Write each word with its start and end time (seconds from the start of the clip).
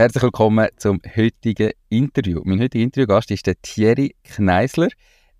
Herzlich 0.00 0.22
willkommen 0.22 0.66
zum 0.78 0.98
heutigen 1.14 1.72
Interview. 1.90 2.40
Mein 2.46 2.58
heutiger 2.58 2.84
Interviewgast 2.84 3.30
ist 3.32 3.46
der 3.46 3.60
Thierry 3.60 4.16
Kneisler. 4.24 4.88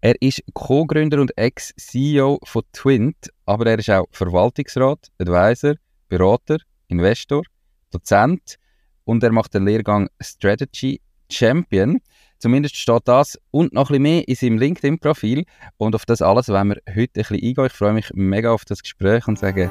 Er 0.02 0.20
ist 0.20 0.42
Co-Gründer 0.52 1.18
und 1.18 1.32
Ex-CEO 1.38 2.38
von 2.44 2.62
Twint, 2.74 3.30
aber 3.46 3.68
er 3.68 3.78
ist 3.78 3.88
auch 3.88 4.04
Verwaltungsrat, 4.10 5.08
Advisor, 5.18 5.76
Berater, 6.10 6.58
Investor, 6.88 7.42
Dozent 7.90 8.56
und 9.04 9.22
er 9.22 9.32
macht 9.32 9.54
den 9.54 9.64
Lehrgang 9.64 10.10
Strategy 10.20 11.00
Champion. 11.32 12.02
Zumindest 12.38 12.76
steht 12.76 13.08
das 13.08 13.38
und 13.50 13.72
noch 13.72 13.88
ein 13.88 13.92
bisschen 13.94 14.02
mehr 14.02 14.28
in 14.28 14.34
seinem 14.34 14.58
LinkedIn-Profil. 14.58 15.44
Und 15.78 15.94
auf 15.94 16.04
das 16.04 16.20
alles 16.20 16.50
wollen 16.50 16.68
wir 16.68 16.82
heute 16.86 16.98
ein 16.98 17.08
bisschen 17.14 17.36
eingehen. 17.36 17.64
Ich 17.64 17.72
freue 17.72 17.94
mich 17.94 18.10
mega 18.12 18.52
auf 18.52 18.66
das 18.66 18.82
Gespräch 18.82 19.26
und 19.26 19.38
sage 19.38 19.70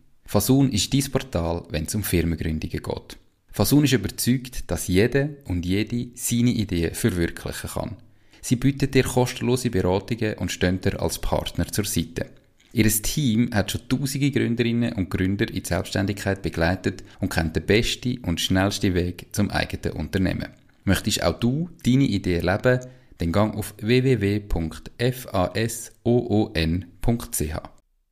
Fasun 0.31 0.71
ist 0.71 0.93
dein 0.93 1.11
Portal, 1.11 1.65
wenn 1.71 1.83
es 1.83 1.93
um 1.93 2.03
Firmengründungen 2.03 2.81
geht. 2.81 3.17
Fasun 3.51 3.83
ist 3.83 3.91
überzeugt, 3.91 4.71
dass 4.71 4.87
jeder 4.87 5.27
und 5.43 5.65
jede 5.65 6.07
seine 6.15 6.51
Idee 6.51 6.91
verwirklichen 6.93 7.69
kann. 7.69 7.97
Sie 8.41 8.55
bietet 8.55 8.95
dir 8.95 9.03
kostenlose 9.03 9.69
Beratungen 9.69 10.35
und 10.35 10.49
stehen 10.49 10.79
dir 10.79 11.01
als 11.01 11.19
Partner 11.19 11.67
zur 11.67 11.83
Seite. 11.83 12.27
Ihr 12.71 12.87
Team 12.89 13.49
hat 13.53 13.71
schon 13.71 13.89
tausende 13.89 14.31
Gründerinnen 14.31 14.93
und 14.93 15.09
Gründer 15.09 15.49
in 15.49 15.55
die 15.63 15.67
Selbstständigkeit 15.67 16.41
begleitet 16.41 17.03
und 17.19 17.27
kennt 17.27 17.57
den 17.57 17.65
besten 17.65 18.19
und 18.19 18.39
schnellsten 18.39 18.93
Weg 18.93 19.27
zum 19.33 19.51
eigenen 19.51 19.97
Unternehmen. 19.97 20.47
Möchtest 20.85 21.23
auch 21.23 21.37
du 21.41 21.69
deine 21.83 22.05
Idee 22.05 22.35
erleben? 22.35 22.79
Dann 23.17 23.33
gang 23.33 23.53
auf 23.53 23.73
www.fasoon.ch. 23.81 24.61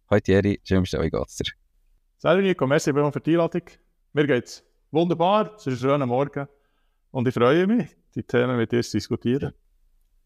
Heute 0.10 0.24
Thierry, 0.24 0.60
schön, 0.66 0.84
dass 0.84 0.96
euch 0.96 1.12
dir. 1.12 1.59
Salut 2.22 2.44
Nico, 2.44 2.68
merci 2.68 2.92
für 2.92 3.22
die 3.22 3.32
Einladung. 3.32 3.62
Mir 4.12 4.28
geht's 4.28 4.62
wunderbar, 4.92 5.56
es 5.56 5.66
ist 5.66 5.76
ein 5.76 5.90
schöner 5.90 6.06
Morgen 6.06 6.50
und 7.12 7.26
ich 7.30 7.34
freue 7.34 7.66
mich, 7.66 7.96
die 8.14 8.24
Themen 8.24 8.58
mit 8.58 8.74
dir 8.74 8.84
zu 8.84 8.98
diskutieren. 8.98 9.54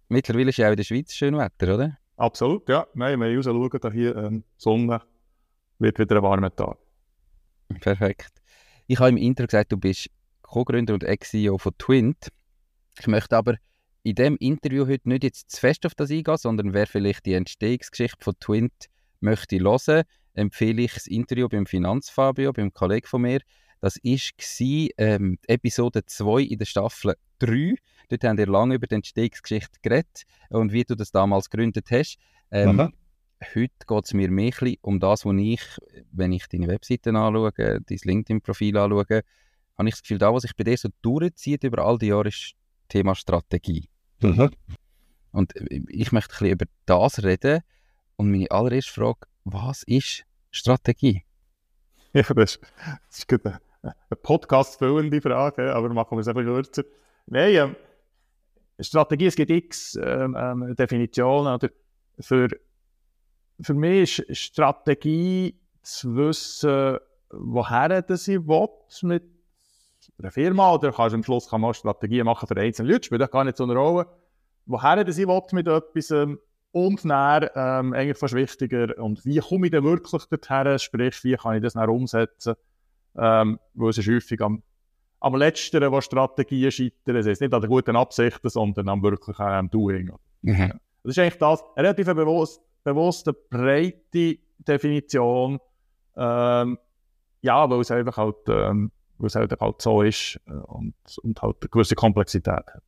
Mittlerweile 0.09 0.49
ist 0.49 0.57
ja 0.57 0.69
auch 0.69 0.71
in 0.71 0.77
der 0.77 0.85
Schweiz 0.85 1.13
schön 1.13 1.37
Wetter, 1.37 1.75
oder? 1.75 1.99
Absolut, 2.17 2.67
ja. 2.67 2.87
Nein, 2.95 3.19
wenn 3.19 3.29
wir 3.29 3.37
raus 3.37 3.45
schauen, 3.45 3.79
da 3.79 3.91
hier 3.91 4.15
ähm, 4.15 4.43
Sonne, 4.57 5.03
wird 5.77 5.99
wieder 5.99 6.15
ein 6.15 6.23
warmer 6.23 6.55
Tag. 6.55 6.79
Perfekt. 7.79 8.41
Ich 8.87 8.97
habe 8.97 9.09
im 9.09 9.17
Intro 9.17 9.45
gesagt, 9.45 9.71
du 9.71 9.77
bist 9.77 10.07
Co-Gründer 10.41 10.95
und 10.95 11.03
Ex-CEO 11.03 11.59
von 11.59 11.73
Twint. 11.77 12.29
Ich 12.99 13.05
möchte 13.05 13.37
aber 13.37 13.57
in 14.01 14.15
dem 14.15 14.35
Interview 14.37 14.87
heute 14.87 15.09
nicht 15.09 15.25
jetzt 15.25 15.51
zu 15.51 15.59
fest 15.59 15.85
auf 15.85 15.93
das 15.93 16.09
eingehen, 16.09 16.37
sondern 16.37 16.73
wer 16.73 16.87
vielleicht 16.87 17.27
die 17.27 17.33
Entstehungsgeschichte 17.33 18.23
von 18.23 18.33
Twint 18.39 18.89
möchte 19.19 19.59
hören, 19.59 20.05
empfehle 20.33 20.81
ich 20.81 20.93
das 20.93 21.07
Interview 21.07 21.47
beim 21.47 21.65
Finanzfabio, 21.65 22.53
beim 22.53 22.73
Kollegen 22.73 23.07
von 23.07 23.21
mir. 23.21 23.39
Das 23.81 23.97
war 23.97 24.89
ähm, 24.97 25.37
Episode 25.47 26.05
2 26.05 26.41
in 26.43 26.57
der 26.57 26.65
Staffel 26.65 27.15
3. 27.39 27.75
Dort 28.09 28.23
haben 28.23 28.37
wir 28.37 28.47
lange 28.47 28.75
über 28.75 28.87
die 28.87 28.95
Entstehungsgeschichte 28.95 29.79
geredet 29.81 30.23
und 30.49 30.71
wie 30.71 30.83
du 30.83 30.95
das 30.95 31.11
damals 31.11 31.49
gegründet 31.49 31.87
hast. 31.91 32.17
Ähm, 32.51 32.93
heute 33.53 33.73
geht 33.85 34.05
es 34.05 34.13
mir 34.13 34.31
mehr 34.31 34.53
um 34.81 34.99
das, 34.99 35.25
was 35.25 35.35
ich, 35.37 35.61
wenn 36.11 36.31
ich 36.31 36.47
deine 36.47 36.67
Webseite 36.67 37.09
anschaue, 37.09 37.51
dein 37.51 37.83
LinkedIn-Profil 38.03 38.77
anschaue, 38.77 39.23
habe 39.77 39.89
ich 39.89 39.95
das 39.95 40.01
Gefühl, 40.01 40.17
da, 40.19 40.33
was 40.33 40.43
sich 40.43 40.55
bei 40.55 40.63
dir 40.63 40.77
so 40.77 40.89
durchzieht 41.01 41.63
über 41.63 41.83
all 41.83 41.97
die 41.97 42.07
Jahre, 42.07 42.29
ist 42.29 42.53
das 42.53 42.87
Thema 42.89 43.15
Strategie. 43.15 43.89
Mhm. 44.21 44.51
Und 45.31 45.53
ich 45.89 46.11
möchte 46.11 46.33
ein 46.33 46.37
bisschen 46.37 46.51
über 46.51 46.65
das 46.85 47.23
reden. 47.23 47.61
Und 48.15 48.29
meine 48.29 48.49
allererste 48.51 48.93
Frage, 48.93 49.27
was 49.43 49.83
ist 49.83 50.25
Strategie? 50.51 51.23
Ja, 52.15 52.21
das 52.21 52.57
ist, 52.57 52.61
das 53.07 53.17
ist 53.17 53.45
eine, 53.45 53.59
eine 53.81 53.95
Podcast-füllende 54.21 55.19
Frage, 55.19 55.73
aber 55.73 55.89
machen 55.89 56.15
wir 56.15 56.21
es 56.21 56.27
etwas 56.27 56.43
kürzer. 56.43 56.83
Nein, 57.25 57.55
ähm, 57.55 57.75
Strategie, 58.79 59.25
es 59.25 59.35
gibt 59.35 59.49
x 59.49 59.95
ähm, 59.95 60.35
ähm, 60.37 60.75
Definitionen. 60.75 61.55
Oder 61.55 61.69
für, 62.19 62.49
für 63.61 63.73
mich 63.73 64.19
ist 64.19 64.37
Strategie 64.37 65.59
zu 65.81 66.15
wissen, 66.15 66.99
woher 67.31 68.03
das 68.03 68.27
ich 68.27 68.47
will 68.47 68.69
mit 69.01 69.23
einer 70.19 70.31
Firma 70.31 70.73
oder 70.73 70.91
kannst 70.91 71.15
am 71.15 71.23
Schluss 71.23 71.49
kann 71.49 71.61
man 71.61 71.73
Strategien 71.73 72.25
machen 72.25 72.47
für 72.47 72.57
einzelne 72.57 72.91
Leute, 72.91 73.05
spielt 73.05 73.31
gar 73.31 73.43
nicht 73.43 73.57
so 73.57 73.63
eine 73.63 73.73
Rolle. 73.73 74.07
Woher 74.65 75.03
das 75.03 75.17
ich 75.17 75.27
will 75.27 75.41
mit 75.51 75.67
etwas 75.67 76.11
ähm, 76.11 76.39
und 76.73 77.09
dann 77.09 77.49
ähm, 77.55 77.93
eigentlich 77.93 78.17
fast 78.17 78.33
wichtiger 78.33 78.97
und 78.97 79.25
wie 79.25 79.39
komme 79.39 79.67
ich 79.67 79.71
denn 79.71 79.83
wirklich 79.83 80.25
dorthin, 80.25 80.79
sprich 80.79 81.23
wie 81.23 81.35
kann 81.35 81.55
ich 81.55 81.61
das 81.61 81.73
dann 81.73 81.89
umsetzen, 81.89 82.55
ähm, 83.17 83.59
weil 83.73 83.89
es 83.89 83.97
ist 83.99 84.09
häufig 84.09 84.41
am 84.41 84.63
am 85.23 85.35
Letzteren, 85.35 85.91
wo 85.91 86.01
Strategien 86.01 86.69
scheitern. 86.69 87.15
Es 87.15 87.25
ist 87.25 87.39
nicht 87.39 87.53
an 87.53 87.61
den 87.61 87.69
guten 87.69 87.95
Absichten, 87.95 88.49
sondern 88.49 88.89
am 88.89 89.01
wirklich 89.01 89.39
am 89.39 89.69
Doing. 89.69 90.11
Mhm. 90.41 90.73
Das 91.03 91.11
ist 91.11 91.19
eigentlich 91.19 91.37
das, 91.37 91.63
eine 91.75 91.87
relativ 91.87 92.07
bewusst, 92.07 92.61
bewusste, 92.83 93.31
breite 93.31 94.39
Definition. 94.57 95.59
Ähm, 96.17 96.77
ja, 97.41 97.69
weil 97.69 97.79
es 97.79 97.91
einfach 97.91 98.17
halt, 98.17 98.35
ähm, 98.49 98.91
weil 99.17 99.27
es 99.27 99.35
halt, 99.35 99.57
halt 99.59 99.81
so 99.81 100.01
ist 100.01 100.41
äh, 100.45 100.51
und, 100.51 100.93
und 101.23 101.41
halt 101.41 101.55
eine 101.61 101.69
gewisse 101.69 101.95
Komplexität 101.95 102.53
hat. 102.53 102.83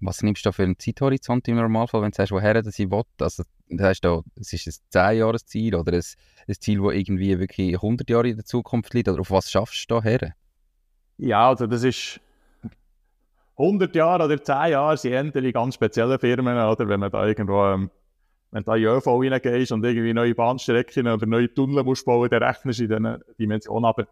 Was 0.00 0.22
nimmst 0.22 0.44
du 0.44 0.48
da 0.48 0.52
für 0.52 0.62
einen 0.62 0.78
Zeithorizont 0.78 1.48
im 1.48 1.56
Normalfall, 1.56 2.02
wenn 2.02 2.12
du 2.12 2.16
sagst, 2.16 2.32
woher 2.32 2.54
das 2.62 2.78
ich 2.78 2.90
will? 2.90 3.02
Also, 3.20 3.42
heißt 3.78 4.04
da, 4.04 4.22
es 4.40 4.52
ist 4.52 4.66
ein 4.94 5.16
10-Jahres-Ziel 5.16 5.74
oder 5.74 5.92
ein, 5.92 6.02
ein 6.46 6.54
Ziel, 6.60 6.80
das 6.80 6.94
irgendwie 6.94 7.38
wirklich 7.38 7.74
100 7.74 8.08
Jahre 8.08 8.28
in 8.28 8.36
der 8.36 8.44
Zukunft 8.44 8.94
liegt? 8.94 9.08
Oder 9.08 9.20
auf 9.20 9.30
was 9.30 9.50
schaffst 9.50 9.90
du 9.90 9.96
da 9.96 10.02
her? 10.02 10.34
Ja, 11.16 11.48
also 11.48 11.66
das 11.66 11.82
ist 11.82 12.20
100 13.58 13.94
Jahre 13.96 14.24
oder 14.24 14.42
10 14.42 14.70
Jahre 14.70 14.96
sind 14.96 15.12
endlich 15.12 15.52
ganz 15.52 15.74
spezielle 15.74 16.18
Firmen, 16.18 16.56
oder? 16.56 16.88
Wenn 16.88 17.00
man 17.00 17.10
da 17.10 17.26
irgendwo, 17.26 17.64
ähm, 17.66 17.90
wenn 18.52 18.62
du 18.62 18.72
in 18.72 18.84
ÖV 18.84 19.06
reingehst 19.06 19.72
und 19.72 19.84
irgendwie 19.84 20.14
neue 20.14 20.34
Bahnstrecken 20.34 21.08
oder 21.08 21.26
neue 21.26 21.52
Tunnel 21.52 21.82
musst 21.82 22.06
bauen, 22.06 22.30
dann 22.30 22.44
rechnest 22.44 22.78
du 22.78 22.84
in 22.84 22.88
diesen 22.88 23.18
Dimensionen. 23.38 23.84
Aber 23.84 24.06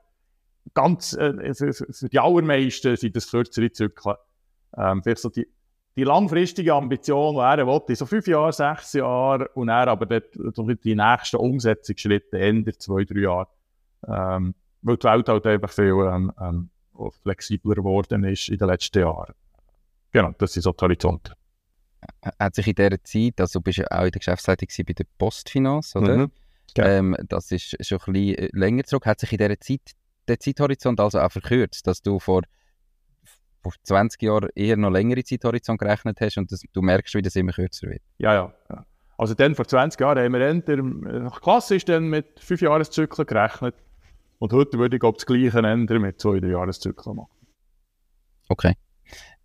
ganz, 0.74 1.12
äh, 1.12 1.54
für, 1.54 1.72
für, 1.72 2.08
die 2.08 2.18
allermeisten 2.18 2.96
sind 2.96 3.14
das 3.14 3.30
kürzere 3.30 3.70
Zyklen. 3.70 4.16
Ähm, 4.76 5.02
vielleicht 5.02 5.22
so 5.22 5.28
die, 5.28 5.46
die 5.96 6.04
langfristige 6.04 6.74
Ambition, 6.74 7.36
die 7.36 7.40
er 7.40 7.66
will, 7.66 7.96
so 7.96 8.04
fünf 8.04 8.26
Jahre, 8.26 8.52
sechs 8.52 8.92
Jahre 8.92 9.48
und 9.54 9.70
er 9.70 9.88
aber 9.88 10.06
dort, 10.06 10.34
die 10.84 10.94
nächsten 10.94 11.36
Umsetzungsschritte 11.36 12.38
Ende 12.38 12.76
zwei, 12.76 13.04
drei 13.04 13.20
Jahre. 13.20 13.48
Ähm, 14.06 14.54
weil 14.82 14.96
die 14.98 15.04
Welt 15.04 15.28
halt 15.28 15.46
einfach 15.46 15.70
viel 15.70 16.08
ähm, 16.12 16.32
ähm, 16.40 16.70
flexibler 17.22 17.74
geworden 17.74 18.24
ist 18.24 18.48
in 18.48 18.58
den 18.58 18.68
letzten 18.68 19.00
Jahren. 19.00 19.34
Genau, 20.12 20.32
das 20.38 20.56
ist 20.56 20.64
so 20.64 20.72
der 20.72 20.86
Horizont. 20.86 21.32
Hat 22.38 22.54
sich 22.54 22.68
in 22.68 22.74
dieser 22.74 23.02
Zeit, 23.02 23.40
also 23.40 23.58
du 23.58 23.64
bist 23.64 23.78
ja 23.78 23.86
auch 23.90 24.04
in 24.04 24.10
der 24.10 24.20
Geschäftsleitung 24.20 24.68
bei 24.86 24.92
der 24.92 25.06
Postfinance, 25.18 25.98
oder? 25.98 26.16
Mhm. 26.16 26.30
Ja. 26.76 26.86
Ähm, 26.86 27.16
das 27.28 27.50
ist 27.52 27.84
schon 27.84 27.98
ein 28.06 28.12
bisschen 28.12 28.38
äh, 28.38 28.48
länger 28.52 28.84
zurück. 28.84 29.06
Hat 29.06 29.18
sich 29.18 29.32
in 29.32 29.38
dieser 29.38 29.58
Zeit 29.58 29.92
der 30.28 30.38
Zeithorizont 30.38 31.00
also 31.00 31.18
auch 31.20 31.32
verkürzt, 31.32 31.86
dass 31.86 32.02
du 32.02 32.18
vor, 32.18 32.42
vor 33.70 33.82
20 33.82 34.22
Jahren 34.22 34.48
eher 34.54 34.76
noch 34.76 34.90
längere 34.90 35.24
Zeithorizont 35.24 35.78
gerechnet 35.78 36.20
hast 36.20 36.38
und 36.38 36.50
das, 36.52 36.62
du 36.72 36.82
merkst, 36.82 37.14
wie 37.14 37.22
das 37.22 37.36
immer 37.36 37.52
kürzer 37.52 37.88
wird? 37.88 38.02
Ja, 38.18 38.34
ja. 38.34 38.84
Also 39.18 39.34
dann 39.34 39.54
vor 39.54 39.66
20 39.66 40.00
Jahren 40.00 40.18
haben 40.18 40.32
wir 40.32 40.40
eher, 40.40 41.30
klassisch 41.40 41.84
dann 41.84 42.08
mit 42.08 42.38
5 42.40 42.60
Jahreszyklen 42.60 43.26
gerechnet. 43.26 43.74
Und 44.38 44.52
heute 44.52 44.78
würde 44.78 44.96
ich 44.96 45.00
glaube 45.00 45.16
das 45.16 45.26
Gleiche 45.26 45.58
ändern 45.58 46.02
mit 46.02 46.20
zwei 46.20 46.36
Jahreszyklen 46.36 47.16
machen. 47.16 47.30
Okay. 48.48 48.74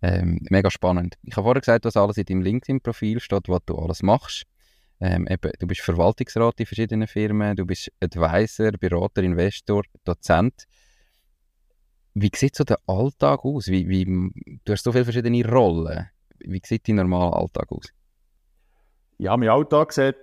Ähm, 0.02 0.40
mega 0.50 0.70
spannend. 0.70 1.16
Ich 1.22 1.36
habe 1.36 1.44
vorher 1.44 1.60
gesagt, 1.60 1.84
was 1.84 1.96
alles 1.96 2.18
in 2.18 2.24
deinem 2.24 2.42
LinkedIn-Profil 2.42 3.20
steht, 3.20 3.48
was 3.48 3.60
du 3.64 3.76
alles 3.76 4.02
machst. 4.02 4.44
Ähm, 5.00 5.26
eben, 5.28 5.50
du 5.58 5.66
bist 5.66 5.80
Verwaltungsrat 5.80 6.60
in 6.60 6.66
verschiedenen 6.66 7.08
Firmen, 7.08 7.56
du 7.56 7.64
bist 7.64 7.90
Advisor, 8.00 8.72
Berater, 8.72 9.22
Investor, 9.22 9.82
Dozent. 10.04 10.64
Wie 12.14 12.30
sieht 12.34 12.56
so 12.56 12.64
der 12.64 12.78
Alltag 12.86 13.44
aus? 13.44 13.68
Wie, 13.68 13.88
wie, 13.88 14.04
du 14.64 14.72
hast 14.72 14.84
so 14.84 14.92
viele 14.92 15.04
verschiedene 15.04 15.48
Rollen. 15.48 16.08
Wie 16.40 16.60
sieht 16.64 16.88
dein 16.88 16.96
normaler 16.96 17.36
Alltag 17.36 17.70
aus? 17.70 17.88
Ja, 19.18 19.36
mein 19.36 19.48
Alltag 19.48 19.92
sieht 19.92 20.16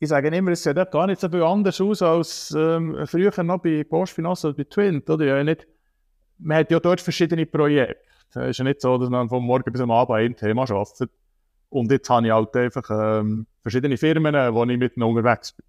ich 0.00 0.08
sage 0.08 0.28
immer, 0.28 0.50
es 0.50 0.62
sieht 0.62 0.76
gar 0.90 1.06
nicht 1.06 1.20
so 1.20 1.30
viel 1.30 1.42
anders 1.42 1.80
aus 1.80 2.02
als 2.02 2.54
ähm, 2.54 3.06
früher 3.06 3.32
noch 3.42 3.62
bei 3.62 3.84
Postfinance 3.84 4.48
oder 4.48 4.56
bei 4.56 4.64
Twint. 4.64 5.08
Oder? 5.08 5.30
Habe 5.30 5.44
nicht 5.44 5.66
man 6.38 6.58
hat 6.58 6.70
ja 6.70 6.80
dort 6.80 7.00
verschiedene 7.00 7.46
Projekte. 7.46 7.96
Es 8.30 8.36
ist 8.36 8.58
ja 8.58 8.64
nicht 8.64 8.80
so, 8.80 8.98
dass 8.98 9.08
man 9.08 9.28
von 9.28 9.44
morgen 9.44 9.70
bis 9.70 9.80
am 9.80 9.90
Abend 9.90 10.16
ein 10.16 10.36
Thema 10.36 10.62
arbeitet. 10.62 11.10
Und 11.68 11.90
jetzt 11.90 12.08
habe 12.10 12.26
ich 12.26 12.32
halt 12.32 12.54
einfach 12.56 12.90
ähm, 12.90 13.46
verschiedene 13.62 13.96
Firmen, 13.96 14.34
wo 14.54 14.64
ich 14.64 14.78
mit 14.78 14.96
unterwegs 14.96 15.52
bin. 15.52 15.64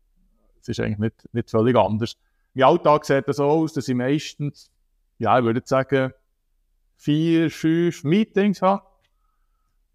Das 0.60 0.70
ist 0.70 0.80
eigentlich 0.80 0.98
nicht, 0.98 1.34
nicht 1.34 1.50
völlig 1.50 1.76
anders. 1.76 2.18
Mein 2.54 2.66
Alltag 2.66 3.06
sieht 3.06 3.26
so 3.28 3.46
aus, 3.46 3.74
dass 3.74 3.88
ich 3.88 3.96
meistens, 3.96 4.72
ja, 5.20 5.40
ich 5.40 5.46
würde 5.46 5.62
sagen, 5.66 6.12
vier, 6.98 7.52
fünf 7.52 8.04
Meetings 8.04 8.62
habe. 8.62 8.84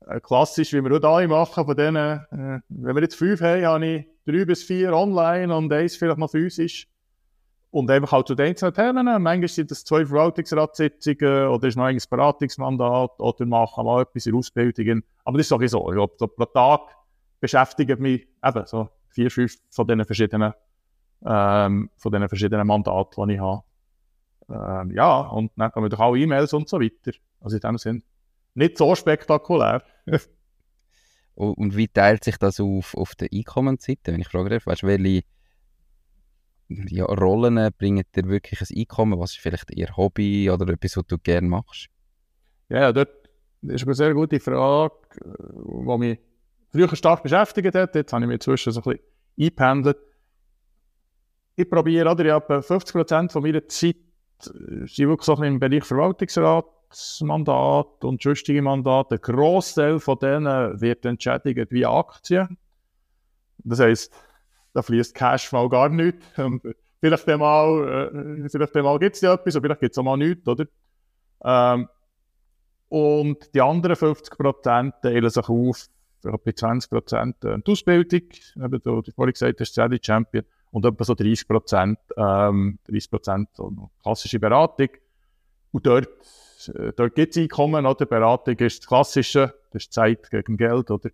Äh, 0.06 0.20
klassisch, 0.20 0.72
wie 0.72 0.82
wir 0.82 1.04
auch 1.04 1.18
hier 1.18 1.28
machen, 1.28 1.64
von 1.64 1.76
denen, 1.76 2.20
äh, 2.30 2.60
wenn 2.68 2.94
wir 2.94 3.02
jetzt 3.02 3.16
fünf 3.16 3.40
haben, 3.40 3.64
habe 3.64 3.86
ich 3.86 4.06
drei 4.26 4.44
bis 4.44 4.62
vier 4.62 4.92
online 4.92 5.54
und 5.54 5.72
eins 5.72 5.96
vielleicht 5.96 6.18
noch 6.18 6.30
physisch. 6.30 6.86
Und 7.72 7.88
einfach 7.88 8.10
halt 8.10 8.26
zu 8.26 8.34
den 8.34 8.48
einzelnen 8.48 8.74
Themen. 8.74 9.22
Manchmal 9.22 9.46
sind 9.46 9.70
das 9.70 9.84
zwei 9.84 10.04
Verwaltungsratssitzungen 10.04 11.46
oder 11.46 11.68
ist 11.68 11.76
noch 11.76 11.84
ein 11.84 12.00
Beratungsmandat 12.10 13.20
oder 13.20 13.46
machen 13.46 13.84
mal 13.84 14.02
etwas 14.02 14.26
in 14.26 14.34
Ausbildungen. 14.34 15.04
Aber 15.24 15.38
das 15.38 15.46
ist 15.46 15.52
doch 15.52 15.64
so. 15.64 15.88
Ich 15.90 15.94
glaube, 15.94 16.14
so 16.18 16.26
pro 16.26 16.46
Tag 16.46 16.80
beschäftigt 17.38 18.00
mich 18.00 18.26
eben 18.44 18.66
so 18.66 18.88
vier, 19.10 19.30
fünf 19.30 19.54
von 19.70 19.86
diesen 19.86 20.04
verschiedenen, 20.04 20.52
ähm, 21.24 21.90
von 21.96 22.10
diesen 22.10 22.28
verschiedenen 22.28 22.66
Mandaten, 22.66 23.28
die 23.28 23.34
ich 23.34 23.40
habe. 23.40 23.62
Ähm, 24.50 24.92
ja, 24.92 25.20
und 25.20 25.52
dann 25.56 25.70
kommen 25.72 25.90
doch 25.90 26.00
auch 26.00 26.16
E-Mails 26.16 26.52
und 26.52 26.68
so 26.68 26.80
weiter. 26.80 27.12
Also 27.40 27.56
in 27.56 27.60
dem 27.60 27.78
Sinn 27.78 28.02
nicht 28.54 28.78
so 28.78 28.94
spektakulär. 28.94 29.82
und 31.34 31.76
wie 31.76 31.88
teilt 31.88 32.24
sich 32.24 32.36
das 32.36 32.60
auf, 32.60 32.94
auf 32.94 33.14
der 33.14 33.28
Einkommensseite, 33.32 34.12
wenn 34.12 34.20
ich 34.20 34.28
frage, 34.28 34.60
weißt, 34.64 34.82
welche 34.82 35.22
ja, 36.68 37.04
Rollen 37.04 37.70
bringen 37.78 38.04
dir 38.14 38.28
wirklich 38.28 38.60
ein 38.60 38.76
Einkommen? 38.76 39.18
Was 39.18 39.32
ist 39.32 39.40
vielleicht 39.40 39.70
eher 39.76 39.96
Hobby 39.96 40.50
oder 40.50 40.72
etwas, 40.72 40.96
was 40.96 41.06
du 41.06 41.18
gerne 41.18 41.48
machst? 41.48 41.88
Ja, 42.68 42.92
dort 42.92 43.10
ist 43.62 43.84
eine 43.84 43.94
sehr 43.94 44.14
gute 44.14 44.40
Frage, 44.40 44.94
die 45.20 45.98
mich 45.98 46.18
früher 46.70 46.94
stark 46.94 47.22
beschäftigt 47.22 47.74
hat. 47.74 47.94
Jetzt 47.94 48.12
habe 48.12 48.24
ich 48.24 48.28
mich 48.28 48.36
inzwischen 48.36 48.72
so 48.72 48.80
ein 48.80 48.84
bisschen 48.84 49.04
eingependelt. 49.38 49.98
Ich 51.56 51.68
probiere, 51.68 52.10
oder 52.10 52.24
ich 52.24 52.30
habe 52.30 52.58
50% 52.58 53.30
von 53.30 53.42
meiner 53.42 53.66
Zeit 53.68 53.96
sind 54.44 55.08
wirklich 55.08 55.24
so 55.24 55.42
im 55.42 55.60
Bereich 55.60 55.84
Verwaltungsratsmandat 55.84 58.04
und 58.04 58.22
sonstige 58.22 58.62
Mandate. 58.62 59.16
Ein 59.16 59.20
Großteil 59.20 60.00
von 60.00 60.18
denen 60.18 60.80
wird 60.80 61.04
entschädigt 61.04 61.70
via 61.70 61.90
Aktien. 61.90 62.56
Das 63.58 63.80
heisst, 63.80 64.12
da 64.72 64.82
fließt 64.82 65.14
Cash 65.14 65.52
mal 65.52 65.68
gar 65.68 65.88
nicht. 65.88 66.18
Vielleicht 67.00 67.28
einmal, 67.28 68.12
äh, 68.14 68.48
vielleicht 68.48 68.76
einmal 68.76 68.98
gibt 68.98 69.16
es 69.16 69.22
ja 69.22 69.32
etwas, 69.32 69.56
oder 69.56 69.62
vielleicht 69.62 69.80
gibt 69.80 69.92
es 69.92 69.98
auch 69.98 70.02
mal 70.02 70.18
nichts, 70.18 70.46
oder? 70.46 70.66
Ähm, 71.42 71.88
und 72.90 73.54
die 73.54 73.60
anderen 73.60 73.96
50 73.96 74.34
teilen 74.62 75.30
sich 75.30 75.48
auf, 75.48 75.86
bei 76.44 76.52
20 76.52 76.92
äh, 76.92 77.32
die 77.64 77.70
Ausbildung, 77.70 78.20
eben, 78.56 78.82
du, 78.82 79.00
du 79.00 79.12
vorhin 79.12 79.32
gesagt 79.32 79.60
hast, 79.60 79.74
Sally 79.74 79.98
Champion, 80.02 80.44
und 80.70 80.84
etwa 80.84 81.04
so 81.04 81.14
30% 81.14 81.96
ähm, 82.16 82.78
30% 82.88 83.88
klassische 84.02 84.38
Beratung. 84.38 84.88
Und 85.72 85.86
dort, 85.86 86.08
äh, 86.74 86.92
dort 86.94 87.14
gibt 87.14 87.36
es 87.36 87.42
Einkommen, 87.42 87.86
oder? 87.86 88.06
Beratung 88.06 88.56
ist 88.58 88.80
das 88.80 88.86
Klassische, 88.86 89.54
das 89.72 89.84
ist 89.84 89.92
Zeit 89.92 90.30
gegen 90.30 90.56
Geld, 90.56 90.90
oder? 90.90 91.10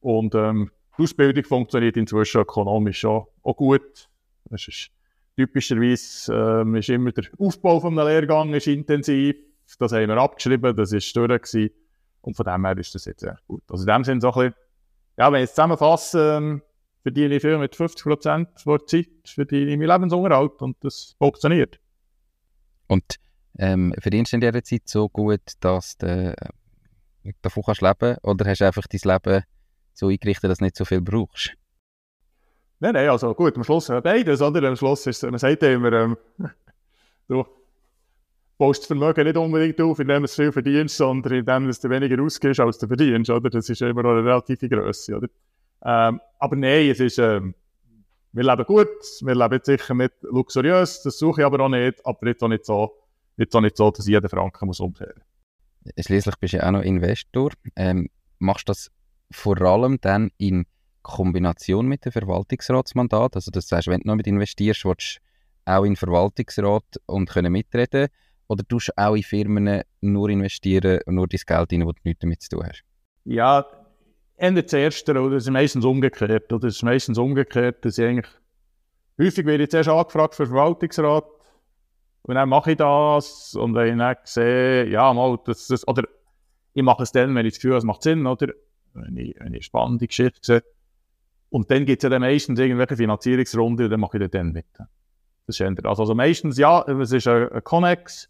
Und 0.00 0.34
ähm, 0.34 0.70
die 0.96 1.02
Ausbildung 1.02 1.44
funktioniert 1.44 1.96
inzwischen 1.96 2.40
ökonomisch 2.40 3.04
auch, 3.04 3.28
auch 3.42 3.56
gut. 3.56 4.08
Das 4.44 4.66
ist 4.68 4.90
typischerweise 5.36 6.34
ähm, 6.34 6.74
ist 6.74 6.88
immer 6.88 7.12
der 7.12 7.24
Aufbau 7.38 7.80
von 7.80 7.98
einem 7.98 8.08
Lehrgang 8.08 8.52
ist 8.52 8.66
intensiv. 8.66 9.36
Das 9.78 9.92
haben 9.92 10.08
wir 10.08 10.16
abgeschrieben, 10.16 10.76
das 10.76 10.92
ist 10.92 11.14
durch 11.16 11.28
gewesen. 11.28 11.70
Und 12.22 12.36
von 12.36 12.44
dem 12.44 12.66
her 12.66 12.76
ist 12.76 12.94
das 12.94 13.04
jetzt 13.04 13.20
sehr 13.20 13.38
gut. 13.46 13.62
Also 13.70 13.84
in 13.84 13.94
dem 13.94 14.04
Sinne 14.04 14.20
so 14.20 14.28
ein 14.28 14.34
bisschen, 14.34 14.54
ja, 15.16 15.32
wenn 15.32 15.42
ich 15.42 15.44
es 15.44 15.54
zusammenfasse, 15.54 16.36
ähm, 16.36 16.62
verdiene 17.02 17.36
ich 17.36 17.42
viel 17.42 17.58
mit 17.58 17.74
50% 17.74 18.46
der 18.64 18.86
Zeit, 18.86 19.08
verdiene 19.26 19.72
ich 19.72 19.78
meinen 19.78 19.88
Lebensunterhalt 19.88 20.60
und 20.60 20.76
das 20.80 21.14
funktioniert. 21.18 21.80
Und 22.86 23.16
ähm, 23.58 23.94
verdienst 23.98 24.32
du 24.32 24.36
in 24.36 24.40
dieser 24.40 24.62
Zeit 24.62 24.82
so 24.84 25.08
gut, 25.08 25.40
dass 25.60 25.96
du 25.96 26.34
äh, 26.36 27.32
davon 27.42 27.62
kannst 27.64 27.82
leben 27.82 28.16
oder 28.22 28.46
hast 28.46 28.60
du 28.60 28.66
einfach 28.66 28.86
dein 28.86 29.00
Leben 29.12 29.44
so 29.92 30.08
eingerichtet, 30.08 30.50
dass 30.50 30.58
du 30.58 30.64
nicht 30.64 30.76
so 30.76 30.84
viel 30.84 31.00
brauchst? 31.00 31.52
Nein, 32.80 32.94
nein, 32.94 33.10
also 33.10 33.34
gut, 33.34 33.56
am 33.56 33.64
Schluss 33.64 33.90
haben 33.90 34.02
beides, 34.02 34.40
oder? 34.40 34.66
Am 34.66 34.76
Schluss 34.76 35.06
ist 35.06 35.22
man 35.22 35.38
sagt 35.38 35.62
ja 35.62 35.72
immer, 35.72 35.92
ähm, 35.92 36.16
du 37.28 37.44
baust 38.56 38.80
das 38.80 38.86
Vermögen 38.86 39.24
nicht 39.24 39.36
unbedingt 39.36 39.80
auf, 39.80 39.98
indem 39.98 40.22
du 40.22 40.28
viel 40.28 40.52
verdienst, 40.52 40.96
sondern 40.96 41.32
indem 41.32 41.70
du 41.70 41.90
weniger 41.90 42.22
ausgibst, 42.22 42.60
als 42.60 42.78
du 42.78 42.86
verdienst, 42.86 43.30
oder? 43.30 43.50
Das 43.50 43.68
ist 43.68 43.82
immer 43.82 44.02
noch 44.02 44.12
eine 44.12 44.24
relative 44.24 44.68
Größe, 44.68 45.16
oder? 45.16 45.28
Ähm, 45.84 46.20
aber 46.38 46.56
nein, 46.56 46.90
es 46.90 47.00
ist, 47.00 47.18
ähm, 47.18 47.54
wir 48.32 48.44
leben 48.44 48.64
gut, 48.64 48.88
wir 49.22 49.34
leben 49.34 49.54
jetzt 49.54 49.66
sicher 49.66 49.94
nicht 49.94 50.14
luxuriös, 50.22 51.02
das 51.02 51.18
suche 51.18 51.40
ich 51.40 51.46
aber 51.46 51.64
auch 51.64 51.68
nicht, 51.68 52.04
aber 52.04 52.26
jetzt 52.28 52.42
auch 52.42 52.48
nicht 52.48 52.64
so, 52.64 52.96
jetzt 53.36 53.54
auch 53.54 53.60
nicht 53.60 53.76
so 53.76 53.90
dass 53.90 54.06
jeder 54.06 54.28
Franken 54.28 54.66
muss 54.66 54.80
umkehren. 54.80 55.22
Schließlich 55.98 56.36
bist 56.36 56.52
du 56.52 56.58
ja 56.58 56.66
auch 56.66 56.72
noch 56.72 56.82
Investor. 56.82 57.50
Ähm, 57.76 58.08
machst 58.38 58.68
du 58.68 58.72
das 58.72 58.90
vor 59.30 59.60
allem 59.62 59.98
dann 60.00 60.30
in 60.38 60.66
Kombination 61.02 61.86
mit 61.86 62.04
dem 62.04 62.12
Verwaltungsratsmandat. 62.12 63.36
Also 63.36 63.50
das 63.50 63.70
heißt, 63.72 63.88
wenn 63.88 64.00
du 64.00 64.08
noch 64.08 64.16
mit 64.16 64.26
investierst, 64.26 64.84
willst 64.84 65.20
du 65.64 65.72
auch 65.72 65.84
in 65.84 65.92
den 65.92 65.96
Verwaltungsrat 65.96 66.84
und 67.06 67.28
können 67.28 67.52
mitreden 67.52 68.08
oder 68.48 68.66
tust 68.66 68.88
du 68.88 68.92
auch 68.96 69.14
in 69.14 69.22
Firmen 69.22 69.82
nur 70.00 70.28
investieren 70.28 71.00
und 71.06 71.14
nur 71.14 71.26
dein 71.28 71.40
Geld 71.46 71.72
rein, 71.72 71.86
wo 71.86 71.92
du 71.92 72.00
nichts 72.04 72.20
damit 72.20 72.42
zu 72.42 72.48
tun 72.50 72.66
hast? 72.66 72.82
Ja, 73.24 73.64
eher 74.40 74.62
das 74.62 74.72
Erste, 74.72 75.12
oder 75.12 75.34
das 75.34 75.44
ist 75.44 75.50
meistens 75.50 75.84
umgekehrt. 75.84 76.52
Oder 76.52 76.68
das 76.68 76.76
ist 76.76 76.82
meistens 76.82 77.18
umgekehrt, 77.18 77.84
dass 77.84 77.98
ich 77.98 78.04
eigentlich 78.04 78.30
häufig 79.20 79.46
werde 79.46 79.64
ich 79.64 79.70
zuerst 79.70 79.88
angefragt 79.88 80.34
für 80.34 80.44
den 80.44 80.52
Verwaltungsrat 80.52 81.24
und 82.22 82.34
dann 82.34 82.48
mache 82.48 82.72
ich 82.72 82.76
das 82.76 83.54
und 83.54 83.74
wenn 83.74 83.92
ich 83.92 83.98
dann 83.98 84.16
sehe, 84.24 84.88
ja, 84.88 85.12
mal, 85.12 85.38
das, 85.44 85.66
das, 85.66 85.86
oder 85.86 86.04
ich 86.72 86.82
mache 86.82 87.02
es 87.02 87.12
dann, 87.12 87.34
wenn 87.34 87.46
ich 87.46 87.54
das 87.54 87.58
Gefühl 87.58 87.72
habe, 87.72 87.78
es 87.78 87.84
macht 87.84 88.02
Sinn, 88.02 88.26
oder 88.26 88.52
wenn 88.94 89.16
ich, 89.16 89.40
eine 89.40 89.62
spannende 89.62 90.06
Geschichte 90.06 90.38
sehe. 90.40 90.64
Und 91.48 91.70
dann 91.70 91.84
gibt 91.84 92.02
es 92.02 92.04
ja 92.04 92.10
dann 92.10 92.22
meistens 92.22 92.58
irgendwelche 92.58 92.96
Finanzierungsrunde 92.96 93.84
und 93.84 93.90
dann 93.90 94.00
mache 94.00 94.18
ich 94.18 94.30
dann 94.30 94.52
mit. 94.52 94.66
Das 94.76 94.86
ist 95.48 95.60
ändert. 95.60 95.86
Also, 95.86 96.02
also 96.02 96.14
meistens, 96.14 96.58
ja, 96.58 96.82
es 96.82 97.10
ist 97.10 97.26
ein, 97.26 97.50
ein 97.50 97.64
Connex. 97.64 98.28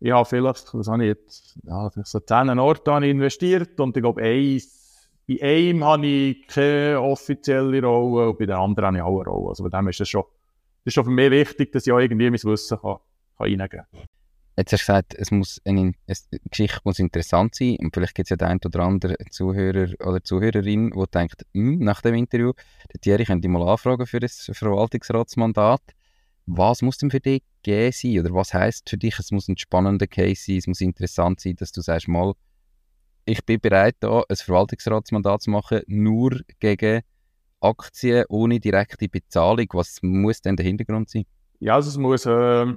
Ich 0.00 0.12
habe 0.12 0.26
vielleicht, 0.28 0.74
was 0.74 0.88
habe 0.88 1.04
ich 1.04 1.08
jetzt, 1.08 1.58
ja, 1.62 1.90
so 2.04 2.20
zehn 2.20 2.58
Orte 2.58 2.90
investiert 3.06 3.80
und 3.80 3.96
ich 3.96 4.02
glaube, 4.02 4.20
eins, 4.20 4.85
bei 5.28 5.42
einem 5.42 5.84
habe 5.84 6.06
ich 6.06 6.46
keine 6.46 7.00
offizielle 7.00 7.82
Rolle 7.82 8.30
und 8.30 8.38
bei 8.38 8.46
den 8.46 8.56
anderen 8.56 8.86
habe 8.86 8.96
ich 8.98 9.02
auch 9.02 9.20
eine 9.20 9.30
Rolle. 9.30 9.48
Also 9.50 9.64
bei 9.64 9.70
dem 9.70 9.88
ist 9.88 10.00
es 10.00 10.08
schon, 10.08 10.24
ist 10.84 10.94
schon 10.94 11.04
für 11.04 11.10
mich 11.10 11.30
wichtig, 11.30 11.72
dass 11.72 11.86
ich 11.86 11.92
auch 11.92 11.98
irgendwie 11.98 12.30
mein 12.30 12.42
Wissen 12.42 12.78
kann, 12.78 12.98
kann 13.36 13.46
reingeben 13.46 13.68
kann. 13.68 14.06
Jetzt 14.58 14.72
hast 14.72 14.88
du 14.88 14.92
gesagt, 14.92 15.14
es 15.14 15.30
muss 15.30 15.60
eine, 15.66 15.92
eine 16.06 16.40
Geschichte 16.50 16.80
muss 16.84 16.98
interessant 16.98 17.54
sein 17.54 17.76
und 17.78 17.92
vielleicht 17.92 18.14
gibt 18.14 18.26
es 18.26 18.30
ja 18.30 18.36
den 18.36 18.48
einen 18.48 18.60
oder 18.64 18.80
anderen 18.80 19.16
Zuhörer 19.30 19.92
oder 20.00 20.24
Zuhörerin, 20.24 20.92
der 20.96 21.06
denkt, 21.08 21.44
hm, 21.52 21.80
nach 21.80 22.00
dem 22.00 22.14
Interview, 22.14 22.52
der 22.90 23.00
Thierry 23.00 23.24
könnte 23.24 23.48
mal 23.48 23.68
anfragen 23.68 24.06
für 24.06 24.18
das 24.18 24.50
Verwaltungsratsmandat. 24.54 25.82
Was 26.46 26.80
muss 26.80 26.96
denn 26.96 27.10
für 27.10 27.20
dich 27.20 27.42
gegeben 27.62 27.92
sein 27.92 28.20
oder 28.20 28.32
was 28.32 28.54
heißt 28.54 28.88
für 28.88 28.96
dich, 28.96 29.18
es 29.18 29.30
muss 29.30 29.46
ein 29.48 29.58
spannender 29.58 30.06
Case 30.06 30.42
sein, 30.46 30.56
es 30.56 30.66
muss 30.66 30.80
interessant 30.80 31.40
sein, 31.40 31.56
dass 31.56 31.72
du 31.72 31.82
sagst, 31.82 32.08
mal, 32.08 32.32
ich 33.26 33.44
bin 33.44 33.60
bereit, 33.60 33.96
da 34.00 34.22
ein 34.28 34.36
Verwaltungsratsmandat 34.36 35.42
zu 35.42 35.50
machen, 35.50 35.82
nur 35.86 36.40
gegen 36.60 37.02
Aktien 37.60 38.24
ohne 38.28 38.60
direkte 38.60 39.08
Bezahlung. 39.08 39.66
Was 39.72 39.98
muss 40.02 40.40
denn 40.40 40.56
der 40.56 40.64
Hintergrund 40.64 41.10
sein? 41.10 41.26
Ja, 41.60 41.74
also 41.74 41.90
es 41.90 41.98
muss... 41.98 42.24
Äh 42.24 42.76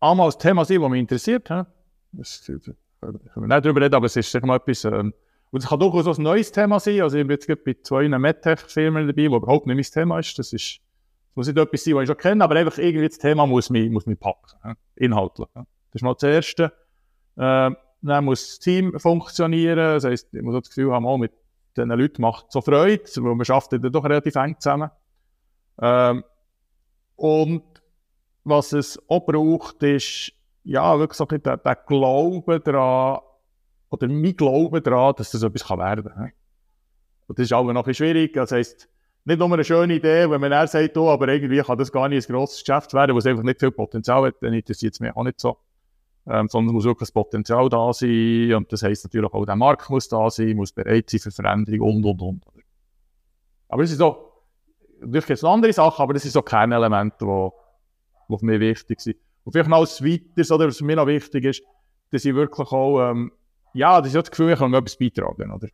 einmal 0.00 0.30
ein 0.30 0.38
Thema 0.38 0.64
sein, 0.64 0.80
das 0.80 0.90
mich 0.90 1.00
interessiert. 1.00 1.50
Das, 1.50 2.44
da 2.44 3.08
können 3.08 3.18
wir 3.34 3.46
nicht 3.46 3.64
drüber 3.64 3.80
reden, 3.80 3.94
aber 3.94 4.06
es 4.06 4.16
ist 4.16 4.42
mal, 4.42 4.56
etwas, 4.56 4.84
ähm, 4.84 5.12
und 5.50 5.62
es 5.62 5.68
kann 5.68 5.78
durchaus 5.78 6.18
ein 6.18 6.22
neues 6.22 6.50
Thema 6.52 6.80
sein. 6.80 7.00
Also 7.00 7.18
ich 7.18 7.26
bin 7.26 7.38
jetzt 7.38 7.64
bei 7.64 7.76
zwei 7.82 8.08
MedTech-Firmen 8.08 9.06
dabei, 9.06 9.30
wo 9.30 9.36
überhaupt 9.36 9.66
nicht 9.66 9.76
mein 9.76 9.84
Thema 9.84 10.18
ist. 10.18 10.38
Das 10.38 10.52
ist, 10.52 10.80
das 10.80 11.36
muss 11.36 11.46
nicht 11.46 11.58
etwas 11.58 11.84
sein, 11.84 11.94
was 11.94 12.02
ich 12.02 12.08
schon 12.08 12.16
kenne, 12.16 12.44
aber 12.44 12.56
einfach 12.56 12.78
irgendwie 12.78 13.08
das 13.08 13.18
Thema 13.18 13.46
muss 13.46 13.70
mich, 13.70 13.90
muss 13.90 14.06
mich 14.06 14.18
packen, 14.18 14.58
he? 14.64 15.04
inhaltlich. 15.04 15.48
He? 15.54 15.60
Das 15.92 15.94
ist 15.94 16.02
mal 16.02 16.14
das 16.14 16.22
Erste. 16.24 16.72
Ähm, 17.38 17.76
dann 18.06 18.24
muss 18.24 18.46
das 18.46 18.58
Team 18.58 18.98
funktionieren. 18.98 19.76
Das 19.76 20.04
heisst, 20.04 20.32
ich 20.32 20.42
muss 20.42 20.54
auch 20.54 20.60
das 20.60 20.70
Gefühl 20.70 20.92
haben, 20.92 21.06
auch 21.06 21.18
mit 21.18 21.32
diesen 21.76 21.90
Leuten 21.90 22.22
macht 22.22 22.46
es 22.48 22.52
so 22.52 22.60
Freude, 22.60 23.02
weil 23.16 23.34
man 23.34 23.44
schafft 23.44 23.72
dann 23.72 23.82
doch 23.82 24.04
relativ 24.04 24.34
eng 24.36 24.56
zusammen. 24.58 24.90
Ähm, 25.80 26.24
und 27.16 27.62
was 28.44 28.72
es 28.72 29.02
auch 29.08 29.26
braucht, 29.26 29.82
ist 29.82 30.32
ja, 30.64 30.98
wirklich 30.98 31.16
so 31.16 31.24
der, 31.26 31.56
der 31.56 31.76
Glaube 31.76 32.60
daran, 32.60 33.20
oder 33.90 34.08
mein 34.08 34.36
Glaube 34.36 34.82
daran, 34.82 35.14
dass 35.16 35.30
das 35.30 35.42
etwas 35.42 35.68
werden 35.70 36.04
kann. 36.04 36.32
Und 37.28 37.38
das 37.38 37.44
ist 37.44 37.52
auch 37.52 37.64
noch 37.64 37.86
ein 37.86 37.94
schwierig. 37.94 38.32
Das 38.34 38.52
heisst, 38.52 38.88
nicht 39.24 39.38
nur 39.38 39.52
eine 39.52 39.64
schöne 39.64 39.94
Idee, 39.94 40.30
wenn 40.30 40.40
man 40.40 40.52
eher 40.52 40.66
sagt, 40.66 40.96
oh, 40.96 41.10
aber 41.10 41.28
irgendwie 41.28 41.60
kann 41.60 41.78
das 41.78 41.90
gar 41.90 42.08
nicht 42.08 42.28
ein 42.28 42.32
grosses 42.32 42.64
Geschäft 42.64 42.94
werden, 42.94 43.14
wo 43.14 43.18
es 43.18 43.26
einfach 43.26 43.42
nicht 43.42 43.60
viel 43.60 43.72
Potenzial 43.72 44.26
hat, 44.26 44.34
dann 44.40 44.52
interessiert 44.52 44.94
es 44.94 45.00
mich 45.00 45.14
auch 45.14 45.24
nicht 45.24 45.40
so. 45.40 45.56
Ähm, 46.28 46.48
sondern 46.48 46.68
es 46.68 46.72
muss 46.72 46.84
wirklich 46.84 47.08
das 47.08 47.12
Potenzial 47.12 47.68
da 47.68 47.92
sein 47.92 48.54
und 48.54 48.72
das 48.72 48.82
heisst 48.82 49.04
natürlich 49.04 49.32
auch, 49.32 49.44
der 49.44 49.56
Markt 49.56 49.88
muss 49.90 50.08
da 50.08 50.28
sein, 50.30 50.56
muss 50.56 50.72
bereit 50.72 51.08
sein 51.10 51.20
für 51.20 51.30
Veränderung 51.30 51.80
und, 51.80 52.04
und, 52.04 52.22
und. 52.22 52.44
Aber 53.68 53.82
das 53.82 53.92
ist 53.92 53.98
so, 53.98 54.32
natürlich 55.00 55.28
jetzt 55.28 55.44
eine 55.44 55.52
andere 55.54 55.72
Sache, 55.72 56.02
aber 56.02 56.14
das 56.14 56.24
ist 56.24 56.32
so 56.32 56.42
Kernelemente, 56.42 57.24
die, 57.24 58.36
für 58.38 58.44
mich 58.44 58.60
wichtig 58.60 59.00
sind. 59.00 59.16
Und 59.44 59.52
vielleicht 59.52 59.70
noch 59.70 59.78
als 59.78 60.02
weiteres, 60.02 60.50
oder 60.50 60.66
was 60.66 60.78
für 60.78 60.84
mich 60.84 60.96
noch 60.96 61.06
wichtig 61.06 61.44
ist, 61.44 61.62
dass 62.10 62.24
ich 62.24 62.34
wirklich 62.34 62.70
auch, 62.72 63.10
ähm, 63.10 63.32
ja, 63.74 64.00
das 64.00 64.08
ist 64.08 64.16
das 64.16 64.30
Gefühl, 64.30 64.52
ich 64.52 64.58
kann 64.58 64.74
etwas 64.74 64.96
beitragen, 64.96 65.50
oder? 65.52 65.68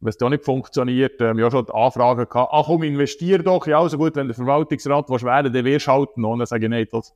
Wenn 0.00 0.10
es 0.10 0.16
da 0.16 0.28
nicht 0.28 0.44
funktioniert, 0.44 1.20
ähm, 1.20 1.38
ja 1.38 1.50
schon 1.50 1.66
die 1.66 1.72
Anfrage 1.72 2.26
gehabt, 2.26 2.50
ach 2.52 2.66
komm, 2.66 2.84
investier 2.84 3.42
doch, 3.42 3.66
ja, 3.66 3.86
so 3.88 3.98
gut, 3.98 4.14
wenn 4.16 4.28
der 4.28 4.34
Verwaltungsrat 4.34 5.08
was 5.08 5.24
werden, 5.24 5.52
dann 5.52 5.64
wirst 5.64 5.86
du 5.86 5.92
halten, 5.92 6.24
und 6.24 6.38
dann 6.38 6.46
sage 6.46 6.66
ich, 6.66 6.70
nein, 6.70 6.86
das, 6.90 7.14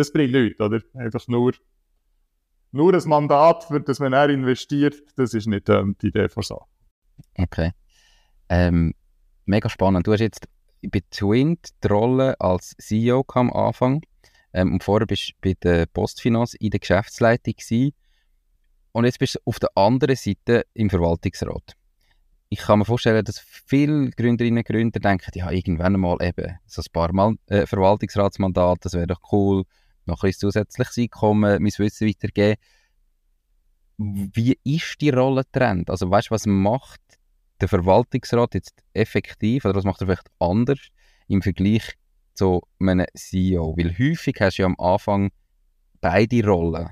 das 0.00 0.12
bringt 0.12 0.32
nichts, 0.32 0.60
oder? 0.60 0.80
Einfach 0.94 1.26
nur, 1.28 1.52
nur 2.72 2.94
ein 2.94 3.08
Mandat, 3.08 3.64
für 3.64 3.80
das 3.80 4.00
man 4.00 4.12
er 4.12 4.30
investiert, 4.30 4.96
das 5.16 5.34
ist 5.34 5.46
nicht 5.46 5.68
ähm, 5.68 5.96
die 6.00 6.08
Idee 6.08 6.28
von 6.28 6.42
Sache. 6.42 6.64
Okay. 7.36 7.72
Ähm, 8.48 8.94
mega 9.44 9.68
spannend. 9.68 10.06
Du 10.06 10.12
hast 10.12 10.20
jetzt 10.20 10.48
bei 10.82 11.02
Twint 11.10 11.68
die 11.84 11.88
Rolle 11.88 12.40
als 12.40 12.74
CEO 12.78 13.24
am 13.34 13.52
Anfang 13.52 14.02
ähm, 14.52 14.72
und 14.72 14.84
vorher 14.84 15.06
bist 15.06 15.30
du 15.30 15.32
bei 15.42 15.54
der 15.62 15.86
Postfinanz 15.86 16.54
in 16.54 16.70
der 16.70 16.80
Geschäftsleitung 16.80 17.54
gewesen. 17.54 17.92
und 18.92 19.04
jetzt 19.04 19.18
bist 19.18 19.34
du 19.34 19.40
auf 19.44 19.58
der 19.58 19.70
anderen 19.74 20.16
Seite 20.16 20.64
im 20.72 20.88
Verwaltungsrat. 20.88 21.76
Ich 22.48 22.60
kann 22.60 22.80
mir 22.80 22.84
vorstellen, 22.84 23.24
dass 23.24 23.38
viele 23.38 24.10
Gründerinnen 24.10 24.58
und 24.58 24.66
Gründer 24.66 24.98
denken, 24.98 25.30
ja, 25.34 25.50
irgendwann 25.52 25.92
mal 26.00 26.16
eben 26.20 26.58
so 26.66 26.82
ein 26.82 26.92
paar 26.92 27.12
Mal 27.12 27.34
äh, 27.46 27.66
Verwaltungsratsmandat, 27.66 28.78
das 28.84 28.94
wäre 28.94 29.06
doch 29.06 29.20
cool, 29.30 29.64
noch 30.10 30.24
ein 30.24 30.32
zusätzliches 30.32 30.98
Einkommen, 30.98 31.62
mein 31.62 31.72
Wissen 31.78 32.08
weitergeben. 32.08 32.60
Wie 33.98 34.58
ist 34.64 35.00
die 35.00 35.10
Rolle 35.10 35.42
Trend? 35.52 35.90
Also 35.90 36.10
weißt 36.10 36.28
du, 36.28 36.34
was 36.34 36.46
macht 36.46 37.00
der 37.60 37.68
Verwaltungsrat 37.68 38.54
jetzt 38.54 38.82
effektiv 38.94 39.64
oder 39.64 39.74
was 39.74 39.84
macht 39.84 40.00
er 40.00 40.06
vielleicht 40.06 40.30
anders 40.38 40.80
im 41.28 41.42
Vergleich 41.42 41.94
zu 42.34 42.62
einem 42.78 43.06
CEO? 43.14 43.76
Weil 43.76 43.96
häufig 43.98 44.36
hast 44.40 44.58
du 44.58 44.62
ja 44.62 44.66
am 44.66 44.76
Anfang 44.78 45.30
beide 46.00 46.44
Rollen. 46.46 46.90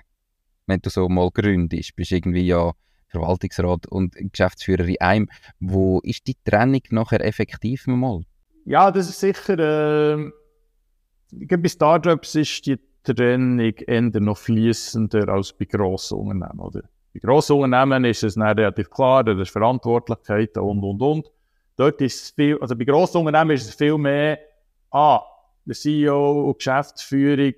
Wenn 0.67 0.81
du 0.81 0.91
so 0.91 1.09
mal 1.09 1.31
gründest, 1.31 1.97
bist 1.97 2.11
du 2.11 2.17
irgendwie 2.17 2.47
ja 2.47 2.73
Verwaltungsrat 3.09 3.87
und 3.87 4.15
Geschäftsführer 4.33 4.87
in 4.87 5.01
einem. 5.01 5.29
Wo 5.61 6.01
ist 6.01 6.27
die 6.27 6.37
Trennung 6.45 6.83
nachher 6.91 7.25
effektiv 7.25 7.87
mal? 7.87 8.21
Ja, 8.67 8.91
das 8.91 9.09
ist 9.09 9.21
sicher. 9.21 9.59
Äh, 9.59 10.31
bei 11.31 11.69
Startups 11.69 12.35
ist 12.35 12.67
die 12.67 12.79
Trennung 13.15 13.75
eher 13.75 14.21
noch 14.21 14.39
fließender 14.39 15.29
als 15.29 15.53
bei 15.53 15.65
grossen 15.65 16.19
Unternehmen. 16.19 16.61
Oder? 16.61 16.83
Bei 17.13 17.21
grossen 17.21 17.57
Unternehmen 17.57 18.05
ist 18.05 18.23
es 18.23 18.35
dann 18.35 18.45
relativ 18.59 18.91
klar, 18.91 19.25
da 19.25 19.41
ist 19.41 19.51
Verantwortlichkeiten 19.51 20.63
und, 20.63 20.83
und, 20.83 21.03
und. 21.03 21.31
Dort 21.77 22.01
ist 22.01 22.35
viel, 22.35 22.59
also 22.61 22.77
bei 22.77 22.85
grossen 22.85 23.19
Unternehmen 23.19 23.53
ist 23.53 23.69
es 23.69 23.75
viel 23.75 23.97
mehr, 23.99 24.39
ah, 24.91 25.23
der 25.65 25.75
CEO 25.75 26.49
und 26.49 26.59
Geschäftsführung, 26.59 27.55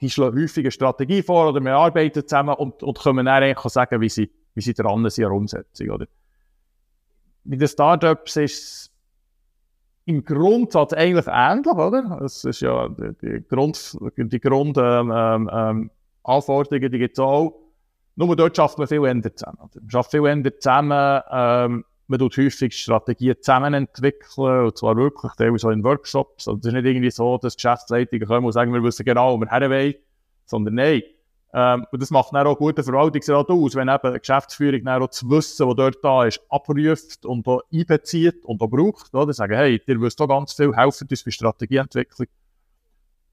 die 0.00 0.10
schlagen 0.10 0.40
häufig 0.40 0.64
eine 0.64 0.70
Strategie 0.70 1.22
vor 1.22 1.48
oder 1.48 1.60
wir 1.60 1.76
arbeiten 1.76 2.26
zusammen 2.26 2.54
und, 2.54 2.82
und 2.82 2.98
können 2.98 3.26
dann 3.26 3.42
eigentlich 3.42 3.72
sagen, 3.72 4.00
wie 4.00 4.08
sie, 4.08 4.30
wie 4.54 4.60
sie 4.60 4.74
dran 4.74 5.08
sind 5.10 5.24
an 5.24 5.30
der 5.30 5.36
Umsetzung, 5.36 5.90
oder? 5.90 6.06
Bei 7.44 7.56
den 7.56 7.68
Startups 7.68 8.36
ist 8.36 8.62
es 8.62 8.90
im 10.08 10.24
Grundsatz 10.24 10.94
eigentlich 10.94 11.26
ähnlich, 11.28 11.66
oder? 11.66 12.20
Es 12.24 12.42
ist 12.44 12.60
ja 12.60 12.88
die, 12.88 13.44
Grund, 13.46 13.98
die 14.16 14.40
Grund, 14.40 14.78
ähm, 14.78 15.12
ähm, 15.14 15.50
ähm 15.52 15.90
Anforderungen, 16.24 16.90
die 16.90 16.98
gibt 16.98 17.18
auch. 17.20 17.54
Nur 18.16 18.34
dort 18.34 18.56
schafft 18.56 18.78
man 18.78 18.88
viel 18.88 19.04
eher 19.04 19.22
zusammen. 19.22 19.58
Man 19.74 19.90
schafft 19.90 20.10
viel 20.10 20.26
eher 20.26 20.60
zusammen. 20.60 21.22
Ähm, 21.30 21.84
man 22.06 22.18
tut 22.18 22.36
häufig 22.38 22.74
Strategien 22.74 23.36
zusammen 23.40 23.74
entwickeln, 23.74 24.64
und 24.64 24.78
zwar 24.78 24.96
wirklich 24.96 25.32
teilweise 25.34 25.72
in 25.72 25.84
Workshops. 25.84 26.48
Also 26.48 26.58
es 26.58 26.66
ist 26.66 26.72
nicht 26.72 26.86
irgendwie 26.86 27.10
so, 27.10 27.36
dass 27.36 27.54
Geschäftsleitungen 27.54 28.26
kommen 28.26 28.46
und 28.46 28.52
sagen, 28.52 28.72
wir 28.72 28.82
wissen 28.82 29.04
genau, 29.04 29.34
wo 29.34 29.40
wir 29.40 29.50
her 29.50 29.68
wollen, 29.68 29.94
sondern 30.46 30.74
nein. 30.74 31.02
Ähm, 31.60 31.86
und 31.90 32.00
das 32.00 32.10
macht 32.12 32.32
dann 32.32 32.46
auch 32.46 32.56
guten 32.56 32.84
Verwaltungsrat 32.84 33.50
aus, 33.50 33.74
wenn 33.74 33.88
eben 33.88 33.98
eine 34.04 34.20
Geschäftsführung 34.20 34.84
dann 34.84 35.02
auch 35.02 35.08
das 35.08 35.28
Wissen, 35.28 35.66
das 35.66 35.76
dort 35.76 36.04
da 36.04 36.24
ist, 36.24 36.40
abprüft 36.50 37.26
und 37.26 37.48
auch 37.48 37.62
einbezieht 37.72 38.44
und 38.44 38.62
auch 38.62 38.68
braucht. 38.68 39.12
Oder? 39.12 39.32
Sagen, 39.32 39.56
hey, 39.56 39.82
ihr 39.84 40.00
wisst 40.00 40.20
auch 40.20 40.28
ganz 40.28 40.52
viel, 40.52 40.76
helfen 40.76 41.08
uns 41.10 41.24
bei 41.24 41.32
Strategieentwicklung. 41.32 42.28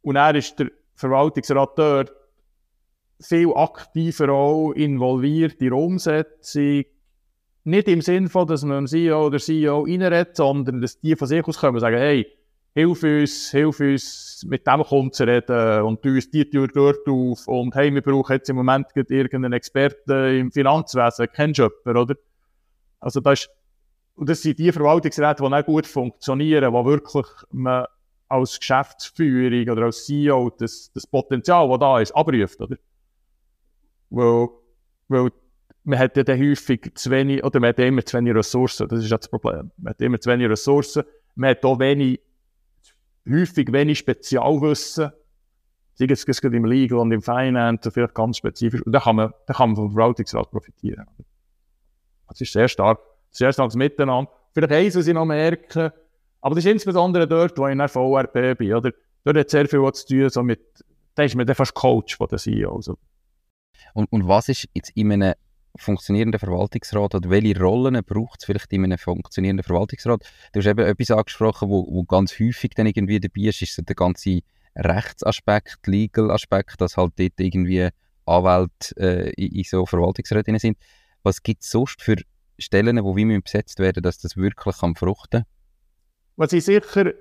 Und 0.01 0.15
dann 0.15 0.35
ist 0.35 0.57
der 0.57 0.71
Verwaltungsrat 0.95 1.77
dort 1.77 2.13
viel 3.21 3.53
aktiver 3.53 4.29
auch 4.29 4.71
involviert 4.71 5.61
in 5.61 5.69
der 5.69 5.77
Umsetzung. 5.77 6.85
Nicht 7.63 7.87
im 7.87 8.01
Sinne 8.01 8.29
von, 8.29 8.47
dass 8.47 8.63
man 8.63 8.77
einem 8.77 8.87
CEO 8.87 9.27
oder 9.27 9.37
CEO 9.37 9.81
reinredet, 9.81 10.35
sondern 10.35 10.81
dass 10.81 10.99
die 10.99 11.15
von 11.15 11.27
sich 11.27 11.45
aus 11.45 11.59
kommen 11.59 11.75
und 11.75 11.81
sagen, 11.81 11.97
hey, 11.97 12.25
hilf 12.75 13.03
uns, 13.03 13.51
hilf 13.51 13.79
uns, 13.79 14.45
mit 14.47 14.67
dem 14.67 14.83
Kunden 14.83 15.13
zu 15.13 15.23
reden 15.23 15.81
und 15.81 16.05
uns 16.05 16.29
die 16.29 16.47
Tür 16.49 16.67
dort 16.67 17.07
auf 17.07 17.47
und 17.47 17.73
hey, 17.73 17.91
wir 17.93 18.01
brauchen 18.01 18.33
jetzt 18.33 18.49
im 18.49 18.57
Moment 18.57 18.87
irgendeinen 18.95 19.53
Experten 19.53 20.39
im 20.39 20.51
Finanzwesen, 20.51 21.27
kennst 21.33 21.59
du 21.59 21.63
jemanden, 21.63 21.97
oder? 21.97 22.15
Also 22.99 23.21
das 23.21 23.47
und 24.15 24.29
das 24.29 24.41
sind 24.41 24.59
die 24.59 24.71
Verwaltungsräte, 24.71 25.43
die 25.43 25.49
nicht 25.49 25.65
gut 25.65 25.87
funktionieren, 25.87 26.71
wo 26.73 26.85
wirklich 26.85 27.25
man 27.51 27.85
als 28.27 28.59
Geschäftsführung 28.59 29.69
oder 29.69 29.85
als 29.85 30.05
CEO 30.05 30.51
das, 30.57 30.91
das 30.93 31.05
Potenzial, 31.05 31.67
das 31.69 31.79
da 31.79 31.99
ist, 31.99 32.15
abruft, 32.15 32.61
oder? 32.61 32.77
Weil, 34.09 34.47
weil 35.09 35.29
man 35.83 35.99
hat 35.99 36.17
ja 36.17 36.23
dann 36.23 36.39
häufig 36.39 36.91
zu 36.95 37.11
wenig, 37.11 37.43
oder 37.43 37.59
man 37.59 37.69
hat 37.69 37.79
immer 37.79 38.05
zu 38.05 38.17
wenig 38.17 38.33
Ressourcen. 38.33 38.87
Das 38.87 39.03
ist 39.03 39.09
ja 39.09 39.17
das 39.17 39.27
Problem. 39.27 39.71
Man 39.77 39.91
hat 39.91 40.01
immer 40.01 40.19
zu 40.19 40.29
wenig 40.29 40.49
Ressourcen. 40.49 41.03
Man 41.35 41.51
hat 41.51 41.63
auch 41.65 41.77
wenig, 41.79 42.19
häufig 43.29 43.71
wenig 43.71 43.99
Spezialwissen. 43.99 45.11
Sei 45.93 46.05
es 46.09 46.25
gerade 46.25 46.57
im 46.57 46.65
Legal 46.65 46.99
und 46.99 47.11
im 47.11 47.21
Finance, 47.21 47.89
vielleicht 47.89 48.13
ganz 48.13 48.37
spezifisch. 48.37 48.81
Und 48.81 48.91
da 48.91 48.99
kann 48.99 49.15
man, 49.15 49.33
da 49.47 49.53
kann 49.53 49.69
man 49.69 49.75
vom 49.77 49.91
Verwaltungsrat 49.91 50.51
profitieren. 50.51 51.05
Das 52.27 52.41
ist 52.41 52.51
sehr 52.51 52.67
stark, 52.67 52.99
sehr 53.31 53.53
starkes 53.53 53.75
Miteinander. 53.75 54.29
Vielleicht 54.53 54.73
eins, 54.73 54.95
was 54.95 55.07
ich 55.07 55.13
noch 55.13 55.25
merke, 55.25 55.93
aber 56.41 56.55
das 56.55 56.65
ist 56.65 56.71
insbesondere 56.71 57.27
dort, 57.27 57.57
wo 57.57 57.65
ich 57.65 57.71
in 57.71 57.79
der 57.79 57.87
VRP 57.87 58.57
bin, 58.57 58.73
oder? 58.73 58.91
Dort 59.23 59.37
hat 59.37 59.49
sehr 59.49 59.67
viel 59.67 59.91
zu 59.93 60.05
tun, 60.05 60.29
so 60.29 60.43
mit, 60.43 60.61
da 61.15 61.23
ist 61.23 61.35
man 61.35 61.47
dann 61.47 61.55
fast 61.55 61.73
Coach 61.73 62.17
von 62.17 62.27
der 62.27 62.37
CEO. 62.37 62.75
Also. 62.75 62.97
Und, 63.93 64.11
und 64.11 64.27
was 64.27 64.49
ist 64.49 64.67
jetzt 64.73 64.91
in 64.95 65.11
einem 65.11 65.33
funktionierenden 65.77 66.39
Verwaltungsrat 66.39 67.15
oder 67.15 67.29
welche 67.29 67.59
Rollen 67.59 68.01
braucht 68.03 68.41
es 68.41 68.45
vielleicht 68.45 68.71
in 68.73 68.83
einem 68.83 68.97
funktionierenden 68.97 69.63
Verwaltungsrat? 69.63 70.23
Du 70.53 70.59
hast 70.59 70.67
eben 70.67 70.85
etwas 70.85 71.11
angesprochen, 71.11 71.69
wo, 71.69 71.85
wo 71.89 72.03
ganz 72.03 72.39
häufig 72.39 72.71
dann 72.75 72.87
irgendwie 72.87 73.19
dabei 73.19 73.49
ist, 73.49 73.61
ist 73.61 73.75
so 73.75 73.81
der 73.81 73.95
ganze 73.95 74.39
Rechtsaspekt, 74.75 75.87
Legal-Aspekt, 75.87 76.81
dass 76.81 76.97
halt 76.97 77.13
dort 77.17 77.39
irgendwie 77.39 77.89
Anwälte 78.25 78.95
äh, 78.97 79.29
in, 79.31 79.51
in 79.51 79.63
so 79.63 79.85
Verwaltungsräten 79.85 80.57
sind. 80.59 80.77
Was 81.23 81.43
gibt 81.43 81.63
es 81.63 81.71
sonst 81.71 82.01
für 82.01 82.17
Stellen, 82.57 82.97
die 82.97 83.03
wie 83.03 83.39
besetzt 83.39 83.79
werden, 83.79 84.03
dass 84.03 84.17
das 84.19 84.37
wirklich 84.37 84.77
kann 84.77 84.95
fruchten? 84.95 85.43
Was 86.35 86.53
ich 86.53 86.65
sicher 86.65 87.13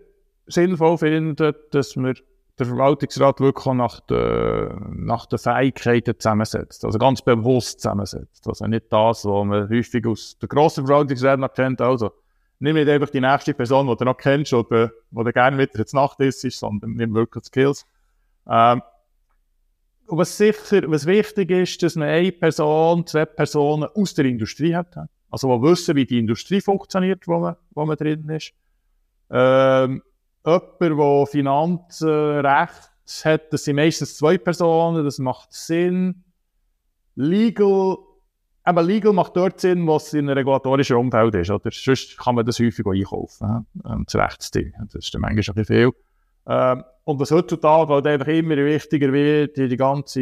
sinnvoll 0.47 0.99
finde, 0.99 1.55
dass 1.71 1.97
wir 1.97 2.15
der 2.59 2.67
Verwaltungsrat 2.67 3.41
wirklich 3.41 3.75
nach 3.75 4.01
den, 4.01 5.05
nach 5.05 5.27
den 5.27 5.39
Fähigkeiten 5.39 6.19
zusammensetzt. 6.19 6.85
Also 6.85 6.99
ganz 6.99 7.21
bewusst 7.23 7.81
zusammensetzt. 7.81 8.47
Also 8.47 8.67
nicht 8.67 8.87
das, 8.91 9.25
was 9.25 9.45
man 9.45 9.69
häufig 9.69 10.07
aus 10.07 10.39
der 10.39 10.49
grossen 10.49 10.87
Verwaltungsrat 10.87 11.41
noch 11.41 11.53
kennt. 11.53 11.81
Also 11.81 12.13
nimm 12.61 12.77
nicht 12.77 12.89
einfach 12.89 13.11
die 13.11 13.21
nächste 13.21 13.55
Person, 13.55 13.89
die 13.89 13.97
du 13.97 14.05
noch 14.05 14.17
kennst 14.17 14.53
oder 14.53 14.89
die 15.11 15.25
du 15.25 15.33
gerne 15.33 15.57
mit 15.57 15.75
dir 15.75 15.85
Nacht 15.93 16.21
ist, 16.21 16.41
sondern 16.43 16.93
nimm 16.93 17.15
wirklich 17.15 17.45
Skills. 17.45 17.87
Ähm, 18.49 18.83
und 20.07 20.19
was 20.19 20.37
sicher, 20.37 20.83
was 20.91 21.07
wichtig 21.07 21.51
ist, 21.51 21.83
dass 21.83 21.97
man 21.97 22.09
eine 22.09 22.31
Person, 22.31 23.07
zwei 23.07 23.25
Personen 23.25 23.89
aus 23.95 24.15
der 24.15 24.27
Industrie 24.27 24.75
hat. 24.75 24.95
Also, 25.31 25.57
die 25.57 25.63
wissen, 25.63 25.97
wie 25.97 26.05
die 26.05 26.19
Industrie 26.19 26.61
funktioniert, 26.61 27.27
wo 27.27 27.39
man, 27.39 27.57
wo 27.71 27.87
man 27.87 27.97
drin 27.97 28.29
ist. 28.29 28.53
Ähm, 29.31 30.03
jemand, 30.45 30.81
der 30.81 31.27
Finanzrecht 31.27 32.91
hat, 33.25 33.53
das 33.53 33.65
sind 33.65 33.77
meistens 33.77 34.17
zwei 34.17 34.39
Personen, 34.39 35.05
das 35.05 35.19
macht 35.19 35.53
Sinn. 35.53 36.25
Legal, 37.17 37.97
aber 38.65 38.83
Legal 38.83 39.13
macht 39.13 39.37
dort 39.37 39.61
Sinn, 39.61 39.87
was 39.87 40.13
in 40.15 40.29
einem 40.29 40.39
regulatorischen 40.39 40.97
Umfeld 40.97 41.35
ist. 41.35 41.51
Oder? 41.51 41.71
Sonst 41.71 42.19
kann 42.19 42.35
man 42.35 42.47
das 42.47 42.59
häufig 42.59 42.85
auch 42.87 42.93
einkaufen, 42.93 43.67
ähm, 43.85 44.05
das 44.07 44.15
Rechtsding. 44.17 44.73
Das 44.87 44.95
ist 44.95 45.15
dann 45.15 45.21
manchmal 45.21 45.55
bisschen 45.55 45.65
viel. 45.65 45.91
Ähm, 46.47 46.85
und 47.05 47.21
was 47.21 47.31
heutzutage 47.31 47.93
halt 47.93 48.07
einfach 48.07 48.29
immer 48.29 48.57
wichtiger 48.57 49.13
wird, 49.13 49.57
die, 49.57 49.77
ganze 49.77 50.21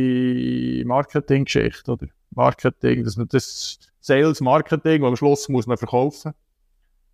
Marketing-Geschichte, 0.85 1.93
oder? 1.93 2.07
Marketing, 2.31 3.05
dass 3.05 3.17
man 3.17 3.29
das 3.29 3.79
Sales 4.01 4.41
Marketing, 4.41 5.05
am 5.05 5.17
Schluss 5.17 5.49
muss 5.49 5.67
man 5.67 5.77
verkaufen. 5.77 6.33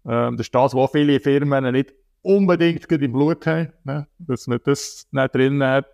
Ähm, 0.06 0.36
das 0.36 0.46
ist 0.46 0.54
das, 0.54 0.74
was 0.74 0.90
viele 0.90 1.20
Firmen 1.20 1.70
nicht 1.72 1.92
unbedingt 2.22 2.90
im 2.90 3.12
Blut 3.12 3.46
haben, 3.46 3.72
ne? 3.84 4.06
dass 4.18 4.46
man 4.46 4.60
das 4.64 5.06
nicht 5.10 5.34
drin 5.34 5.62
hat. 5.62 5.86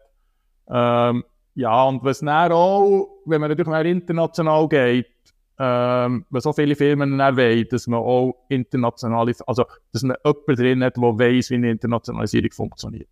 Ähm, 0.69 1.25
Ja, 1.57 1.85
und 1.85 2.03
was 2.03 2.21
dann 2.21 2.51
auch, 2.53 3.09
wenn 3.27 3.41
man 3.41 3.51
natürlich 3.51 3.71
mehr 3.71 3.85
international 3.85 4.69
geht, 4.69 5.07
ähm, 5.57 6.27
weil 6.31 6.41
so 6.41 6.53
viele 6.53 6.75
Firmen 6.75 7.17
dann 7.17 7.37
wollen, 7.37 7.69
dass 7.69 7.87
man 7.87 8.01
auch 8.01 8.35
internationale, 8.49 9.33
also 9.47 9.65
dass 9.93 10.03
man 10.03 10.17
jemanden 10.25 10.57
drin 10.57 10.83
hat, 10.83 10.97
der 10.97 11.03
weiss, 11.03 11.51
wie 11.51 11.55
eine 11.55 11.71
Internationalisierung 11.71 12.51
funktioniert. 12.51 13.09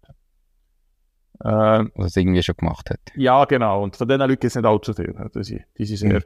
Ähm, 1.44 1.92
Was 1.94 2.08
es 2.08 2.16
irgendwie 2.16 2.42
schon 2.42 2.56
gemacht 2.56 2.90
hat. 2.90 3.00
Ja, 3.14 3.44
genau. 3.44 3.82
Und 3.84 3.96
von 3.96 4.08
diesen 4.08 4.20
Leuten 4.20 4.32
gibt 4.32 4.44
es 4.44 4.54
nicht 4.56 4.64
allzu 4.64 4.92
viel. 4.92 5.14
Die 5.34 5.44
sind, 5.44 5.64
die 5.78 5.84
sind 5.84 5.96
sehr, 5.98 6.14
mhm. 6.14 6.24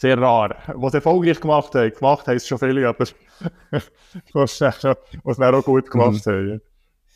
Sehr 0.00 0.18
rar. 0.18 0.56
Was 0.74 0.94
erfolgreich 0.94 1.40
gemacht 1.40 1.74
haben, 1.74 1.92
gemacht 1.92 2.26
haben 2.26 2.36
es 2.36 2.48
schon 2.48 2.58
viele, 2.58 2.88
aber 2.88 3.06
was, 4.32 4.58
dann 4.58 5.54
auch 5.54 5.64
gut 5.64 5.90
gemacht 5.90 6.24
mhm. 6.26 6.30
haben. 6.30 6.60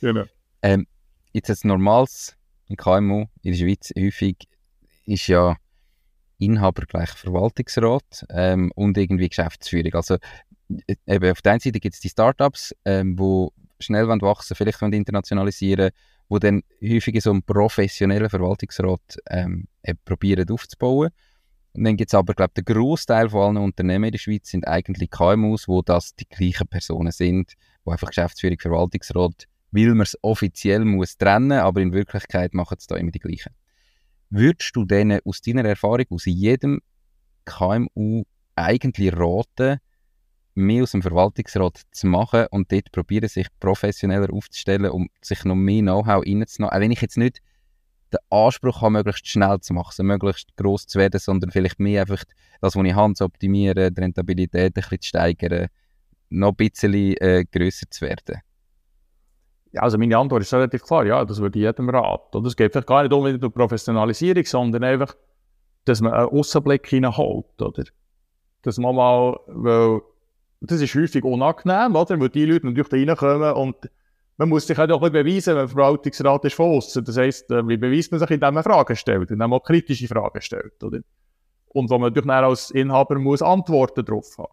Genau. 0.00 0.24
Ähm, 0.62 0.86
jetzt 1.32 1.64
ein 1.64 1.68
normales 1.68 2.36
KMU 2.76 3.26
in 3.42 3.52
der 3.52 3.58
Schweiz 3.58 3.92
häufig 3.98 4.36
ist 5.06 5.26
ja 5.28 5.56
Inhaber 6.38 6.84
gleich 6.86 7.10
Verwaltungsrat 7.10 8.26
ähm, 8.30 8.70
und 8.74 8.98
irgendwie 8.98 9.28
Geschäftsführung. 9.28 9.94
Also 9.94 10.16
eben 11.06 11.30
auf 11.30 11.42
der 11.42 11.52
einen 11.52 11.60
Seite 11.60 11.80
gibt 11.80 11.94
es 11.94 12.00
die 12.00 12.08
Startups, 12.08 12.74
ähm, 12.84 13.18
wo 13.18 13.52
schnell 13.78 14.08
wachsen, 14.08 14.56
vielleicht 14.56 14.82
internationalisieren, 14.82 15.90
wo 16.28 16.38
dann 16.38 16.62
häufig 16.82 17.22
so 17.22 17.30
einen 17.30 17.42
professionellen 17.42 18.30
Verwaltungsrat 18.30 19.18
ähm, 19.30 19.68
probieren 20.04 20.50
aufzubauen. 20.50 21.10
Und 21.74 21.84
dann 21.84 21.96
gibt 21.96 22.10
es 22.10 22.14
aber, 22.14 22.34
glaube 22.34 22.52
ich, 22.56 22.64
der 22.64 22.74
Großteil 22.74 23.28
von 23.28 23.40
allen 23.40 23.64
Unternehmen 23.64 24.04
in 24.04 24.12
der 24.12 24.18
Schweiz 24.18 24.48
sind 24.48 24.66
eigentlich 24.66 25.10
KMUs, 25.10 25.66
wo 25.66 25.82
das 25.82 26.14
die 26.14 26.28
gleichen 26.28 26.68
Personen 26.68 27.10
sind, 27.10 27.54
wo 27.84 27.90
einfach 27.90 28.08
Geschäftsführung, 28.08 28.58
Verwaltungsrat, 28.60 29.46
weil 29.72 29.88
man 29.88 30.02
es 30.02 30.16
offiziell 30.22 30.84
muss 30.84 31.16
trennen, 31.16 31.58
aber 31.58 31.80
in 31.80 31.92
Wirklichkeit 31.92 32.54
machen 32.54 32.76
es 32.78 32.86
da 32.86 32.96
immer 32.96 33.10
die 33.10 33.18
gleichen. 33.18 33.52
Würdest 34.30 34.74
du 34.76 34.84
denen 34.84 35.20
aus 35.24 35.40
deiner 35.40 35.64
Erfahrung 35.64 36.06
aus 36.10 36.26
jedem 36.26 36.80
KMU 37.44 38.22
eigentlich 38.54 39.12
raten, 39.12 39.78
mehr 40.54 40.84
aus 40.84 40.92
dem 40.92 41.02
Verwaltungsrat 41.02 41.82
zu 41.90 42.06
machen 42.06 42.46
und 42.50 42.70
dort 42.70 42.92
probieren, 42.92 43.28
sich 43.28 43.48
professioneller 43.58 44.32
aufzustellen, 44.32 44.90
um 44.90 45.08
sich 45.20 45.44
noch 45.44 45.56
mehr 45.56 45.82
Know-how 45.82 46.24
reinzunehmen. 46.24 46.72
Auch 46.72 46.80
wenn 46.80 46.92
ich 46.92 47.00
jetzt 47.00 47.18
nicht 47.18 47.40
den 48.12 48.20
Anspruch 48.30 48.80
habe, 48.80 48.92
möglichst 48.92 49.26
schnell 49.28 49.60
zu 49.60 49.74
machen, 49.74 50.06
möglichst 50.06 50.56
groß 50.56 50.86
zu 50.86 50.98
werden, 50.98 51.18
sondern 51.18 51.50
vielleicht 51.50 51.80
mehr 51.80 52.02
einfach 52.02 52.22
das, 52.60 52.76
was 52.76 52.84
ich 52.84 52.94
habe, 52.94 53.14
zu 53.14 53.24
optimieren, 53.24 53.94
die 53.94 54.00
Rentabilität 54.00 54.70
ein 54.70 54.72
bisschen 54.72 55.00
zu 55.00 55.08
steigern, 55.08 55.68
noch 56.30 56.50
ein 56.50 56.56
bisschen 56.56 56.94
äh, 56.94 57.44
grösser 57.50 57.86
zu 57.90 58.06
werden. 58.06 58.40
Ja, 59.72 59.82
also 59.82 59.98
meine 59.98 60.16
Antwort 60.16 60.42
ist 60.42 60.54
relativ 60.54 60.84
klar, 60.84 61.04
ja, 61.04 61.24
das 61.24 61.40
würde 61.40 61.58
jedem 61.58 61.90
raten. 61.90 62.46
es 62.46 62.54
geht 62.54 62.72
vielleicht 62.72 62.86
gar 62.86 63.02
nicht 63.02 63.12
unbedingt 63.12 63.44
um 63.44 63.52
Professionalisierung, 63.52 64.44
sondern 64.44 64.84
einfach, 64.84 65.16
dass 65.84 66.00
man 66.00 66.12
einen 66.12 66.28
Aussenblick 66.28 66.86
hineinholt, 66.86 67.60
oder? 67.60 67.82
Dass 68.62 68.78
man 68.78 68.94
mal, 68.94 69.38
weil 69.48 70.00
das 70.60 70.80
ist 70.80 70.94
häufig 70.94 71.24
unangenehm, 71.24 71.96
oder? 71.96 72.20
Weil 72.20 72.28
die 72.28 72.46
Leute 72.46 72.66
natürlich 72.66 72.88
da 72.88 72.96
reinkommen 72.96 73.52
und 73.52 73.90
man 74.36 74.48
muss 74.48 74.66
sich 74.66 74.78
auch 74.78 74.86
noch 74.86 75.02
ein 75.02 75.12
beweisen, 75.12 75.54
wenn 75.54 75.66
der 75.66 75.68
Verwaltungsrat 75.68 76.44
ist 76.44 76.54
von. 76.54 76.80
Das 76.80 77.16
heisst, 77.16 77.50
äh, 77.50 77.66
wie 77.68 77.76
beweist 77.76 78.10
man 78.10 78.20
sich, 78.20 78.30
indem 78.30 78.54
man 78.54 78.62
Fragen 78.62 78.96
stellt, 78.96 79.30
indem 79.30 79.50
man 79.50 79.62
kritische 79.62 80.08
Fragen 80.08 80.40
stellt, 80.40 80.82
oder? 80.82 81.00
Und 81.68 81.90
wo 81.90 81.98
man 81.98 82.10
natürlich 82.10 82.28
dann 82.28 82.44
als 82.44 82.70
Inhaber 82.70 83.18
muss 83.18 83.42
Antworten 83.42 84.04
darauf 84.04 84.38
haben. 84.38 84.52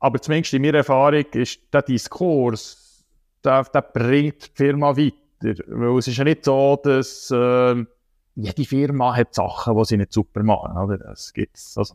Aber 0.00 0.20
zumindest 0.20 0.54
in 0.54 0.62
meiner 0.62 0.78
Erfahrung 0.78 1.24
ist 1.32 1.60
der 1.72 1.82
Diskurs, 1.82 3.04
der, 3.42 3.64
der 3.64 3.82
bringt 3.82 4.58
die 4.58 4.64
Firma 4.64 4.96
weiter. 4.96 5.62
Weil 5.66 5.98
es 5.98 6.08
ist 6.08 6.16
ja 6.16 6.24
nicht 6.24 6.44
so, 6.44 6.78
dass 6.82 7.30
äh, 7.30 7.84
jede 8.34 8.64
Firma 8.64 9.14
hat 9.16 9.34
Sachen, 9.34 9.76
die 9.76 9.84
sie 9.84 9.96
nicht 9.96 10.12
super 10.12 10.42
machen. 10.42 10.76
Oder? 10.76 10.98
Das 10.98 11.32
gibt's. 11.32 11.78
Also, 11.78 11.94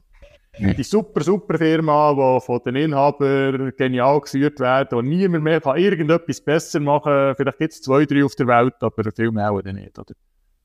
die 0.60 0.84
super, 0.84 1.24
super 1.24 1.58
Firma, 1.58 2.14
die 2.14 2.46
von 2.46 2.60
den 2.66 2.76
Inhabern 2.76 3.74
genial 3.78 4.22
geführt 4.22 4.60
wird 4.60 4.94
und 4.94 5.08
niemand 5.08 5.44
mehr 5.44 5.62
kann 5.62 5.78
irgendetwas 5.78 6.42
besser 6.42 6.80
machen. 6.80 7.36
Vielleicht 7.36 7.58
gibt 7.58 7.74
es 7.74 7.82
zwei, 7.82 8.06
drei 8.06 8.24
auf 8.24 8.36
der 8.36 8.48
Welt, 8.48 8.76
aber 8.82 9.12
viel 9.12 9.32
mehr 9.32 9.52
auch 9.52 9.64
nicht. 9.64 9.98
Oder? 9.98 10.14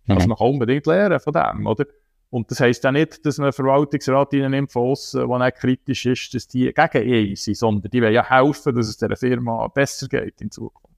Mhm. 0.07 0.15
Also 0.15 0.29
man 0.29 0.37
kann 0.37 0.49
unbedingt 0.49 0.87
lernen 0.87 1.21
von 1.21 1.33
dem. 1.33 1.67
Oder? 1.67 1.87
Und 2.31 2.51
das 2.51 2.59
heisst 2.59 2.85
auch 2.85 2.91
nicht, 2.91 3.25
dass 3.25 3.39
man 3.39 3.53
Verwaltungsrat 3.53 4.33
nimmt 4.33 4.73
von 4.73 4.91
außen, 4.91 5.29
der 5.29 5.39
nicht 5.39 5.57
kritisch 5.57 6.07
ist, 6.07 6.35
dass 6.35 6.49
die 6.49 6.73
gegen 6.73 7.09
ihn 7.09 7.37
sind, 7.37 7.57
sondern 7.57 7.91
die 7.91 8.03
wollen 8.03 8.13
ja 8.13 8.29
helfen, 8.29 8.75
dass 8.75 8.89
es 8.89 8.97
der 8.97 9.17
Firma 9.17 9.69
besser 9.69 10.09
geht 10.09 10.41
in 10.41 10.51
Zukunft. 10.51 10.89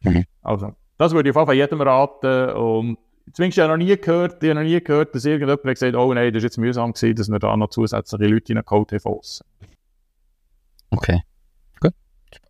Mhm. 0.00 0.24
Also, 0.42 0.74
das 0.96 1.12
würde 1.12 1.30
ich 1.30 1.36
auf 1.36 1.40
jeden 1.42 1.46
Fall 1.46 1.54
jedem 1.54 1.80
raten. 1.80 2.50
Und 2.56 2.98
zumindest 3.32 3.58
habe 3.58 3.72
ich 3.72 3.78
noch 3.78 3.84
nie 3.84 4.00
gehört, 4.00 4.42
ich 4.42 4.50
habe 4.50 4.60
noch 4.60 4.68
nie 4.68 4.80
gehört, 4.82 5.14
dass 5.14 5.24
irgendjemand 5.24 5.62
gesagt 5.62 5.94
hat, 5.94 6.00
oh 6.00 6.12
nein, 6.12 6.32
das 6.32 6.40
ist 6.40 6.44
jetzt 6.44 6.58
mühsam 6.58 6.92
gewesen, 6.92 7.16
dass 7.16 7.28
wir 7.28 7.38
da 7.38 7.56
noch 7.56 7.70
zusätzliche 7.70 8.26
Leute 8.26 8.62
Code 8.62 8.96
haben 8.96 9.00
von 9.00 9.12
außen. 9.14 9.46
Okay, 10.90 11.20
gut. 11.80 11.94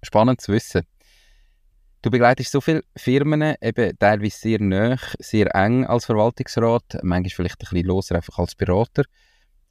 Spannend 0.03 0.41
zu 0.41 0.53
wissen. 0.53 0.83
Du 2.03 2.11
begleitest 2.11 2.53
so 2.53 2.61
viele 2.61 2.85
Firmen, 2.97 3.57
eben 3.61 3.99
teilweise 3.99 4.39
sehr 4.39 4.61
nah, 4.61 4.97
sehr 5.19 5.53
eng 5.57 5.85
als 5.85 6.05
Verwaltungsrat, 6.05 7.01
manchmal 7.03 7.31
vielleicht 7.31 7.61
ein 7.61 7.69
bisschen 7.71 7.87
loser 7.87 8.15
einfach 8.15 8.39
als 8.39 8.55
Berater. 8.55 9.03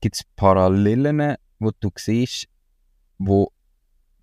Gibt 0.02 0.15
es 0.15 0.24
Parallelen, 0.36 1.38
wo 1.60 1.72
du 1.80 1.89
siehst, 1.96 2.48
wo 3.17 3.52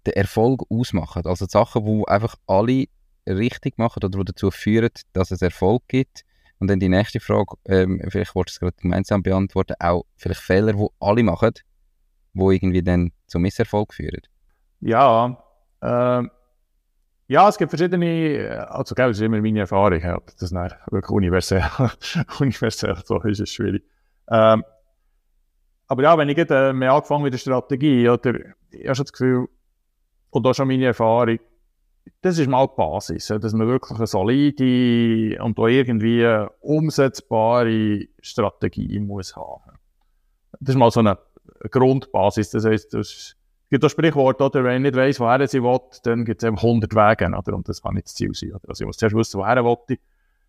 den 0.06 0.12
Erfolg 0.12 0.62
ausmachen? 0.68 1.24
Also 1.24 1.46
Sachen, 1.48 1.86
wo 1.86 2.04
einfach 2.04 2.36
alle 2.46 2.86
richtig 3.26 3.78
machen 3.78 4.04
oder 4.04 4.10
die 4.10 4.24
dazu 4.24 4.50
führen, 4.50 4.90
dass 5.14 5.30
es 5.30 5.40
Erfolg 5.40 5.82
gibt? 5.88 6.24
Und 6.58 6.68
dann 6.68 6.80
die 6.80 6.88
nächste 6.88 7.20
Frage, 7.20 7.56
ähm, 7.66 8.00
vielleicht 8.08 8.34
wolltest 8.34 8.60
du 8.60 8.66
es 8.66 8.72
gerade 8.72 8.82
gemeinsam 8.82 9.22
beantworten, 9.22 9.74
auch 9.80 10.04
vielleicht 10.16 10.40
Fehler, 10.40 10.72
die 10.72 10.86
alle 11.00 11.22
machen, 11.22 11.52
wo 12.32 12.50
irgendwie 12.50 12.82
dann 12.82 13.12
zum 13.26 13.42
Misserfolg 13.42 13.94
führen? 13.94 14.22
Ja, 14.80 15.38
ähm 15.82 16.30
ja, 17.26 17.48
es 17.48 17.56
gibt 17.56 17.70
verschiedene, 17.70 18.66
also 18.70 18.94
gell, 18.94 19.08
das 19.08 19.16
ist 19.16 19.22
immer 19.22 19.40
meine 19.40 19.60
Erfahrung, 19.60 19.98
ja, 19.98 20.20
das 20.38 20.42
ist 20.42 20.52
wirklich 20.52 21.10
universell, 21.10 21.64
universell, 22.38 22.96
so 23.04 23.18
ist 23.22 23.40
es 23.40 23.50
schwierig. 23.50 23.82
Ähm, 24.28 24.62
aber 25.86 26.02
ja, 26.02 26.18
wenn 26.18 26.28
ich 26.28 26.36
jetzt 26.36 26.50
äh, 26.50 26.70
angefangen 26.70 27.22
mit 27.22 27.32
der 27.32 27.38
Strategie, 27.38 28.08
oder, 28.08 28.34
ich 28.70 28.86
habe 28.86 28.98
das 28.98 29.12
Gefühl, 29.12 29.48
und 30.30 30.46
auch 30.46 30.54
schon 30.54 30.68
meine 30.68 30.84
Erfahrung, 30.84 31.38
das 32.20 32.38
ist 32.38 32.48
mal 32.48 32.66
die 32.66 32.76
Basis, 32.76 33.26
dass 33.26 33.52
man 33.52 33.66
wirklich 33.66 33.98
eine 33.98 34.06
solide 34.06 35.42
und 35.42 35.58
auch 35.58 35.68
irgendwie 35.68 36.46
umsetzbare 36.60 38.06
Strategie 38.20 38.98
muss 38.98 39.36
haben. 39.36 39.78
Das 40.60 40.74
ist 40.74 40.78
mal 40.78 40.90
so 40.90 41.00
eine 41.00 41.18
Grundbasis, 41.70 42.50
das 42.50 42.62
das 42.62 42.90
ist, 42.90 43.36
gibt 43.70 43.82
das 43.82 43.92
Sprichwort, 43.92 44.40
oder, 44.40 44.64
wenn 44.64 44.76
ich 44.76 44.92
nicht 44.92 44.96
weiss, 44.96 45.20
woher 45.20 45.46
sie 45.48 45.62
will, 45.62 45.80
dann 46.04 46.24
gibt 46.24 46.42
es 46.42 46.46
eben 46.46 46.56
100 46.56 46.94
Wege, 46.94 47.26
oder, 47.36 47.54
und 47.54 47.68
das 47.68 47.82
kann 47.82 47.94
nicht 47.94 48.06
das 48.06 48.14
Ziel 48.14 48.32
sein. 48.34 48.52
Oder. 48.52 48.68
Also 48.68 48.84
ich 48.84 48.86
muss 48.86 48.96
zuerst 48.96 49.16
wissen, 49.16 49.40
woher 49.40 49.64
will 49.64 49.76
ich. 49.88 50.00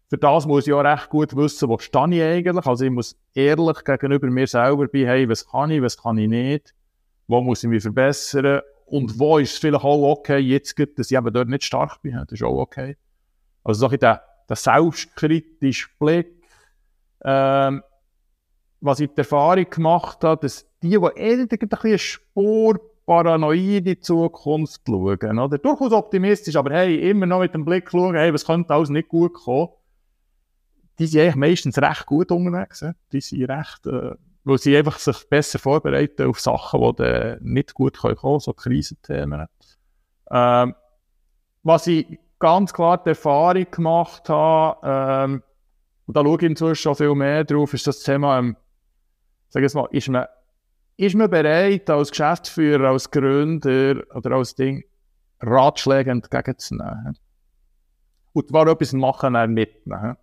Für 0.07 0.17
das 0.19 0.45
muss 0.45 0.67
ich 0.67 0.73
auch 0.73 0.83
recht 0.83 1.09
gut 1.09 1.35
wissen, 1.35 1.67
wo 1.67 1.79
stehe 1.79 2.07
ich 2.11 2.21
eigentlich. 2.21 2.65
Also 2.65 2.85
ich 2.85 2.91
muss 2.91 3.17
ehrlich 3.33 3.83
gegenüber 3.83 4.27
mir 4.29 4.45
selber 4.45 4.87
sein, 4.91 5.05
hey, 5.05 5.27
was 5.27 5.47
kann 5.47 5.71
ich, 5.71 5.81
was 5.81 5.97
kann 5.97 6.17
ich 6.19 6.29
nicht, 6.29 6.75
wo 7.27 7.41
muss 7.41 7.63
ich 7.63 7.69
mich 7.69 7.81
verbessern 7.81 8.61
und 8.85 9.19
wo 9.19 9.39
ist 9.39 9.53
es 9.53 9.57
vielleicht 9.57 9.83
auch 9.83 10.11
okay, 10.11 10.37
jetzt 10.37 10.75
gibt, 10.75 10.99
dass 10.99 11.11
ich 11.11 11.17
eben 11.17 11.33
dort 11.33 11.49
nicht 11.49 11.63
stark 11.63 12.01
bin, 12.01 12.13
das 12.13 12.31
ist 12.31 12.43
auch 12.43 12.57
okay. 12.57 12.97
Also 13.63 13.87
so 13.87 13.97
der, 13.97 14.21
der 14.47 14.55
selbstkritische 14.55 15.87
Blick, 15.99 16.31
ähm, 17.23 17.83
was 18.79 18.99
ich 18.99 19.09
die 19.09 19.17
Erfahrung 19.17 19.69
gemacht 19.69 20.23
habe, 20.23 20.41
dass 20.41 20.67
die, 20.83 20.89
die 20.89 20.97
ein 20.97 21.47
bisschen 21.47 21.97
Spur 21.97 22.79
paranoid 23.05 23.59
in 23.59 23.83
die 23.83 23.99
Zukunft 23.99 24.81
schauen. 24.85 25.39
Oder? 25.39 25.57
Durchaus 25.57 25.91
optimistisch, 25.91 26.55
aber 26.55 26.73
hey, 26.73 27.09
immer 27.09 27.25
noch 27.25 27.39
mit 27.39 27.53
dem 27.53 27.65
Blick 27.65 27.89
schauen, 27.89 28.15
hey, 28.15 28.33
was 28.33 28.45
könnte 28.45 28.73
alles 28.73 28.89
nicht 28.89 29.09
gut 29.09 29.33
kommen. 29.33 29.69
Die 30.99 31.07
sind 31.07 31.21
eigentlich 31.21 31.35
meistens 31.35 31.77
recht 31.77 32.05
gut 32.05 32.31
unterwegs. 32.31 32.85
Die 33.11 33.21
sind 33.21 33.45
recht, 33.45 33.85
äh, 33.85 34.15
weil 34.45 34.57
sie 34.57 34.77
einfach 34.77 34.99
sich 34.99 35.27
besser 35.27 35.59
vorbereiten 35.59 36.29
auf 36.29 36.39
Sachen, 36.39 36.81
die 36.81 37.03
dann 37.03 37.39
nicht 37.41 37.73
gut 37.73 37.97
kommen 37.97 38.15
können, 38.15 38.39
so 38.39 38.53
Krisenthemen. 38.53 39.47
Ähm, 40.31 40.75
was 41.63 41.87
ich 41.87 42.19
ganz 42.39 42.71
klar 42.71 43.03
die 43.03 43.09
Erfahrung 43.09 43.65
gemacht 43.69 44.29
habe, 44.29 44.79
ähm, 44.83 45.43
und 46.05 46.15
da 46.15 46.21
schaue 46.23 46.37
ich 46.37 46.43
inzwischen 46.43 46.75
schon 46.75 46.95
viel 46.95 47.15
mehr 47.15 47.43
drauf, 47.43 47.73
ist 47.73 47.87
das 47.87 48.01
Thema, 48.01 48.37
ähm, 48.37 48.55
sag 49.49 49.63
ich 49.63 49.73
mal, 49.73 49.87
ist 49.91 50.07
man 50.07 50.27
ist 50.97 51.15
man 51.15 51.29
bereit, 51.29 51.89
als 51.89 52.11
Geschäftsführer, 52.11 52.89
als 52.91 53.11
Gründer 53.11 54.01
oder 54.15 54.31
als 54.31 54.55
Ding 54.55 54.83
Ratschläge 55.41 56.11
entgegenzunehmen? 56.11 57.17
Und 58.31 58.49
zwar 58.49 58.67
etwas 58.67 58.93
machen 58.93 59.35
er 59.35 59.47
mitnehmen. 59.47 60.15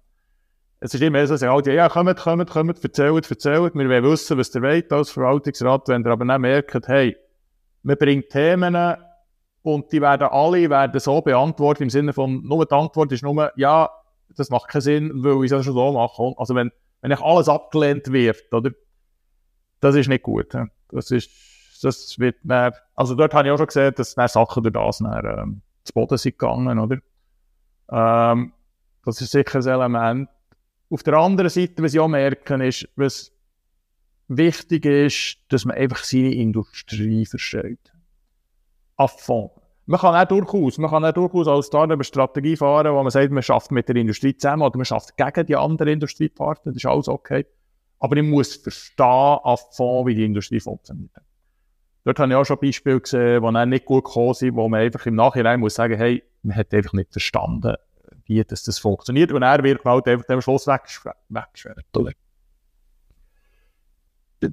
Es 0.85 0.95
ist 0.95 1.01
immer 1.01 1.25
so, 1.27 1.35
dass 1.35 1.67
ja, 1.67 1.89
kommt, 1.89 2.17
kommt, 2.19 2.51
kommt, 2.51 2.85
erzählt, 2.85 3.31
erzählt. 3.31 3.75
Wir 3.75 3.89
wollen 3.89 4.05
wissen, 4.05 4.37
was 4.37 4.55
ihr 4.55 4.63
wollt 4.63 4.93
als 4.93 5.11
Verwaltungsrat. 5.11 5.87
Wenn 5.89 6.05
ihr 6.05 6.11
aber 6.11 6.25
nicht 6.25 6.39
merkt, 6.39 6.89
hey, 6.89 7.17
man 7.85 7.97
bringt 7.97 8.31
Themen 8.31 8.97
und 9.63 9.93
die 9.93 10.01
werden 10.01 10.29
alle 10.29 10.69
werden 10.69 10.99
so 10.99 11.21
beantwortet, 11.21 11.83
im 11.83 11.91
Sinne 11.91 12.13
von, 12.13 12.43
nur 12.43 12.67
die 12.67 12.75
Antwort 12.75 13.13
ist 13.13 13.23
nur, 13.23 13.53
ja, 13.55 13.91
das 14.37 14.51
macht 14.51 14.69
keinen 14.69 14.81
Sinn, 14.81 15.11
weil 15.15 15.45
ich 15.45 15.53
es 15.53 15.65
schon 15.65 15.75
so 15.75 15.93
mache. 15.93 16.35
Also 16.37 16.57
wenn 16.57 16.73
wenn 17.03 17.13
alles 17.13 17.49
abgelehnt 17.49 18.11
wird, 18.13 18.53
oder? 18.53 18.71
Das 19.81 19.95
ist 19.95 20.09
nicht 20.09 20.23
gut. 20.23 20.57
Das 20.91 21.11
ist, 21.11 21.31
das 21.83 22.19
wird 22.19 22.37
dann, 22.45 22.73
also 22.95 23.15
dort 23.15 23.35
habe 23.35 23.49
ich 23.49 23.53
auch 23.53 23.59
schon 23.59 23.67
gesehen, 23.67 23.93
dass 23.97 24.15
dann 24.15 24.29
Sachen 24.29 24.63
durch 24.63 24.73
das 24.73 24.99
dann, 24.99 25.39
ähm, 25.39 25.63
zu 25.85 25.93
Boden 25.93 26.17
sind 26.17 26.39
gegangen, 26.39 26.79
oder? 26.79 26.99
Ähm, 27.91 28.53
das 29.05 29.21
ist 29.21 29.33
sicher 29.33 29.59
ein 29.59 29.67
Element. 29.67 30.29
Auf 30.93 31.03
der 31.03 31.15
anderen 31.15 31.49
Seite, 31.49 31.83
was 31.83 31.95
ich 31.95 32.01
auch 32.01 32.09
merke, 32.09 32.63
ist, 32.67 32.87
was 32.97 33.33
wichtig 34.29 34.85
ist, 34.85 35.39
dass 35.49 35.65
man 35.65 35.79
einfach 35.79 36.05
seine 36.05 36.35
Industrie 36.35 37.25
versteht. 37.25 37.91
Affond. 38.99 39.53
Man 39.87 39.99
kann 39.99 40.15
auch 40.15 40.29
durchaus, 40.29 40.77
man 40.77 40.91
kann 40.91 41.03
auch 41.07 41.15
durchaus 41.15 41.49
als 41.49 41.69
Startup 41.69 41.95
eine 41.95 42.05
Strategie 42.05 42.57
fahren, 42.57 42.93
wo 42.93 43.03
man 43.03 43.11
sagt, 43.11 43.33
man 43.33 43.43
schafft 43.43 43.73
mit 43.73 43.89
der 43.89 43.97
Industrie 43.97 44.37
zusammen 44.37 44.65
oder 44.65 44.77
man 44.77 44.85
schafft 44.85 45.17
gegen 45.17 45.47
die 45.47 45.57
anderen 45.57 45.95
Industriepartner, 45.95 46.73
das 46.73 46.83
ist 46.83 46.87
alles 46.87 47.09
okay. 47.09 47.47
Aber 47.99 48.15
ich 48.15 48.23
muss 48.23 48.57
verstehen, 48.57 49.39
Affond, 49.45 50.07
wie 50.07 50.15
die 50.15 50.27
Industrie 50.27 50.61
funktioniert. 50.61 51.11
Dort 52.05 52.19
habe 52.19 52.33
ich 52.33 52.37
auch 52.37 52.45
schon 52.45 52.59
Beispiele 52.61 53.01
gesehen, 53.01 53.43
die 53.43 53.67
nicht 53.67 53.87
gut 53.87 54.05
gekommen 54.05 54.35
sind, 54.35 54.57
wo 54.57 54.69
man 54.69 54.81
einfach 54.81 55.07
im 55.07 55.15
Nachhinein 55.15 55.59
muss 55.59 55.75
sagen, 55.75 55.97
hey, 55.97 56.23
man 56.43 56.55
hat 56.55 56.75
einfach 56.75 56.93
nicht 56.93 57.13
verstanden, 57.13 57.77
wie 58.27 58.43
das, 58.45 58.63
das 58.63 58.79
funktioniert. 58.79 59.33
Und 59.33 59.43
er 59.43 59.63
wird 59.63 59.85
halt 59.85 60.09
einfach 60.09 60.27
dem 60.27 60.41
Schluss 60.41 60.67
weggeschwert. 60.67 61.17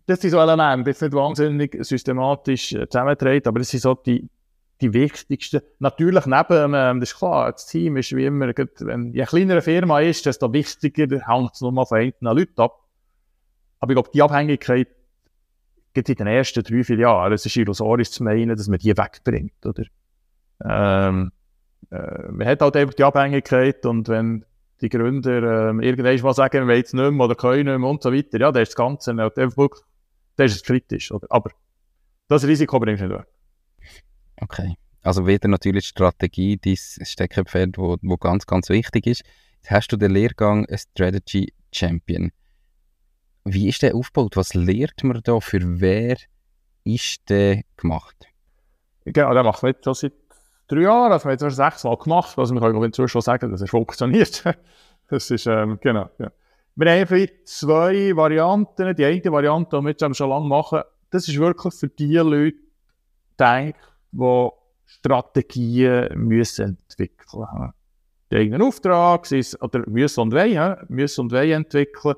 Das 0.05 0.21
sind 0.21 0.31
so 0.31 0.39
Elemente, 0.39 0.91
das 0.91 1.01
nicht 1.01 1.13
wahnsinnig 1.13 1.77
systematisch 1.83 2.73
äh, 2.73 2.87
zusammentreten, 2.87 3.49
aber 3.49 3.59
das 3.59 3.69
sind 3.69 3.81
so 3.81 3.95
die, 3.95 4.29
die 4.81 4.93
wichtigsten. 4.93 5.61
Natürlich 5.79 6.25
neben, 6.27 6.73
ähm, 6.75 6.99
das 6.99 7.11
ist 7.11 7.17
klar, 7.17 7.51
das 7.51 7.65
Team 7.65 7.97
ist 7.97 8.15
wie 8.15 8.25
immer, 8.25 8.47
wenn 8.55 9.13
je 9.13 9.25
kleiner 9.25 9.53
eine 9.53 9.61
Firma 9.63 9.99
ist, 9.99 10.27
desto 10.27 10.53
wichtiger 10.53 11.07
hängt 11.27 11.55
es 11.55 11.61
nochmal 11.61 11.87
von 11.87 11.97
einzelnen 11.97 12.37
Leuten 12.37 12.61
ab. 12.61 12.79
Aber 13.79 13.91
ich 13.91 13.95
glaube, 13.95 14.09
die 14.13 14.21
Abhängigkeit 14.21 14.89
gibt 15.93 16.09
in 16.09 16.15
den 16.15 16.27
ersten 16.27 16.63
drei, 16.63 16.83
vier 16.83 16.99
Jahren, 16.99 17.33
es 17.33 17.45
ist 17.45 17.55
illusorisch 17.55 18.11
zu 18.11 18.23
meinen, 18.23 18.55
dass 18.55 18.67
man 18.67 18.77
die 18.77 18.95
wegbringt, 18.95 19.65
oder? 19.65 19.85
Ähm, 20.63 21.31
äh, 21.91 22.31
man 22.31 22.47
hat 22.47 22.61
halt 22.61 22.75
einfach 22.75 22.93
die 22.93 23.03
Abhängigkeit 23.03 23.85
und 23.85 24.07
wenn 24.09 24.45
die 24.81 24.89
Gründer 24.89 25.71
äh, 25.71 25.85
irgendwann 25.85 26.21
mal 26.21 26.33
sagen, 26.33 26.67
wir 26.67 26.73
wollen 26.73 26.83
es 26.83 26.93
nicht 26.93 27.11
mehr 27.11 27.25
oder 27.25 27.35
können 27.35 27.65
nicht 27.65 27.79
mehr 27.79 27.89
und 27.89 28.03
so 28.03 28.13
weiter, 28.13 28.39
ja, 28.39 28.51
dann 28.51 28.63
ist 28.63 28.69
das 28.69 28.75
Ganze 28.75 29.15
halt 29.15 29.37
einfach 29.37 29.57
wirklich, 29.57 29.83
dann 30.35 30.45
ist 30.45 30.55
es 30.55 30.63
kritisch. 30.63 31.11
Oder? 31.11 31.27
Aber 31.29 31.51
das 32.27 32.45
Risiko 32.45 32.79
bringst 32.79 33.01
du 33.01 33.07
nicht 33.07 33.17
weg. 33.17 33.27
Okay. 34.41 34.75
Also 35.01 35.25
wieder 35.25 35.47
natürlich 35.47 35.85
Strategie, 35.85 36.57
dein 36.57 36.75
Steckenpferd, 36.77 37.77
wo, 37.77 37.97
wo 38.01 38.17
ganz, 38.17 38.45
ganz 38.45 38.69
wichtig 38.69 39.07
ist. 39.07 39.23
Jetzt 39.61 39.71
hast 39.71 39.87
du 39.89 39.97
den 39.97 40.11
Lehrgang 40.11 40.67
Strategy 40.73 41.53
Champion. 41.73 42.31
Wie 43.45 43.69
ist 43.69 43.81
der 43.81 43.95
aufgebaut? 43.95 44.35
Was 44.35 44.53
lehrt 44.53 45.03
man 45.03 45.21
da? 45.23 45.39
Für 45.39 45.79
wer 45.79 46.17
ist 46.83 47.29
der 47.29 47.63
gemacht? 47.77 48.27
Genau, 49.05 49.33
der 49.33 49.43
macht 49.43 49.63
mit 49.63 49.83
schon 49.83 49.93
seit 49.93 50.13
drei 50.69 50.81
Jahren, 50.81 51.11
also 51.11 51.25
wir 51.25 51.31
haben 51.31 51.39
schon 51.39 51.49
sechs 51.51 51.83
Mal 51.83 51.97
gemacht, 51.97 52.37
also 52.37 52.53
wir 52.53 52.61
können 52.61 52.83
inzwischen 52.83 53.09
schon 53.09 53.21
sagen, 53.21 53.51
dass 53.51 53.61
es 53.61 53.69
funktioniert. 53.69 54.43
das 55.09 55.29
ist, 55.31 55.47
ähm, 55.47 55.77
genau, 55.81 56.09
ja. 56.17 56.31
Wir 56.75 56.91
haben 56.91 57.27
zwei 57.43 58.15
Varianten. 58.15 58.95
Die 58.95 59.03
eine 59.03 59.31
Variante, 59.31 59.77
die 59.77 59.83
wir 59.83 59.89
jetzt 59.91 60.15
schon 60.15 60.29
lange 60.29 60.47
machen, 60.47 60.81
das 61.09 61.27
ist 61.27 61.37
wirklich 61.37 61.73
für 61.73 61.89
die 61.89 62.15
Leute 62.15 62.55
gedacht, 63.37 63.75
die 64.13 64.53
Strategien 64.85 66.09
müssen 66.15 66.77
entwickeln 66.87 67.41
müssen. 67.41 67.73
Die 68.31 68.35
eigenen 68.37 68.61
Auftrag, 68.61 69.27
oder 69.59 69.83
müssen 69.87 70.19
und 70.21 70.33
wollen, 70.33 70.77
müssen 70.87 71.21
und 71.21 71.31
wollen 71.31 71.51
entwickeln. 71.51 72.15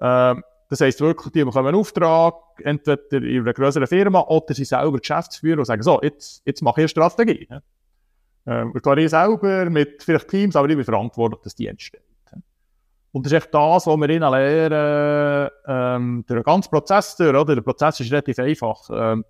Ähm, 0.00 0.42
das 0.70 0.80
heisst 0.80 1.00
wirklich, 1.00 1.32
die 1.32 1.44
bekommen 1.44 1.68
einen 1.68 1.76
Auftrag, 1.76 2.34
entweder 2.62 3.12
in 3.12 3.42
einer 3.42 3.52
größeren 3.52 3.86
Firma 3.86 4.22
oder 4.22 4.54
sie 4.54 4.64
selber 4.64 4.98
Geschäftsführer 4.98 5.58
und 5.58 5.66
sagen, 5.66 5.82
so, 5.82 6.00
jetzt, 6.02 6.42
jetzt 6.46 6.62
mache 6.62 6.80
ich 6.80 6.84
eine 6.84 6.88
Strategie. 6.88 7.48
Ähm, 8.46 8.72
und 8.72 8.82
zwar 8.82 8.98
ich 8.98 9.10
selber 9.10 9.70
mit 9.70 10.02
vielleicht 10.02 10.28
Teams, 10.28 10.56
aber 10.56 10.68
ich 10.68 10.76
bin 10.76 10.84
verantwortlich, 10.84 11.40
dass 11.42 11.54
die 11.54 11.66
entsteht. 11.66 12.02
Und 13.12 13.24
das 13.24 13.32
ist 13.32 13.44
echt 13.44 13.54
das, 13.54 13.86
was 13.86 13.96
wir 13.96 14.10
ihnen 14.10 14.28
lernen, 14.28 15.50
ähm, 15.68 16.24
der 16.28 16.42
ganze 16.42 16.68
Prozess 16.68 17.14
durch, 17.14 17.30
oder? 17.30 17.54
Der 17.54 17.62
Prozess 17.62 18.00
ist 18.00 18.10
relativ 18.10 18.40
einfach. 18.40 18.90
Ähm, 18.92 19.24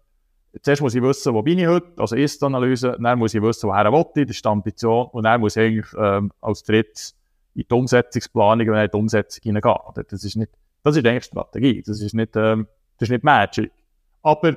zuerst 0.63 0.81
muss 0.81 0.95
ich 0.95 1.03
wissen, 1.03 1.35
wo 1.35 1.43
bin 1.43 1.59
ich 1.59 1.67
heute, 1.67 1.89
also 1.99 2.17
Ist-Analyse, 2.17 2.97
dann 2.99 3.19
muss 3.19 3.35
ich 3.35 3.43
wissen, 3.43 3.69
woher 3.69 3.93
will 3.93 4.07
ich, 4.15 4.27
das 4.27 4.37
ist 4.37 4.45
die 4.45 4.49
Ambition, 4.49 5.09
und 5.09 5.25
dann 5.25 5.39
muss 5.39 5.57
ich 5.57 5.63
eigentlich 5.63 5.87
ähm, 5.99 6.33
als 6.41 6.63
drittes 6.63 7.15
in 7.55 7.65
die 7.71 7.75
Umsetzungsplanung 7.75 8.69
und 8.71 8.75
in 8.75 8.91
die 8.91 8.97
Umsetzung 8.97 9.43
hineingehen. 9.43 9.77
Das 10.09 10.25
ist 10.25 10.37
nicht, 10.37 10.53
das 10.83 10.97
ist 10.97 11.07
eigentlich 11.07 11.25
Strategie, 11.25 11.83
das 11.83 12.01
ist 12.01 12.15
nicht, 12.15 12.35
ähm, 12.37 12.67
das 12.99 13.09
ist 13.09 13.13
nicht 13.13 13.25
Magic. 13.25 13.71
Aber 14.23 14.57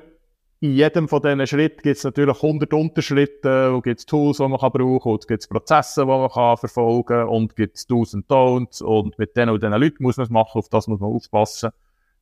in 0.59 0.73
jedem 0.73 1.07
von 1.07 1.21
diesen 1.21 1.45
Schritten 1.45 1.81
gibt 1.83 1.97
es 1.97 2.03
natürlich 2.03 2.35
100 2.35 2.73
Unterschritte, 2.73 3.73
wo 3.73 3.81
gibt 3.81 4.07
Tools, 4.07 4.37
die 4.37 4.47
man 4.47 4.59
kann 4.59 4.71
brauchen 4.71 4.99
kann, 4.99 5.11
und 5.11 5.27
gibt 5.27 5.41
es 5.41 5.47
Prozesse, 5.47 6.01
die 6.01 6.07
man 6.07 6.29
kann 6.29 6.57
verfolgen 6.57 7.05
kann, 7.05 7.27
und 7.27 7.55
gibt 7.55 7.77
es 7.77 7.85
Do's 7.85 8.13
und 8.15 8.27
Don'ts, 8.27 8.81
und 8.81 9.19
mit 9.19 9.37
denen 9.37 9.51
und 9.51 9.61
diesen 9.61 9.73
Leuten 9.73 10.03
muss 10.03 10.17
man 10.17 10.23
es 10.23 10.29
machen, 10.31 10.57
auf 10.57 10.69
das 10.69 10.87
muss 10.87 10.99
man 10.99 11.11
aufpassen. 11.11 11.69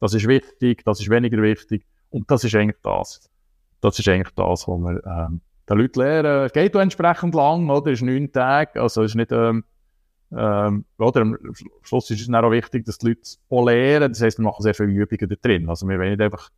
Das 0.02 0.14
ist 0.14 0.28
wichtig, 0.28 0.84
das 0.84 1.00
ist 1.00 1.10
weniger 1.10 1.42
wichtig, 1.42 1.86
und 2.10 2.30
das 2.30 2.44
ist 2.44 2.56
eigentlich 2.56 2.82
das. 2.84 3.30
Das 3.80 3.98
ist 4.00 4.08
eigentlich 4.10 4.34
das, 4.36 4.68
was 4.68 4.80
wir 4.80 5.02
ähm, 5.06 5.42
den 5.70 5.78
Leuten 5.78 6.00
lernen. 6.00 6.46
Es 6.46 6.54
geht 6.54 6.76
auch 6.76 6.82
entsprechend 6.82 7.36
lang, 7.36 7.70
oder? 7.70 7.92
Es 7.92 8.02
ist 8.02 8.06
neun 8.06 8.32
Tage, 8.34 8.82
also 8.82 9.04
es 9.04 9.12
ist 9.12 9.16
nicht, 9.16 9.32
ähm, 9.32 9.64
ähm, 10.36 10.84
oder 10.98 11.22
am 11.22 11.38
Schluss 11.84 12.10
ist 12.10 12.22
es 12.22 12.34
auch 12.34 12.52
wichtig, 12.52 12.86
dass 12.86 12.98
die 12.98 13.10
Leute 13.10 13.22
auch 13.50 13.66
lernen, 13.66 14.12
das 14.12 14.22
heisst, 14.22 14.40
wir 14.40 14.44
machen 14.44 14.62
sehr 14.62 14.74
viele 14.74 14.90
Übungen 14.90 15.30
da 15.30 15.36
drin. 15.42 15.70
Also 15.70 15.88
wir 15.88 15.98
wollen 15.98 16.10
nicht 16.10 16.22
einfach 16.22 16.50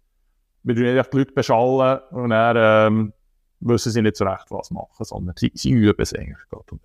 wir 0.68 0.76
tun 0.76 0.84
nicht 0.84 1.14
die 1.14 1.18
Leute 1.18 1.32
beschallen 1.32 2.00
und 2.12 2.30
dann 2.30 2.58
ähm, 2.60 3.14
wissen 3.62 3.92
sie 3.92 4.02
nicht 4.02 4.18
so 4.18 4.26
recht, 4.26 4.46
was 4.50 4.70
machen, 4.72 5.04
sondern 5.04 5.36
sie, 5.38 5.52
sie 5.54 5.72
üben 5.72 6.02
es 6.02 6.14
eigentlich 6.14 6.38
gerade. 6.50 6.80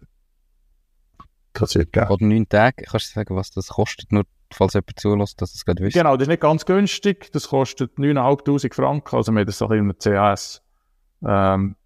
Das 1.53 1.75
wird 1.75 1.92
geil. 1.92 2.09
Oder 2.09 2.25
neun 2.25 2.49
Tage, 2.49 2.85
kannst 2.85 3.11
du 3.11 3.14
sagen, 3.14 3.37
was 3.37 3.51
das 3.51 3.68
kostet, 3.68 4.11
nur 4.12 4.25
falls 4.53 4.75
jemand 4.75 4.99
zulässt, 4.99 5.42
dass 5.42 5.55
es 5.55 5.64
gerade 5.64 5.83
wisst? 5.83 5.95
Genau, 5.95 6.16
das 6.16 6.23
ist 6.23 6.29
nicht 6.29 6.40
ganz 6.40 6.64
günstig, 6.64 7.31
das 7.33 7.49
kostet 7.49 7.99
9'500 7.99 8.73
Franken, 8.73 9.16
also 9.16 9.33
wir 9.33 9.40
haben 9.40 9.47
das 9.47 9.59
so 9.59 9.66
in 9.66 9.73
einem 9.73 9.99
CAS 9.99 10.62
ähm, 11.27 11.77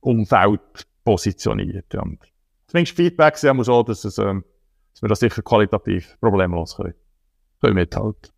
Umfeld 0.00 0.86
positioniert. 1.04 1.94
Und 1.94 2.18
zumindest 2.66 2.96
Feedback 2.96 3.34
ist 3.34 3.44
immer 3.44 3.64
so, 3.64 3.82
dass, 3.82 4.04
es, 4.04 4.18
ähm, 4.18 4.44
dass 4.92 5.02
wir 5.02 5.08
das 5.08 5.20
sicher 5.20 5.42
qualitativ 5.42 6.16
problemlos 6.20 6.76
können, 6.76 6.94
können 7.60 7.74
mithalten. 7.74 8.32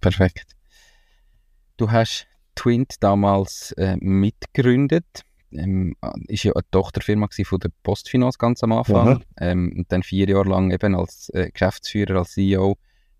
Perfekt. 0.00 0.53
Du 1.76 1.90
hast 1.90 2.26
Twint 2.54 3.02
damals 3.02 3.72
äh, 3.72 3.96
mitgegründet. 3.98 5.22
Ähm, 5.50 5.96
ist 6.28 6.44
ja 6.44 6.52
eine 6.52 6.62
Tochterfirma 6.70 7.28
von 7.44 7.58
der 7.58 7.70
Postfinance 7.82 8.38
ganz 8.38 8.62
am 8.62 8.72
Anfang. 8.72 9.14
Mhm. 9.14 9.24
Ähm, 9.40 9.74
und 9.78 9.92
dann 9.92 10.02
vier 10.02 10.28
Jahre 10.28 10.48
lang 10.48 10.70
eben 10.70 10.94
als 10.94 11.30
äh, 11.30 11.50
Geschäftsführer, 11.50 12.18
als 12.18 12.32
CEO 12.32 12.76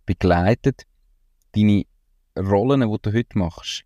begleitet. 0.06 0.82
Deine 1.52 1.84
Rollen, 2.38 2.80
die 2.80 2.98
du 3.02 3.12
heute 3.12 3.38
machst, 3.38 3.84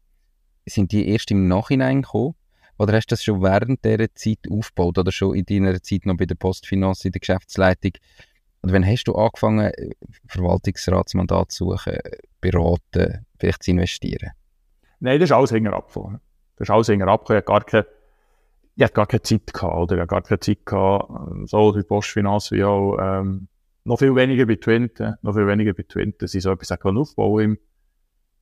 sind 0.66 0.92
die 0.92 1.08
erst 1.08 1.30
im 1.30 1.48
Nachhinein 1.48 2.02
gekommen? 2.02 2.34
Oder 2.78 2.92
hast 2.94 3.06
du 3.06 3.14
das 3.14 3.24
schon 3.24 3.42
während 3.42 3.84
dieser 3.84 4.14
Zeit 4.14 4.38
aufgebaut? 4.50 4.98
Oder 4.98 5.12
schon 5.12 5.34
in 5.34 5.46
deiner 5.46 5.82
Zeit 5.82 6.06
noch 6.06 6.16
bei 6.16 6.26
der 6.26 6.36
Postfinance 6.36 7.08
in 7.08 7.12
der 7.12 7.20
Geschäftsleitung? 7.20 7.92
Und 8.60 8.72
wann 8.72 8.86
hast 8.86 9.04
du 9.04 9.14
angefangen, 9.14 9.72
äh, 9.72 9.90
Verwaltungsratsmandat 10.26 11.52
zu 11.52 11.70
suchen, 11.70 11.98
beraten, 12.40 13.26
vielleicht 13.38 13.62
zu 13.62 13.70
investieren? 13.70 14.30
Nein, 15.00 15.20
das 15.20 15.30
ist 15.30 15.36
alles 15.36 15.50
hinterher 15.50 15.78
abgefahren. 15.78 16.20
Das 16.56 16.68
ist 16.68 16.70
alles 16.70 16.88
hinterher 16.88 17.12
abgefahren. 17.12 17.42
Ich 17.42 17.54
hatte 17.54 17.64
gar 17.64 17.64
keine, 17.64 17.86
ich 18.76 18.84
hatte 18.84 18.94
gar 18.94 19.06
keine 19.06 19.22
Zeit 19.22 19.52
gehabt, 19.52 19.74
oder? 19.74 19.94
Ich 19.94 20.00
hatte 20.00 20.08
gar 20.08 20.22
keine 20.22 20.40
Zeit 20.40 20.66
gehabt, 20.66 21.10
ähm, 21.10 21.46
so 21.46 21.76
wie 21.76 21.82
Postfinanz 21.82 22.50
wie 22.50 22.64
auch, 22.64 22.98
ähm, 23.00 23.48
noch 23.84 23.98
viel 23.98 24.14
weniger 24.14 24.46
bei 24.46 24.56
Twinte, 24.56 25.18
noch 25.22 25.34
viel 25.34 25.46
weniger 25.46 25.72
bei 25.72 25.84
Twinte, 25.84 26.18
dass 26.18 26.34
ich 26.34 26.42
so 26.42 26.50
etwas 26.50 26.70
aufbauen 26.82 27.42
im, 27.42 27.58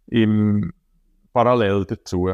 im 0.07 0.73
Parallel 1.33 1.85
dazu. 1.85 2.31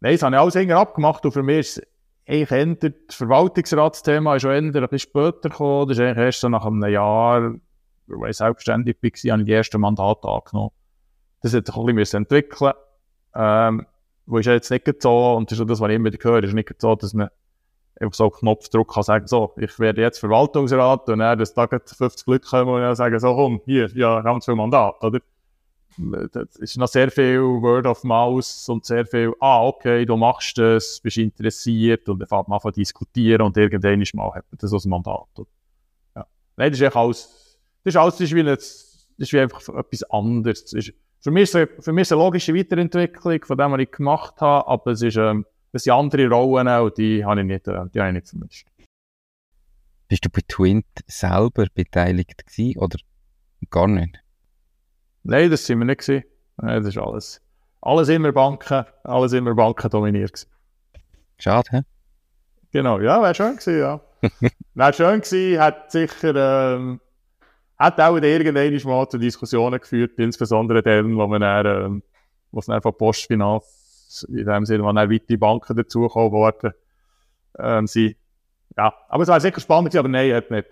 Nein, 0.00 0.12
das 0.12 0.22
habe 0.22 0.36
ich 0.36 0.40
alles 0.40 0.54
hinterher 0.54 0.80
abgemacht 0.80 1.24
und 1.24 1.32
für 1.32 1.42
mich 1.42 1.58
ist 1.58 1.86
eigentlich 2.26 2.50
eher, 2.50 2.90
das 3.06 3.16
Verwaltungsratsthema 3.16 4.36
ist 4.36 4.42
schon 4.42 4.50
eher 4.52 4.58
ein 4.58 4.72
bisschen 4.72 4.98
später 4.98 5.48
gekommen, 5.48 5.88
das 5.88 5.98
ist 5.98 6.04
eigentlich 6.04 6.24
erst 6.24 6.40
so 6.40 6.48
nach 6.48 6.64
einem 6.64 6.84
Jahr, 6.86 7.54
weil 8.06 8.30
ich 8.30 8.36
selbstständig 8.36 8.96
war, 9.02 9.32
habe 9.32 9.42
ich 9.42 9.46
die 9.46 9.52
ersten 9.52 9.80
Mandate 9.80 10.28
angenommen. 10.28 10.70
Das 11.42 11.52
hat 11.54 11.66
sich 11.66 11.76
ein 11.76 11.96
bisschen 11.96 12.22
entwickeln 12.22 12.72
ähm, 13.36 13.86
wo 14.26 14.38
ist 14.38 14.46
ja 14.46 14.54
jetzt 14.54 14.70
nicht 14.70 15.02
so, 15.02 15.34
und 15.34 15.50
das 15.50 15.58
ist 15.58 15.70
das, 15.70 15.80
was 15.80 15.88
ich 15.88 15.96
immer 15.96 16.10
höre, 16.10 16.42
ist 16.42 16.54
nicht 16.54 16.80
so, 16.80 16.94
dass 16.94 17.14
man 17.14 17.28
einfach 18.00 18.14
so 18.14 18.24
einen 18.24 18.32
Knopfdruck 18.32 18.92
kann 18.92 19.02
sagen, 19.02 19.26
so, 19.26 19.54
ich 19.56 19.78
werde 19.78 20.02
jetzt 20.02 20.18
Verwaltungsrat 20.18 21.08
und 21.08 21.18
dann, 21.18 21.38
dass 21.38 21.54
da 21.54 21.66
50 21.68 22.26
Leute 22.26 22.46
kommen 22.46 22.82
und 22.82 22.96
sagen, 22.96 23.18
so, 23.18 23.34
komm, 23.34 23.60
hier, 23.64 23.88
ja, 23.94 24.20
ganz 24.20 24.44
viel 24.44 24.54
Mandat, 24.54 25.02
oder? 25.02 25.20
Das 25.98 26.56
ist 26.56 26.76
noch 26.76 26.88
sehr 26.88 27.10
viel 27.10 27.40
Word 27.40 27.86
of 27.86 28.04
Mouse 28.04 28.68
und 28.68 28.84
sehr 28.84 29.06
viel, 29.06 29.32
ah, 29.40 29.64
okay, 29.64 30.04
du 30.04 30.16
machst 30.16 30.58
das, 30.58 31.00
bist 31.00 31.16
interessiert 31.16 32.06
und 32.10 32.18
dann 32.18 32.28
fängt 32.28 32.48
man 32.48 32.60
an 32.62 32.72
diskutieren 32.72 33.42
und 33.42 33.56
irgendwann 33.56 34.04
mal 34.12 34.34
hat 34.34 34.44
man 34.50 34.58
das 34.58 34.74
als 34.74 34.84
Mandat. 34.84 35.26
Oder? 35.36 35.48
Ja. 36.14 36.26
Nein, 36.56 36.70
das 36.70 36.80
ist 36.80 36.86
echt 36.86 36.96
alles, 36.96 37.58
das 37.82 37.94
ist 37.94 37.96
alles 37.96 38.14
das 38.16 38.20
ist 38.22 38.34
wie 38.34 38.40
ein 38.40 38.58
ist 39.18 39.32
wie 39.32 39.40
einfach 39.40 39.66
etwas 39.74 40.02
anderes. 40.10 40.72
Ist, 40.74 40.92
für, 41.26 41.32
mich 41.32 41.52
ist, 41.52 41.84
für 41.84 41.92
mich 41.92 42.02
ist 42.02 42.12
eine 42.12 42.22
logische 42.22 42.54
Weiterentwicklung 42.54 43.44
von 43.44 43.58
dem, 43.58 43.72
was 43.72 43.80
ich 43.80 43.90
gemacht 43.90 44.40
habe, 44.40 44.68
aber 44.68 44.92
es, 44.92 45.02
ist, 45.02 45.16
ähm, 45.16 45.44
es 45.72 45.82
sind 45.82 45.92
andere 45.92 46.28
Rollen 46.28 46.68
auch, 46.68 46.88
die 46.90 47.24
habe 47.24 47.40
ich 47.40 47.46
nicht, 47.48 47.66
äh, 47.66 47.84
die 47.92 47.98
habe 47.98 48.10
ich 48.10 48.14
nicht 48.14 48.28
vermischt. 48.28 48.68
Bist 50.06 50.24
du 50.24 50.30
bei 50.30 50.42
Twint 50.46 50.86
selber 51.08 51.66
beteiligt 51.74 52.46
gewesen 52.46 52.78
oder 52.78 52.96
gar 53.70 53.88
nicht? 53.88 54.22
Nein, 55.24 55.50
das 55.50 55.66
sind 55.66 55.80
wir 55.80 55.86
nicht 55.86 56.06
gewesen. 56.06 56.22
Nein, 56.58 56.84
das 56.84 56.94
ist 56.94 56.98
alles, 56.98 57.42
alles 57.80 58.08
immer 58.08 58.30
Banken, 58.30 58.84
alles 59.02 59.32
immer 59.32 59.56
Banken 59.56 59.90
dominiert 59.90 60.32
gewesen. 60.32 60.48
Schade, 61.38 61.68
hä? 61.72 61.80
Genau, 62.70 63.00
ja, 63.00 63.20
wäre 63.20 63.34
schön 63.34 63.56
gewesen, 63.56 63.80
ja. 63.80 64.00
wäre 64.74 64.92
schön 64.92 65.22
gewesen, 65.22 65.60
hat 65.60 65.90
sicher, 65.90 66.76
ähm, 66.76 67.00
hat 67.78 68.00
auch 68.00 68.16
irgendwann 68.16 68.90
mal 68.90 69.08
zu 69.08 69.18
Diskussionen 69.18 69.80
geführt, 69.80 70.18
insbesondere 70.18 70.82
dann, 70.82 71.16
wo 71.16 71.26
man 71.26 71.40
dann, 71.40 71.66
ähm, 71.66 72.02
wo 72.50 72.60
es 72.60 72.66
dann 72.66 72.80
von 72.80 72.96
Postfinanz, 72.96 74.26
in 74.28 74.46
dem 74.46 74.64
Sinne, 74.64 74.84
wo 74.84 74.92
dann 74.92 75.10
weitere 75.10 75.36
Banken 75.36 75.76
dazugekommen 75.76 76.32
worden 76.32 76.72
ähm, 77.58 77.86
sind. 77.86 78.16
Ja, 78.76 78.94
aber 79.08 79.22
es 79.22 79.28
war 79.28 79.40
sicher 79.40 79.60
spannend 79.60 79.94
aber 79.96 80.08
nein, 80.08 80.34
hat 80.34 80.50
nicht, 80.50 80.68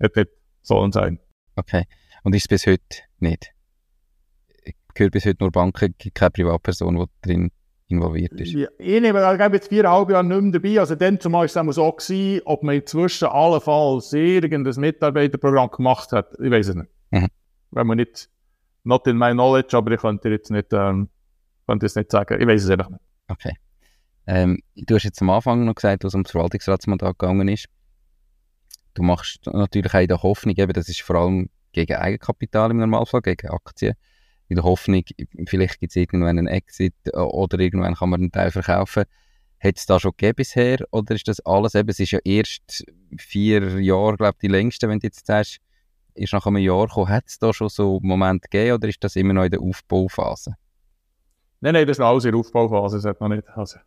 hat 0.00 0.16
nicht 0.16 0.30
sollen 0.62 0.92
sein. 0.92 1.18
Okay. 1.56 1.84
Und 2.22 2.34
ist 2.34 2.44
es 2.44 2.48
bis 2.48 2.66
heute 2.66 3.02
nicht? 3.18 3.52
Gehört 4.94 5.12
bis 5.12 5.26
heute 5.26 5.42
nur 5.42 5.50
Banken, 5.50 5.94
keine 6.14 6.30
Privatperson, 6.30 6.96
die 6.96 7.28
drin 7.28 7.50
involviert 7.88 8.32
ist? 8.40 8.52
Ja, 8.52 8.68
ich 8.78 9.00
nehme, 9.00 9.32
ich 9.32 9.38
bin 9.38 9.52
jetzt 9.52 9.68
viereinhalb 9.68 10.10
Jahre 10.10 10.24
nicht 10.24 10.40
mehr 10.40 10.52
dabei. 10.52 10.80
Also 10.80 10.94
dann 10.94 11.20
zumal 11.20 11.48
war 11.48 11.68
es 11.68 11.74
so, 11.74 11.92
gewesen, 11.92 12.42
ob 12.44 12.62
man 12.62 12.76
inzwischen 12.76 13.28
allenfalls 13.28 14.12
irgendein 14.12 14.80
Mitarbeiterprogramm 14.80 15.70
gemacht 15.70 16.12
hat. 16.12 16.32
Ich 16.42 16.50
weiß 16.50 16.68
es 16.68 16.74
nicht. 16.74 16.90
Mhm. 17.10 17.28
Wenn 17.70 17.86
man 17.86 17.96
nicht, 17.98 18.28
not 18.84 19.06
in 19.06 19.16
my 19.16 19.32
knowledge, 19.32 19.76
aber 19.76 19.92
ich 19.92 20.00
könnte 20.00 20.28
jetzt 20.28 20.50
nicht, 20.50 20.72
ähm, 20.72 21.08
könnte 21.66 21.86
es 21.86 21.94
nicht 21.94 22.10
sagen. 22.10 22.40
Ich 22.40 22.46
weiß 22.46 22.64
es 22.64 22.70
einfach 22.70 22.90
nicht. 22.90 23.02
Okay. 23.28 23.54
Ähm, 24.26 24.58
du 24.76 24.94
hast 24.94 25.04
jetzt 25.04 25.20
am 25.20 25.30
Anfang 25.30 25.64
noch 25.64 25.74
gesagt, 25.74 26.04
was 26.04 26.14
um 26.14 26.22
das 26.22 26.32
Verwaltungsratsmandat 26.32 27.18
gegangen 27.18 27.48
ist. 27.48 27.66
Du 28.94 29.02
machst 29.02 29.46
natürlich 29.46 29.92
auch 29.92 30.00
in 30.00 30.08
der 30.08 30.22
Hoffnung, 30.22 30.54
eben, 30.56 30.72
das 30.72 30.88
ist 30.88 31.02
vor 31.02 31.16
allem 31.16 31.50
gegen 31.72 31.96
Eigenkapital 31.96 32.70
im 32.70 32.78
Normalfall, 32.78 33.22
gegen 33.22 33.48
Aktien. 33.48 33.94
In 34.48 34.56
der 34.56 34.64
Hoffnung, 34.64 35.02
vielleicht 35.46 35.80
gibt 35.80 35.90
es 35.90 35.96
irgendwann 35.96 36.38
einen 36.38 36.46
Exit 36.46 36.94
äh, 37.06 37.18
oder 37.18 37.58
irgendwann 37.58 37.94
kann 37.94 38.10
man 38.10 38.20
einen 38.20 38.32
Teil 38.32 38.50
verkaufen. 38.50 39.04
Hat 39.58 39.76
es 39.76 39.86
da 39.86 39.98
schon 39.98 40.12
gegeben 40.12 40.36
bisher 40.36 40.78
oder 40.90 41.14
ist 41.14 41.26
das 41.26 41.40
alles 41.40 41.74
eben, 41.74 41.88
es 41.88 41.98
ist 41.98 42.10
ja 42.10 42.18
erst 42.24 42.84
vier 43.16 43.80
Jahre, 43.80 44.16
glaube 44.16 44.34
ich, 44.36 44.40
die 44.40 44.48
längste, 44.48 44.88
wenn 44.88 44.98
du 44.98 45.06
jetzt 45.06 45.26
sagst, 45.26 45.58
ist 46.14 46.32
nach 46.32 46.46
einem 46.46 46.58
Jahr 46.58 46.86
gekommen, 46.86 47.08
hat 47.08 47.24
es 47.26 47.38
da 47.38 47.52
schon 47.52 47.70
so 47.70 47.98
Momente 48.02 48.48
gegeben 48.48 48.74
oder 48.74 48.88
ist 48.88 49.02
das 49.02 49.16
immer 49.16 49.32
noch 49.32 49.44
in 49.44 49.50
der 49.50 49.60
Aufbauphase? 49.60 50.54
Nein, 51.60 51.72
nein, 51.72 51.86
das 51.86 51.94
ist 51.96 52.00
noch 52.00 52.08
alles 52.08 52.26
in 52.26 52.32
der 52.32 52.40
Aufbauphase, 52.40 52.96
das 52.96 53.04
hat 53.06 53.20
noch 53.20 53.28
nicht, 53.28 53.48
also 53.48 53.78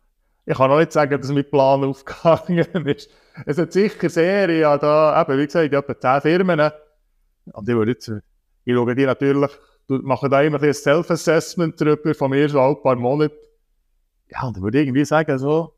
ich 0.48 0.56
kann 0.56 0.70
noch 0.70 0.78
nicht 0.78 0.92
sagen, 0.92 1.20
dass 1.20 1.30
mein 1.30 1.48
Plan 1.48 1.84
aufgegangen 1.84 2.86
ist. 2.86 3.10
Es 3.44 3.58
hat 3.58 3.70
sicher 3.70 4.08
sehr, 4.08 4.50
ja, 4.50 4.78
da, 4.78 5.20
eben, 5.20 5.38
wie 5.38 5.44
gesagt, 5.44 5.74
habe 5.74 5.98
zehn 5.98 6.20
Firmen. 6.22 6.72
Und 7.52 7.68
ich 7.68 7.74
würde 7.74 7.92
jetzt, 7.92 8.10
ich 8.64 8.74
schaue 8.74 8.94
die 8.94 9.04
natürlich, 9.04 9.50
mache 9.88 10.28
da 10.28 10.42
immer 10.42 10.62
ein 10.62 10.74
Self-Assessment 10.74 11.80
drüber 11.80 12.14
von 12.14 12.30
mir 12.30 12.48
so 12.48 12.60
ein 12.60 12.82
paar 12.82 12.96
Monate. 12.96 13.36
Ja, 14.30 14.42
und 14.42 14.56
dann 14.56 14.62
würde 14.62 14.78
ich 14.78 14.86
irgendwie 14.86 15.04
sagen, 15.04 15.38
so 15.38 15.74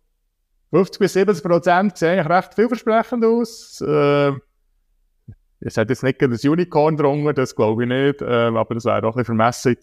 50 0.71 0.99
bis 0.99 1.13
70 1.13 1.45
Prozent 1.45 1.97
sehen 1.97 2.19
eigentlich 2.19 2.29
recht 2.29 2.55
vielversprechend 2.55 3.25
aus. 3.25 3.81
Äh, 3.81 4.33
es 5.61 5.77
hat 5.77 5.91
jetzt 5.91 6.03
nicht 6.03 6.23
ein 6.23 6.33
Unicorn 6.33 6.97
drunter, 6.97 7.35
das 7.35 7.55
glaube 7.55 7.83
ich 7.83 7.89
nicht, 7.89 8.23
äh, 8.23 8.47
aber 8.47 8.75
das 8.75 8.85
wäre 8.85 9.07
auch 9.07 9.15
ein 9.15 9.25
bisschen 9.25 9.37
vermessen, 9.37 9.77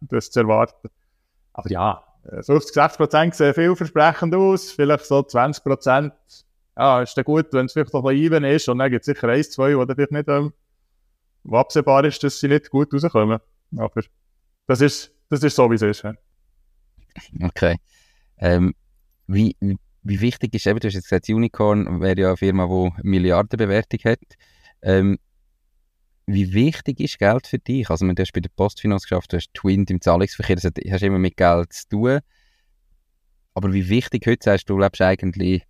in 0.00 0.08
das 0.08 0.30
zu 0.30 0.40
erwarten. 0.40 0.88
Aber 1.52 1.70
ja, 1.70 2.02
50, 2.24 2.74
60 2.74 2.98
Prozent 2.98 3.34
sehen 3.34 3.54
vielversprechend 3.54 4.34
aus, 4.34 4.72
vielleicht 4.72 5.06
so 5.06 5.22
20 5.22 5.62
Prozent. 5.62 6.12
Ja, 6.76 7.02
ist 7.02 7.16
dann 7.16 7.24
gut, 7.24 7.46
wenn 7.52 7.66
es 7.66 7.72
vielleicht 7.72 7.92
noch 7.92 8.04
ein 8.04 8.14
bisschen 8.14 8.32
even 8.32 8.44
ist 8.44 8.68
und 8.68 8.78
dann 8.78 8.90
gibt 8.90 9.02
es 9.02 9.06
sicher 9.06 9.28
eins, 9.28 9.50
zwei, 9.50 9.70
die 9.70 9.94
vielleicht 9.94 10.12
nicht 10.12 10.28
ähm, 10.28 10.52
wo 11.44 11.56
absehbar 11.56 12.04
ist, 12.04 12.22
dass 12.22 12.38
sie 12.40 12.48
nicht 12.48 12.70
gut 12.70 12.92
rauskommen. 12.92 13.40
Aber 13.76 14.02
das 14.66 14.80
ist, 14.80 15.12
das 15.28 15.42
ist 15.42 15.56
so, 15.56 15.70
wie 15.70 15.74
es 15.74 15.82
ist. 15.82 16.02
Ja. 16.02 16.14
Okay. 17.42 17.76
Ähm, 18.38 18.74
wie, 19.26 19.56
wie 20.02 20.20
wichtig 20.20 20.54
ist, 20.54 20.66
eben, 20.66 20.80
du 20.80 20.88
hast 20.88 20.94
jetzt 20.94 21.04
gesagt, 21.04 21.28
Unicorn 21.28 22.00
wäre 22.00 22.20
ja 22.20 22.28
eine 22.28 22.36
Firma, 22.36 22.66
die 22.66 23.08
Milliardenbewertung 23.08 24.00
hat. 24.04 24.20
Ähm, 24.82 25.18
wie 26.26 26.52
wichtig 26.52 27.00
ist 27.00 27.18
Geld 27.18 27.46
für 27.46 27.58
dich? 27.58 27.90
Also, 27.90 28.06
du 28.06 28.22
hast 28.22 28.32
bei 28.32 28.40
der 28.40 28.50
Postfinanz 28.50 29.02
geschafft, 29.02 29.32
du 29.32 29.36
hast 29.36 29.52
Twint 29.52 29.90
im 29.90 30.00
Zahlungsverkehr, 30.00 30.56
das 30.56 30.64
hast 30.64 31.02
immer 31.02 31.18
mit 31.18 31.36
Geld 31.36 31.72
zu 31.72 31.88
tun. 31.88 32.20
Aber 33.54 33.72
wie 33.72 33.88
wichtig 33.88 34.26
heute 34.26 34.44
sagst 34.44 34.70
du, 34.70 34.74
du 34.74 34.80
lebst 34.80 35.00
eigentlich 35.00 35.64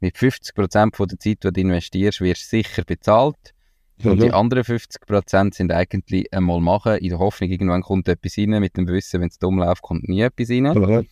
mit 0.00 0.16
50% 0.16 0.94
von 0.94 1.08
der 1.08 1.18
Zeit, 1.18 1.42
die 1.42 1.52
du 1.52 1.60
investierst, 1.60 2.20
wirst 2.20 2.42
du 2.42 2.56
sicher 2.56 2.84
bezahlt. 2.84 3.53
Und 4.02 4.22
die 4.22 4.32
anderen 4.32 4.64
50% 4.64 5.54
sind 5.54 5.72
eigentlich 5.72 6.32
einmal 6.32 6.60
machen, 6.60 6.96
in 6.96 7.10
der 7.10 7.18
Hoffnung, 7.18 7.50
irgendwann 7.50 7.82
kommt 7.82 8.08
etwas 8.08 8.36
rein, 8.36 8.50
mit 8.50 8.76
dem 8.76 8.88
Wissen, 8.88 9.20
wenn 9.20 9.28
es 9.28 9.38
dumm 9.38 9.58
läuft, 9.58 9.82
kommt 9.82 10.08
nie 10.08 10.22
etwas 10.22 10.50
rein. 10.50 10.64
Mhm. 10.64 11.06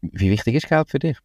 Wie 0.00 0.30
wichtig 0.30 0.54
ist 0.54 0.68
Geld 0.68 0.88
für 0.88 0.98
dich? 0.98 1.18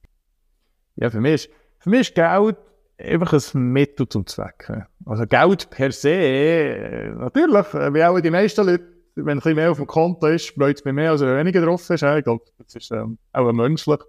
Ja, 0.96 1.10
für 1.10 1.22
mich 1.22 1.34
ist, 1.34 1.50
für 1.80 1.90
mich 1.90 2.02
ist 2.02 2.16
Geld 2.16 2.58
einfach 2.98 3.34
ein 3.34 3.62
Mittel 3.72 4.10
zum 4.10 4.26
Zweck. 4.26 4.72
Also 5.06 5.26
Geld 5.26 5.70
per 5.70 5.92
se, 5.92 6.10
äh, 6.10 7.10
natürlich, 7.12 7.74
äh, 7.74 7.94
wie 7.94 8.04
auch 8.04 8.20
die 8.20 8.32
meisten 8.32 8.66
Leute, 8.66 8.86
wenn 9.16 9.30
ein 9.30 9.38
bisschen 9.38 9.56
mehr 9.56 9.72
auf 9.72 9.78
dem 9.78 9.88
Konto 9.88 10.28
ist, 10.28 10.50
freut 10.52 10.78
es 10.78 10.86
mich 10.86 10.94
mehr, 10.94 11.12
als 11.12 11.22
wenn 11.22 11.38
weniger 11.38 11.62
drauf 11.62 11.90
ist. 11.90 12.04
Ich 12.04 12.24
glaube, 12.24 12.44
das 12.58 12.76
ist 12.76 12.92
ähm, 12.92 13.18
auch 13.34 13.52
menschlich. 13.52 14.00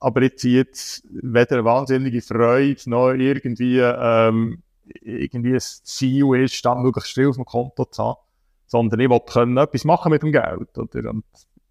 Aber 0.00 0.22
ich 0.22 0.36
ziehe 0.38 0.58
jetzt 0.58 1.04
weder 1.10 1.56
eine 1.56 1.64
wahnsinnige 1.64 2.22
Freude 2.22 2.80
noch 2.86 3.12
irgendwie 3.12 3.78
ähm, 3.78 4.62
irgendwie 5.00 5.54
ein 5.54 5.60
Ziel 5.60 6.34
ist, 6.36 6.64
dann 6.64 6.82
möglichst 6.82 7.12
viel 7.12 7.28
auf 7.28 7.36
dem 7.36 7.44
Konto 7.44 7.84
zu 7.86 8.02
haben, 8.02 8.20
sondern 8.66 9.00
ich 9.00 9.08
wollte 9.08 9.32
können 9.32 9.56
etwas 9.56 9.84
machen 9.84 10.10
mit 10.10 10.22
dem 10.22 10.32
Geld. 10.32 10.76
Oder? 10.76 11.10
Und 11.10 11.24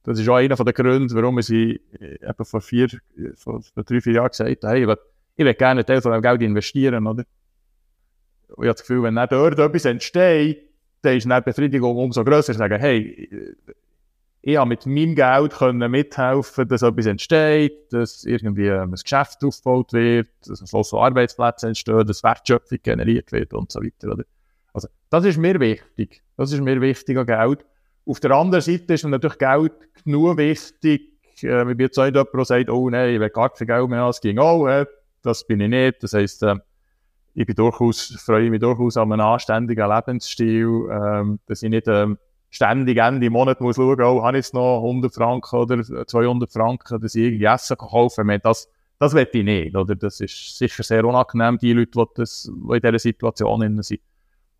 das 0.03 0.19
ist 0.19 0.27
auch 0.27 0.35
einer 0.35 0.55
der 0.55 0.73
Gründe, 0.73 1.13
warum 1.15 1.39
ich 1.39 1.49
eben 1.51 2.45
vor, 2.45 2.61
vier, 2.61 2.89
vor, 3.35 3.61
vor 3.61 3.83
drei, 3.83 4.01
vier 4.01 4.13
Jahren 4.13 4.29
gesagt 4.29 4.63
habe, 4.63 4.73
hey, 4.73 4.81
ich 4.81 4.87
will, 4.87 4.97
ich 5.35 5.57
gerne 5.57 5.79
einen 5.79 5.85
Teil 5.85 6.01
von 6.01 6.11
dem 6.11 6.21
Geld 6.21 6.41
investieren. 6.41 7.05
Oder? 7.05 7.23
Und 8.49 8.63
ich 8.65 8.69
habe 8.69 8.73
das 8.73 8.81
Gefühl, 8.81 9.03
wenn 9.03 9.15
dann 9.15 9.29
dort 9.29 9.59
etwas 9.59 9.85
entsteht, 9.85 10.69
dann 11.01 11.17
ist 11.17 11.25
die 11.25 11.41
Befriedigung 11.41 11.97
umso 11.97 12.23
grösser. 12.23 12.53
Sagen, 12.53 12.79
hey, 12.79 13.55
ich 14.43 14.57
habe 14.57 14.69
mit 14.69 14.85
meinem 14.87 15.13
Geld 15.13 15.53
können 15.53 15.91
mithelfen, 15.91 16.67
dass 16.67 16.81
etwas 16.81 17.05
entsteht, 17.05 17.93
dass 17.93 18.23
irgendwie 18.23 18.71
ein 18.71 18.91
Geschäft 18.91 19.43
aufgebaut 19.43 19.93
wird, 19.93 20.29
dass 20.45 20.59
so 20.59 20.99
Arbeitsplätze 20.99 21.67
entstehen, 21.67 22.07
dass 22.07 22.23
Wertschöpfung 22.23 22.79
generiert 22.81 23.31
wird 23.31 23.53
und 23.53 23.71
so 23.71 23.81
weiter. 23.81 24.13
Oder? 24.13 24.23
Also, 24.73 24.87
das 25.11 25.25
ist 25.25 25.37
mir 25.37 25.59
wichtig. 25.59 26.23
Das 26.37 26.51
ist 26.51 26.61
mir 26.61 26.81
wichtig 26.81 27.17
an 27.17 27.27
Geld. 27.27 27.65
Auf 28.05 28.19
der 28.19 28.31
anderen 28.31 28.61
Seite 28.61 28.95
ist 28.95 29.05
natürlich 29.05 29.37
Geld 29.37 29.73
genug 30.03 30.37
wichtig. 30.37 31.11
Äh, 31.43 31.67
wenn 31.67 31.79
jetzt 31.79 31.97
jemand, 31.97 32.47
sagt, 32.47 32.69
oh 32.69 32.89
nein, 32.89 33.13
ich 33.13 33.19
will 33.19 33.29
gar 33.29 33.53
kein 33.53 33.67
Geld 33.67 33.89
mehr, 33.89 34.07
es 34.07 34.21
ging 34.21 34.39
auch, 34.39 34.67
äh, 34.67 34.85
das 35.21 35.45
bin 35.45 35.59
ich 35.59 35.69
nicht. 35.69 36.01
Das 36.01 36.13
heisst, 36.13 36.41
äh, 36.41 36.55
ich 37.35 37.45
bin 37.45 37.55
durchaus, 37.55 38.15
freue 38.25 38.49
mich 38.49 38.59
durchaus 38.59 38.97
an 38.97 39.11
einem 39.11 39.21
anständigen 39.21 39.87
Lebensstil, 39.87 40.89
äh, 40.89 41.37
dass 41.45 41.61
ich 41.61 41.69
nicht, 41.69 41.87
äh, 41.87 42.07
ständig 42.51 42.97
Ende 42.97 43.29
Monat 43.29 43.61
muss 43.61 43.77
schauen, 43.77 44.01
oh, 44.01 44.21
habe 44.23 44.37
ich 44.37 44.45
jetzt 44.45 44.53
noch 44.53 44.77
100 44.77 45.13
Franken 45.13 45.55
oder 45.55 46.05
200 46.05 46.51
Franken, 46.51 47.01
dass 47.01 47.15
ich 47.15 47.23
irgendwie 47.23 47.45
Essen 47.45 47.77
kaufen 47.77 48.27
kann. 48.27 48.41
Das, 48.43 48.69
das 48.99 49.13
will 49.13 49.27
ich 49.31 49.43
nicht. 49.43 49.75
Oder? 49.75 49.95
Das 49.95 50.19
ist 50.19 50.57
sicher 50.57 50.83
sehr 50.83 51.05
unangenehm, 51.05 51.57
die 51.57 51.73
Leute, 51.73 51.91
die, 51.95 52.05
das, 52.15 52.51
die 52.53 52.75
in 52.75 52.81
dieser 52.81 52.99
Situation 52.99 53.81
sind. 53.81 54.01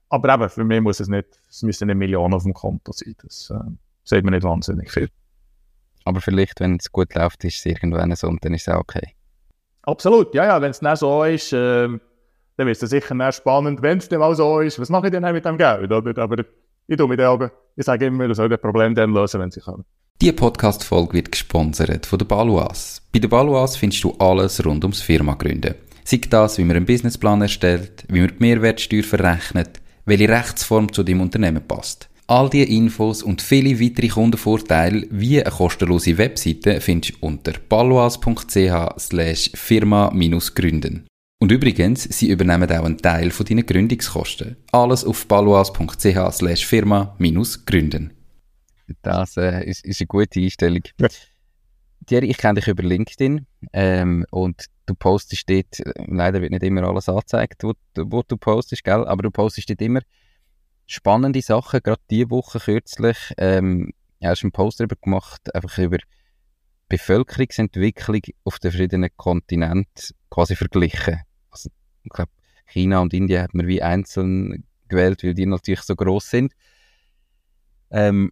Aber 0.09 0.33
eben, 0.33 0.49
für 0.49 0.63
mich 0.63 0.81
muss 0.81 0.99
es 0.99 1.09
nicht, 1.09 1.27
es 1.49 1.63
müssen 1.63 1.87
nicht 1.87 1.97
Millionen 1.97 2.33
auf 2.33 2.43
dem 2.43 2.53
Konto 2.53 2.91
sein. 2.93 3.15
Das 3.21 3.49
äh, 3.49 3.69
sieht 4.03 4.23
man 4.23 4.33
nicht 4.33 4.43
wahnsinnig 4.43 4.89
viel. 4.89 5.09
Aber 6.05 6.21
vielleicht, 6.21 6.59
wenn 6.61 6.77
es 6.77 6.91
gut 6.91 7.13
läuft, 7.13 7.43
ist 7.43 7.57
es 7.57 7.65
irgendwann 7.65 8.15
so 8.15 8.27
und 8.27 8.43
dann 8.43 8.53
ist 8.53 8.67
es 8.67 8.73
auch 8.73 8.79
okay. 8.79 9.15
Absolut, 9.83 10.33
ja, 10.33 10.45
ja, 10.45 10.61
wenn 10.61 10.71
es 10.71 10.79
dann 10.79 10.95
so 10.95 11.23
ist, 11.23 11.53
äh, 11.53 11.87
dann 11.87 12.67
wird 12.67 12.81
es 12.81 12.89
sicher 12.89 13.31
spannend, 13.31 13.81
wenn 13.81 13.97
es 13.97 14.09
dann 14.09 14.19
mal 14.19 14.35
so 14.35 14.59
ist, 14.59 14.79
was 14.79 14.89
mache 14.89 15.07
ich 15.07 15.11
denn 15.11 15.23
mit 15.23 15.45
dem 15.45 15.57
Geld? 15.57 15.91
Oder? 15.91 16.21
Aber 16.21 16.43
ich 16.91 16.97
tue 16.97 17.07
mit 17.07 17.21
Augen. 17.21 17.49
Ich 17.75 17.85
sage 17.85 18.07
immer, 18.07 18.27
du 18.27 18.35
sollst 18.35 18.51
das 18.51 18.61
Problem 18.61 18.93
dann 18.93 19.13
lösen, 19.13 19.39
wenn 19.39 19.49
sie 19.49 19.61
können. 19.61 19.85
Diese 20.21 20.33
Podcast-Folge 20.33 21.13
wird 21.13 21.31
gesponsert 21.31 22.05
von 22.05 22.19
der 22.19 22.25
Baluas. 22.25 23.01
Bei 23.13 23.19
der 23.19 23.29
Baluas 23.29 23.77
findest 23.77 24.03
du 24.03 24.11
alles 24.19 24.63
rund 24.65 24.83
ums 24.83 25.01
Firma 25.01 25.35
gründen. 25.35 25.75
Sei 26.03 26.19
das, 26.29 26.57
wie 26.57 26.63
man 26.63 26.75
einen 26.75 26.85
Businessplan 26.85 27.41
erstellt, 27.41 28.03
wie 28.09 28.19
man 28.19 28.29
die 28.29 28.35
Mehrwertsteuer 28.39 29.03
verrechnet, 29.03 29.81
welche 30.05 30.29
Rechtsform 30.29 30.91
zu 30.91 31.03
deinem 31.03 31.21
Unternehmen 31.21 31.65
passt. 31.65 32.09
All 32.27 32.49
diese 32.49 32.65
Infos 32.65 33.23
und 33.23 33.41
viele 33.41 33.79
weitere 33.79 34.09
Kundenvorteile 34.09 35.07
wie 35.09 35.41
eine 35.41 35.49
kostenlose 35.49 36.17
Webseite 36.17 36.81
findest 36.81 37.13
du 37.13 37.25
unter 37.25 37.53
baluas.ch 37.69 38.99
slash 38.99 39.51
firma-gründen. 39.53 41.07
Und 41.41 41.51
übrigens, 41.51 42.03
sie 42.03 42.29
übernehmen 42.29 42.71
auch 42.71 42.85
einen 42.85 42.99
Teil 42.99 43.31
von 43.31 43.47
deinen 43.47 43.65
Gründungskosten. 43.65 44.57
Alles 44.71 45.03
auf 45.03 45.25
balois.ch 45.27 46.31
slash 46.33 46.67
firma-gründen. 46.67 48.13
Das 49.01 49.37
äh, 49.37 49.67
ist, 49.67 49.83
ist, 49.83 50.01
eine 50.01 50.07
gute 50.07 50.39
Einstellung. 50.39 50.83
Ja. 50.99 51.07
Thierry, 52.05 52.27
ich 52.27 52.37
kenne 52.37 52.59
dich 52.59 52.67
über 52.67 52.83
LinkedIn 52.83 53.47
ähm, 53.73 54.23
und 54.29 54.65
du 54.85 54.93
postest 54.93 55.49
dort, 55.49 55.79
äh, 55.79 55.93
leider 56.05 56.41
wird 56.41 56.51
nicht 56.51 56.61
immer 56.61 56.83
alles 56.83 57.09
angezeigt, 57.09 57.63
wo, 57.63 57.73
wo 57.95 58.21
du 58.21 58.37
postest, 58.37 58.83
gell? 58.83 59.07
aber 59.07 59.23
du 59.23 59.31
postest 59.31 59.67
dort 59.67 59.81
immer 59.81 60.01
spannende 60.85 61.41
Sachen, 61.41 61.79
gerade 61.81 62.01
diese 62.11 62.29
Woche 62.29 62.59
kürzlich 62.59 63.17
ähm, 63.39 63.93
hast 64.23 64.43
einen 64.43 64.51
Post 64.51 64.79
darüber 64.79 64.95
gemacht, 65.01 65.55
einfach 65.55 65.75
über 65.79 65.97
Bevölkerungsentwicklung 66.87 68.21
auf 68.43 68.59
den 68.59 68.69
verschiedenen 68.69 69.09
Kontinenten 69.17 70.15
quasi 70.29 70.55
verglichen. 70.55 71.21
Ich 72.03 72.09
glaube, 72.11 72.31
China 72.65 72.99
und 72.99 73.13
Indien 73.13 73.41
hat 73.41 73.53
man 73.53 73.67
wie 73.67 73.81
einzeln 73.81 74.63
gewählt, 74.87 75.23
weil 75.23 75.33
die 75.33 75.45
natürlich 75.45 75.81
so 75.81 75.95
groß 75.95 76.29
sind. 76.29 76.53
Ähm, 77.89 78.31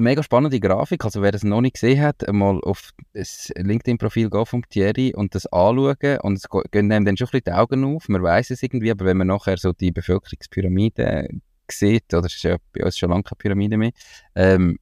mega 0.00 0.22
spannende 0.22 0.58
Grafik. 0.58 1.04
Also 1.04 1.22
wer 1.22 1.32
das 1.32 1.44
noch 1.44 1.60
nicht 1.60 1.74
gesehen 1.74 2.00
hat, 2.00 2.22
mal 2.32 2.60
auf 2.62 2.90
das 3.12 3.52
LinkedIn-Profil 3.56 4.30
gehen 4.30 4.46
von 4.46 4.62
Thierry 4.68 5.14
und 5.14 5.34
das 5.34 5.46
anschauen 5.46 6.18
und 6.22 6.38
es 6.38 6.46
gehen 6.70 6.90
einem 6.90 7.04
dann 7.04 7.16
schon 7.16 7.28
ein 7.28 7.30
bisschen 7.30 7.44
die 7.46 7.52
Augen 7.52 7.84
auf. 7.84 8.08
Man 8.08 8.22
weiß 8.22 8.50
es 8.50 8.62
irgendwie, 8.62 8.90
aber 8.90 9.04
wenn 9.04 9.16
man 9.16 9.28
nachher 9.28 9.56
so 9.56 9.72
die 9.72 9.92
Bevölkerungspyramide 9.92 11.28
sieht, 11.70 12.12
oder 12.12 12.26
es 12.26 12.34
ist 12.34 12.42
ja 12.42 12.56
bei 12.72 12.84
uns 12.84 12.98
schon 12.98 13.10
lange 13.10 13.22
keine 13.22 13.36
Pyramide 13.38 13.76
mehr, 13.76 13.92
ähm, 14.34 14.78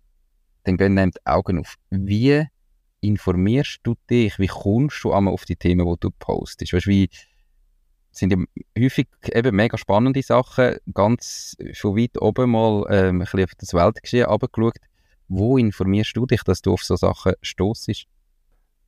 dann 0.65 0.77
gehen 0.77 0.99
einem 0.99 1.11
die 1.11 1.27
Augen 1.27 1.59
auf. 1.59 1.75
Wie 1.91 2.45
informierst 3.01 3.81
du 3.83 3.95
dich? 4.09 4.39
Wie 4.39 4.49
kommst 4.49 5.05
du 5.05 5.13
einmal 5.13 5.35
auf 5.35 5.45
die 5.45 5.57
Themen, 5.57 5.87
die 5.87 6.01
du 6.01 6.11
postest? 6.11 6.73
Weißt, 6.73 6.87
wie 6.87 7.09
sind 8.19 8.33
ja 8.33 8.39
häufig 8.79 9.09
eben 9.33 9.55
mega 9.55 9.79
spannende 9.79 10.23
Sachen, 10.23 10.77
ganz 10.93 11.57
von 11.75 11.97
weit 11.97 12.21
oben 12.21 12.51
mal 12.51 12.85
ähm, 12.91 13.17
ein 13.17 13.19
bisschen 13.21 13.45
auf 13.45 13.55
das 13.57 13.75
Weltgeschehen 13.75 14.27
abgeschaut. 14.27 14.79
Wo 15.29 15.57
informierst 15.59 16.17
du 16.17 16.27
dich, 16.27 16.43
dass 16.43 16.63
du 16.63 16.73
auf 16.73 16.83
so 16.83 16.97
Sachen 16.97 17.35
stoßest? 17.43 18.07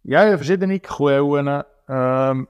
Ja, 0.04 0.26
ja, 0.26 0.36
verschiedene 0.36 0.80
Quellen. 0.80 1.62
Ähm, 1.88 2.48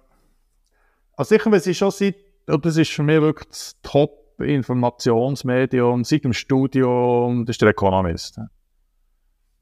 also 1.16 1.28
sicher, 1.28 1.52
es 1.52 1.66
ist 1.66 1.78
schon 1.78 1.90
seit, 1.90 2.14
das 2.46 2.76
ist 2.76 2.92
für 2.92 3.02
mich 3.02 3.20
wirklich 3.20 3.48
das 3.48 3.74
Top-Informationsmedium 3.82 6.04
seit 6.04 6.22
dem 6.24 6.32
Studium, 6.32 7.44
das 7.44 7.54
ist 7.54 7.62
der 7.62 7.70
Economist. 7.70 8.38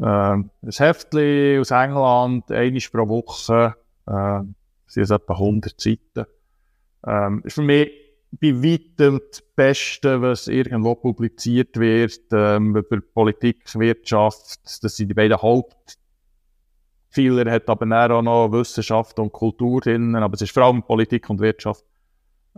Ähm, 0.01 0.51
ein 0.63 0.71
Heftchen 0.71 1.61
aus 1.61 1.71
England, 1.71 2.53
einmal 2.53 2.83
pro 2.93 3.09
Woche, 3.09 3.75
äh, 4.07 4.41
sind 4.87 5.03
es 5.03 5.11
etwa 5.11 5.35
100 5.35 5.81
Seiten. 5.81 6.27
Ähm, 7.07 7.43
ist 7.45 7.55
für 7.55 7.63
mich 7.63 7.91
bei 8.31 8.55
weitem 8.63 9.21
das 9.31 9.43
Beste, 9.57 10.21
was 10.21 10.49
irgendwo 10.49 10.95
publiziert 10.95 11.79
wird, 11.79 12.21
ähm, 12.33 12.77
über 12.77 13.01
Politik, 13.01 13.63
Wirtschaft, 13.75 14.61
das 14.83 14.97
sind 14.97 15.09
die 15.09 15.15
beiden 15.15 15.41
Hauptpfeiler, 15.41 15.99
hat 17.51 17.69
aber 17.69 17.87
auch 18.11 18.23
noch 18.23 18.53
Wissenschaft 18.53 19.19
und 19.19 19.33
Kultur 19.33 19.81
drin, 19.81 20.15
aber 20.15 20.35
es 20.35 20.43
ist 20.43 20.53
vor 20.53 20.65
allem 20.65 20.83
Politik 20.83 21.31
und 21.31 21.41
Wirtschaft. 21.41 21.85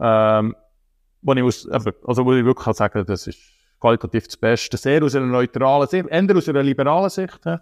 Ähm, 0.01 0.57
wo 1.23 1.35
ich, 1.35 1.43
muss, 1.43 1.69
also 1.69 2.25
wo 2.25 2.33
ich 2.33 2.45
wirklich 2.45 2.77
sagen 2.77 2.93
kann, 2.93 3.07
das 3.07 3.27
ist 3.27 3.39
qualitativ 3.79 4.27
das 4.27 4.37
Beste. 4.37 4.77
Sehr 4.77 5.03
aus 5.03 5.15
einer 5.15 5.27
neutralen 5.27 5.87
Sicht, 5.87 6.07
eher 6.09 6.37
aus 6.37 6.49
einer 6.49 6.63
liberalen 6.63 7.11
Sicht, 7.11 7.41
ähm, 7.47 7.61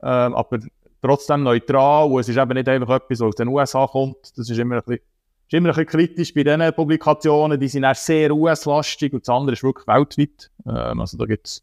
aber 0.00 0.58
trotzdem 1.00 1.42
neutral 1.42 2.10
und 2.10 2.20
es 2.20 2.28
ist 2.28 2.36
eben 2.36 2.52
nicht 2.54 2.68
einfach 2.68 2.96
etwas, 2.96 3.20
was 3.20 3.28
aus 3.28 3.34
den 3.34 3.48
USA 3.48 3.86
kommt, 3.86 4.36
das 4.36 4.48
ist 4.48 4.58
immer 4.58 4.76
ein 4.76 4.82
bisschen 4.84 5.04
ist 5.52 5.58
immer 5.58 5.68
ein 5.68 5.74
bisschen 5.74 5.86
kritisch 5.86 6.32
bei 6.32 6.44
diesen 6.44 6.72
Publikationen, 6.72 7.60
die 7.60 7.68
sind 7.68 7.84
auch 7.84 7.94
sehr 7.94 8.34
US-lastig 8.34 9.12
und 9.12 9.28
das 9.28 9.34
andere 9.34 9.52
ist 9.52 9.62
wirklich 9.62 9.86
weltweit. 9.86 10.50
Ähm, 10.66 10.98
also 11.00 11.18
da 11.18 11.26
gibt 11.26 11.46
es 11.46 11.62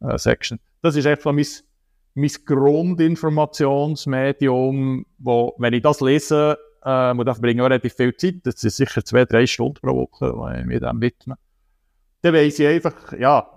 äh, 0.00 0.18
Section. 0.18 0.60
Das 0.82 0.94
ist 0.96 1.06
einfach 1.06 1.32
mein, 1.32 1.46
mein 2.14 2.30
Grundinformationsmedium, 2.44 5.06
wo, 5.18 5.54
wenn 5.58 5.72
ich 5.72 5.82
das 5.82 6.00
lese, 6.00 6.58
äh, 6.82 7.12
und 7.12 7.24
da 7.24 7.34
verbringe 7.34 7.60
ich 7.60 7.62
auch 7.62 7.70
relativ 7.70 7.94
viel 7.94 8.14
Zeit, 8.14 8.40
das 8.44 8.60
sind 8.60 8.72
sicher 8.72 9.02
zwei, 9.04 9.24
drei 9.24 9.46
Stunden 9.46 9.80
pro 9.80 9.96
Woche, 9.96 10.36
wo 10.36 10.46
ich 10.48 10.66
mir 10.66 10.80
dem 10.80 11.00
widme, 11.00 11.36
dann 12.22 12.34
weiss 12.34 12.58
ich 12.58 12.66
einfach, 12.66 13.14
ja, 13.18 13.48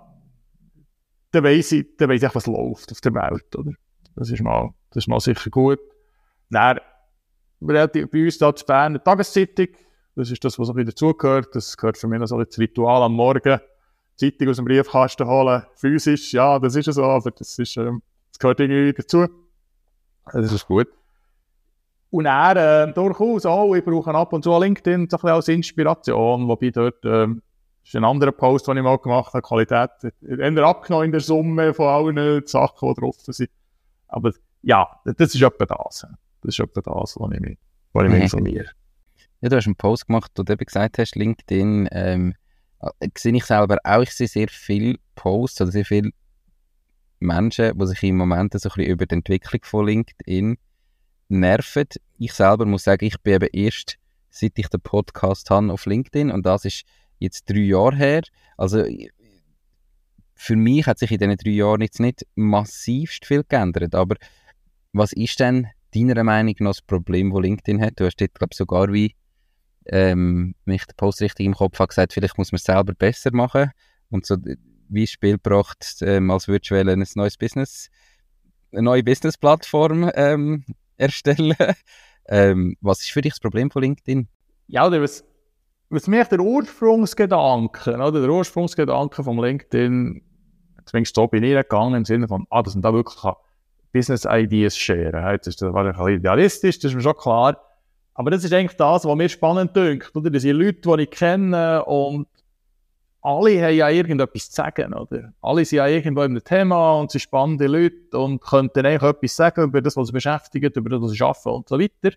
dann 1.30 1.44
weiss 1.44 1.72
ich, 1.72 1.94
dann 1.98 2.08
weiss 2.08 2.22
ich 2.22 2.34
was 2.34 2.46
läuft 2.46 2.90
auf 2.90 3.02
der 3.02 3.12
Welt, 3.14 3.54
oder? 3.54 3.72
Das 4.16 4.30
ist 4.30 4.42
mal, 4.42 4.70
das 4.90 5.04
ist 5.04 5.08
mal 5.08 5.20
sicher 5.20 5.50
gut. 5.50 5.80
Dann, 6.48 6.80
bei 7.66 8.24
uns 8.24 8.38
da 8.38 8.54
zu 8.54 8.64
Bern 8.64 8.92
eine 8.92 9.02
Tageszeitung. 9.02 9.68
Das 10.16 10.30
ist 10.30 10.44
das, 10.44 10.58
was 10.58 10.70
auch 10.70 10.76
wieder 10.76 10.90
dazugehört. 10.90 11.54
Das 11.54 11.76
gehört 11.76 11.98
für 11.98 12.06
mich 12.06 12.20
noch 12.20 12.26
so 12.26 12.36
ein 12.36 12.46
Ritual 12.58 13.02
am 13.02 13.14
Morgen. 13.14 13.60
Zeitung 14.16 14.48
aus 14.48 14.56
dem 14.56 14.64
Briefkasten 14.64 15.26
holen, 15.26 15.62
physisch, 15.74 16.32
ja, 16.32 16.58
das 16.58 16.76
ist 16.76 16.92
so, 16.92 17.04
aber 17.04 17.30
das, 17.32 17.58
ist, 17.58 17.76
ähm, 17.76 18.02
das 18.30 18.38
gehört 18.38 18.60
irgendwie 18.60 18.92
dazu. 18.92 19.26
Das 20.32 20.52
ist 20.52 20.66
gut. 20.66 20.88
Und 22.10 22.26
er 22.26 22.86
äh, 22.86 22.92
durchaus 22.92 23.44
auch, 23.44 23.74
ich 23.74 23.84
brauche 23.84 24.14
ab 24.14 24.32
und 24.32 24.44
zu 24.44 24.56
LinkedIn 24.56 25.08
so 25.10 25.18
ein 25.18 25.28
als 25.30 25.48
Inspiration, 25.48 26.46
wobei 26.46 26.70
dort, 26.70 27.04
ähm, 27.04 27.42
ist 27.82 27.96
ein 27.96 28.04
anderer 28.04 28.32
Post, 28.32 28.68
den 28.68 28.76
ich 28.76 28.82
mal 28.82 28.98
gemacht 28.98 29.34
habe, 29.34 29.42
Qualität, 29.42 29.90
eher 30.22 30.64
abgenommen 30.64 31.06
in 31.06 31.12
der 31.12 31.20
Summe 31.20 31.74
von 31.74 31.86
allen 31.86 32.46
Sachen, 32.46 32.88
die 32.88 33.00
drauf 33.00 33.16
sind. 33.18 33.50
Aber 34.06 34.32
ja, 34.62 34.88
das 35.04 35.34
ist 35.34 35.42
etwa 35.42 35.66
das. 35.66 36.06
Das 36.44 36.58
ist 36.58 36.60
etwa 36.60 36.80
das, 36.82 37.16
was 37.18 37.32
ich 37.32 37.40
mich, 37.40 37.58
was 37.92 38.04
ich 38.04 38.10
mich 38.12 38.22
informiere. 38.22 38.70
Ja, 39.40 39.48
du 39.48 39.56
hast 39.56 39.66
einen 39.66 39.76
Post 39.76 40.06
gemacht, 40.06 40.30
wo 40.36 40.42
du 40.42 40.52
eben 40.52 40.64
gesagt 40.64 40.98
hast, 40.98 41.16
LinkedIn, 41.16 41.88
ähm, 41.90 42.34
äh, 42.80 43.08
sehe 43.16 43.34
ich 43.34 43.44
selber 43.44 43.78
auch, 43.84 44.02
ich 44.02 44.10
sehe 44.10 44.28
sehr 44.28 44.48
viele 44.48 44.96
Posts 45.14 45.62
oder 45.62 45.72
sehr 45.72 45.84
viele 45.84 46.10
Menschen, 47.18 47.76
die 47.78 47.86
sich 47.86 48.02
im 48.02 48.16
Moment 48.16 48.52
so 48.52 48.68
ein 48.68 48.74
bisschen 48.74 48.92
über 48.92 49.06
die 49.06 49.14
Entwicklung 49.14 49.60
von 49.64 49.86
LinkedIn 49.86 50.56
nerven. 51.28 51.86
Ich 52.18 52.32
selber 52.32 52.66
muss 52.66 52.84
sagen, 52.84 53.04
ich 53.04 53.18
bin 53.20 53.34
eben 53.34 53.48
erst, 53.52 53.96
seit 54.30 54.52
ich 54.58 54.68
den 54.68 54.80
Podcast 54.80 55.50
habe, 55.50 55.72
auf 55.72 55.86
LinkedIn 55.86 56.30
und 56.30 56.44
das 56.44 56.64
ist 56.64 56.84
jetzt 57.18 57.48
drei 57.48 57.60
Jahre 57.60 57.96
her. 57.96 58.22
Also 58.56 58.84
für 60.34 60.56
mich 60.56 60.86
hat 60.86 60.98
sich 60.98 61.10
in 61.10 61.18
diesen 61.18 61.36
drei 61.36 61.50
Jahren 61.50 61.80
jetzt 61.80 62.00
nicht 62.00 62.26
massivst 62.34 63.24
viel 63.24 63.44
geändert, 63.48 63.94
aber 63.94 64.16
was 64.92 65.12
ist 65.12 65.40
denn 65.40 65.68
deiner 65.94 66.24
Meinung 66.24 66.54
nach 66.60 66.70
das 66.70 66.82
Problem, 66.82 67.32
das 67.32 67.42
LinkedIn 67.42 67.80
hat? 67.80 68.00
Du 68.00 68.04
hast 68.04 68.20
dort, 68.20 68.34
glaube 68.34 68.50
ich, 68.52 68.58
sogar 68.58 68.92
wie, 68.92 69.14
ähm, 69.86 70.54
wenn 70.64 70.74
ich 70.74 70.84
den 70.84 70.96
Post 70.96 71.20
richtig 71.20 71.46
im 71.46 71.54
Kopf 71.54 71.78
habe, 71.78 71.88
gesagt, 71.88 72.12
vielleicht 72.12 72.38
muss 72.38 72.52
man 72.52 72.56
es 72.56 72.64
selber 72.64 72.94
besser 72.94 73.30
machen 73.32 73.70
und 74.10 74.26
so 74.26 74.36
wie 74.88 75.06
Spiel 75.06 75.34
gebracht, 75.34 75.96
ähm, 76.02 76.30
als 76.30 76.48
würdest 76.48 76.70
du 76.70 76.76
ein 76.76 77.04
neues 77.14 77.36
Business, 77.36 77.90
eine 78.72 78.82
neue 78.82 79.02
Business-Plattform 79.02 80.10
ähm, 80.14 80.64
erstellen. 80.96 81.56
ähm, 82.28 82.76
was 82.80 83.00
ist 83.00 83.10
für 83.10 83.20
dich 83.20 83.32
das 83.32 83.40
Problem 83.40 83.70
von 83.70 83.82
LinkedIn? 83.82 84.28
Ja, 84.66 84.86
oder 84.86 85.02
was, 85.02 85.24
was 85.90 86.06
mich 86.06 86.26
der 86.28 86.40
Ursprungsgedanke, 86.40 87.94
oder 87.94 88.20
der 88.20 88.30
Ursprungsgedanke 88.30 89.22
von 89.22 89.38
LinkedIn, 89.38 90.22
zumindest 90.86 91.14
so 91.14 91.26
bin 91.26 91.44
ich 91.44 91.54
gegangen, 91.54 91.94
im 91.94 92.04
Sinne 92.04 92.28
von, 92.28 92.46
ah, 92.50 92.62
das 92.62 92.72
sind 92.72 92.84
da 92.84 92.92
wirklich 92.92 93.22
Business 93.94 94.26
Ideas 94.28 94.76
sharen. 94.76 95.30
Jetzt 95.30 95.46
ist 95.46 95.62
das 95.62 95.72
wahrscheinlich 95.72 96.18
idealistisch, 96.18 96.80
das 96.80 96.90
ist 96.90 96.96
mir 96.96 97.02
schon 97.02 97.16
klar. 97.16 97.56
Aber 98.14 98.30
das 98.30 98.44
ist 98.44 98.52
eigentlich 98.52 98.76
das, 98.76 99.04
was 99.04 99.16
mir 99.16 99.28
spannend 99.28 99.74
dünkt. 99.74 100.14
Oder? 100.14 100.30
Das 100.30 100.42
sind 100.42 100.56
Leute, 100.56 100.80
die 100.80 101.02
ich 101.04 101.10
kenne 101.10 101.84
und 101.84 102.26
alle 103.22 103.62
haben 103.62 103.74
ja 103.74 103.88
irgendetwas 103.88 104.50
zu 104.50 104.56
sagen. 104.56 104.92
Oder? 104.92 105.32
Alle 105.40 105.64
sind 105.64 105.78
ja 105.78 105.86
irgendwo 105.86 106.22
in 106.22 106.32
einem 106.32 106.44
Thema 106.44 106.98
und 106.98 107.12
sind 107.12 107.20
spannende 107.20 107.68
Leute 107.68 108.18
und 108.18 108.40
könnten 108.40 108.84
eigentlich 108.84 109.02
etwas 109.02 109.36
sagen 109.36 109.64
über 109.64 109.80
das, 109.80 109.96
was 109.96 110.08
sie 110.08 110.12
beschäftigt, 110.12 110.76
über 110.76 110.90
das, 110.90 111.00
was 111.00 111.12
sie 111.12 111.24
arbeiten 111.24 111.48
und 111.48 111.68
so 111.68 111.78
weiter. 111.78 112.16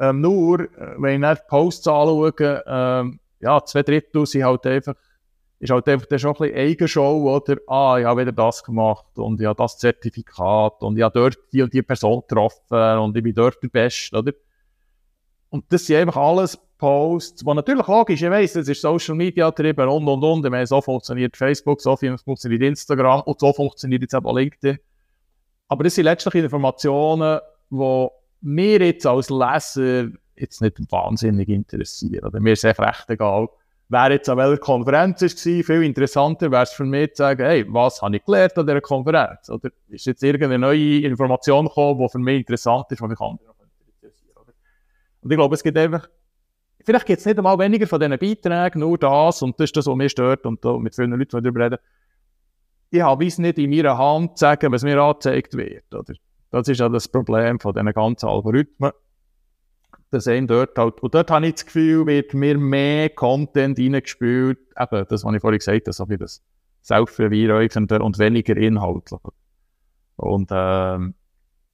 Ähm, 0.00 0.20
nur, 0.20 0.60
äh, 0.60 0.94
wenn 0.98 1.14
ich 1.14 1.20
dann 1.22 1.36
die 1.36 1.42
Posts 1.48 1.88
anschaue, 1.88 2.62
ähm, 2.66 3.20
ja, 3.40 3.64
zwei 3.64 3.82
Drittel 3.82 4.26
sind 4.26 4.44
halt 4.44 4.66
einfach 4.66 4.94
ist 5.60 5.70
halt 5.70 5.88
einfach 5.88 6.06
schon 6.18 6.30
ein 6.30 6.38
bisschen 6.38 6.56
Eigenshow, 6.56 7.36
oder? 7.36 7.56
Ah, 7.66 7.96
ich 7.98 8.04
habe 8.04 8.20
wieder 8.20 8.32
das 8.32 8.62
gemacht 8.62 9.06
und 9.16 9.40
ich 9.40 9.46
habe 9.46 9.56
das 9.56 9.76
Zertifikat 9.78 10.82
und 10.82 10.96
ich 10.96 11.02
habe 11.02 11.18
dort 11.18 11.38
die 11.52 11.62
und 11.62 11.72
die 11.72 11.82
Person 11.82 12.20
getroffen 12.20 12.98
und 12.98 13.16
ich 13.16 13.22
bin 13.22 13.34
dort 13.34 13.60
der 13.62 13.68
Beste, 13.68 14.16
oder? 14.16 14.32
Und 15.50 15.64
das 15.70 15.86
sind 15.86 15.96
einfach 15.96 16.16
alles 16.16 16.58
Posts, 16.78 17.44
die 17.44 17.54
natürlich 17.54 17.86
logisch, 17.88 18.22
ich 18.22 18.30
weiss, 18.30 18.54
es 18.54 18.68
ist 18.68 18.82
Social 18.82 19.16
Media 19.16 19.50
getrieben 19.50 19.88
und 19.88 20.06
und 20.06 20.22
und. 20.22 20.44
Ich 20.44 20.50
meine, 20.50 20.66
so 20.66 20.80
funktioniert 20.80 21.36
Facebook, 21.36 21.80
so 21.80 21.96
funktioniert 21.96 22.62
Instagram 22.62 23.22
und 23.22 23.40
so 23.40 23.52
funktioniert 23.52 24.02
jetzt 24.02 24.14
auch 24.14 24.36
LinkedIn. 24.36 24.78
Aber 25.66 25.84
das 25.84 25.96
sind 25.96 26.04
letztlich 26.04 26.36
Informationen, 26.36 27.40
die 27.70 28.06
mir 28.42 28.78
jetzt 28.80 29.06
als 29.06 29.28
Leser 29.28 30.08
jetzt 30.36 30.62
nicht 30.62 30.78
wahnsinnig 30.92 31.48
interessieren. 31.48 32.24
Oder 32.26 32.38
mir 32.38 32.52
ist 32.52 32.62
es 32.62 32.78
recht 32.78 33.10
egal 33.10 33.48
wer 33.88 34.12
jetzt 34.12 34.28
an 34.28 34.38
welcher 34.38 34.58
Konferenz 34.58 35.22
war, 35.22 35.28
viel 35.28 35.82
interessanter 35.82 36.50
wäre 36.50 36.62
es 36.62 36.72
für 36.72 36.84
mich 36.84 37.14
zu 37.14 37.22
sagen, 37.22 37.44
hey, 37.44 37.64
was 37.68 38.02
habe 38.02 38.16
ich 38.16 38.24
gelernt 38.24 38.56
an 38.58 38.66
dieser 38.66 38.80
Konferenz? 38.80 39.48
Oder 39.48 39.70
ist 39.88 40.06
jetzt 40.06 40.22
irgendeine 40.22 40.58
neue 40.58 41.00
Information 41.00 41.66
gekommen, 41.66 42.00
die 42.00 42.08
für 42.08 42.18
mich 42.18 42.40
interessant 42.40 42.86
ist, 42.90 43.00
die 43.00 43.06
mich 43.06 43.20
andere 43.20 43.54
interessieren. 43.96 44.54
Und 45.22 45.30
ich 45.30 45.36
glaube, 45.36 45.54
es 45.54 45.62
gibt 45.62 45.78
einfach 45.78 46.08
vielleicht 46.88 47.06
gibt 47.06 47.20
es 47.20 47.26
nicht 47.26 47.36
einmal 47.36 47.58
weniger 47.58 47.86
von 47.86 48.00
diesen 48.00 48.18
Beiträgen, 48.18 48.80
nur 48.80 48.96
das 48.96 49.42
und 49.42 49.60
das 49.60 49.64
ist 49.66 49.76
das, 49.76 49.86
was 49.86 49.94
mich 49.94 50.12
stört 50.12 50.46
und 50.46 50.64
da 50.64 50.78
mit 50.78 50.94
vielen 50.94 51.12
Leuten 51.12 51.42
darüber 51.42 51.64
reden. 51.64 51.78
Ich 52.90 53.02
habe 53.02 53.26
es 53.26 53.36
nicht 53.36 53.58
in 53.58 53.68
meiner 53.68 53.98
Hand 53.98 54.38
zu 54.38 54.42
sagen, 54.42 54.72
was 54.72 54.82
mir 54.82 54.98
angezeigt 54.98 55.54
wird. 55.54 55.94
Oder? 55.94 56.14
Das 56.50 56.66
ist 56.66 56.80
ja 56.80 56.88
das 56.88 57.06
Problem 57.06 57.60
von 57.60 57.74
diesen 57.74 57.92
ganzen 57.92 58.26
Algorithmen. 58.26 58.92
Das 60.10 60.24
sehen 60.24 60.46
dort 60.46 60.78
halt, 60.78 61.00
und 61.00 61.14
dort 61.14 61.30
habe 61.30 61.46
ich 61.46 61.54
das 61.54 61.66
Gefühl, 61.66 62.06
wird 62.06 62.32
mir 62.32 62.56
mehr 62.56 63.10
Content 63.10 63.78
reingespült, 63.78 64.58
eben 64.78 65.06
das, 65.08 65.24
was 65.24 65.34
ich 65.34 65.40
vorhin 65.40 65.58
gesagt 65.58 65.86
habe, 65.86 65.92
so 65.92 66.08
wie 66.08 66.16
das 66.16 66.42
Selbstverwirrungsende 66.80 68.00
und 68.00 68.18
weniger 68.18 68.56
inhaltlich. 68.56 69.20
Und 70.16 70.48
ähm, 70.50 71.14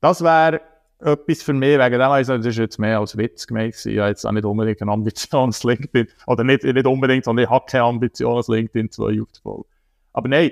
das 0.01 0.23
wäre 0.23 0.61
etwas 0.99 1.43
für 1.43 1.53
mich, 1.53 1.79
wegen 1.79 1.93
dem, 1.93 2.03
also, 2.03 2.37
das 2.37 2.47
ist 2.47 2.59
jetzt 2.59 2.79
mehr 2.79 2.99
als 2.99 3.17
Witz 3.17 3.47
gemeint, 3.47 3.75
ich 3.87 3.99
habe 3.99 4.09
jetzt 4.09 4.25
auch 4.25 4.33
nicht 4.33 4.45
unbedingt 4.45 4.83
eine 4.83 4.91
Ambition 4.91 5.47
als 5.47 5.63
LinkedIn, 5.63 6.09
oder 6.27 6.45
nicht, 6.45 6.65
nicht 6.65 6.87
unbedingt, 6.87 7.25
sondern 7.25 7.45
ich 7.45 7.51
habe 7.51 7.67
keine 7.69 7.85
Ambition 7.85 8.37
als 8.37 8.49
LinkedIn 8.49 8.91
2 8.91 9.23
aufzubauen. 9.23 9.65
Aber 10.13 10.29
nein, 10.29 10.51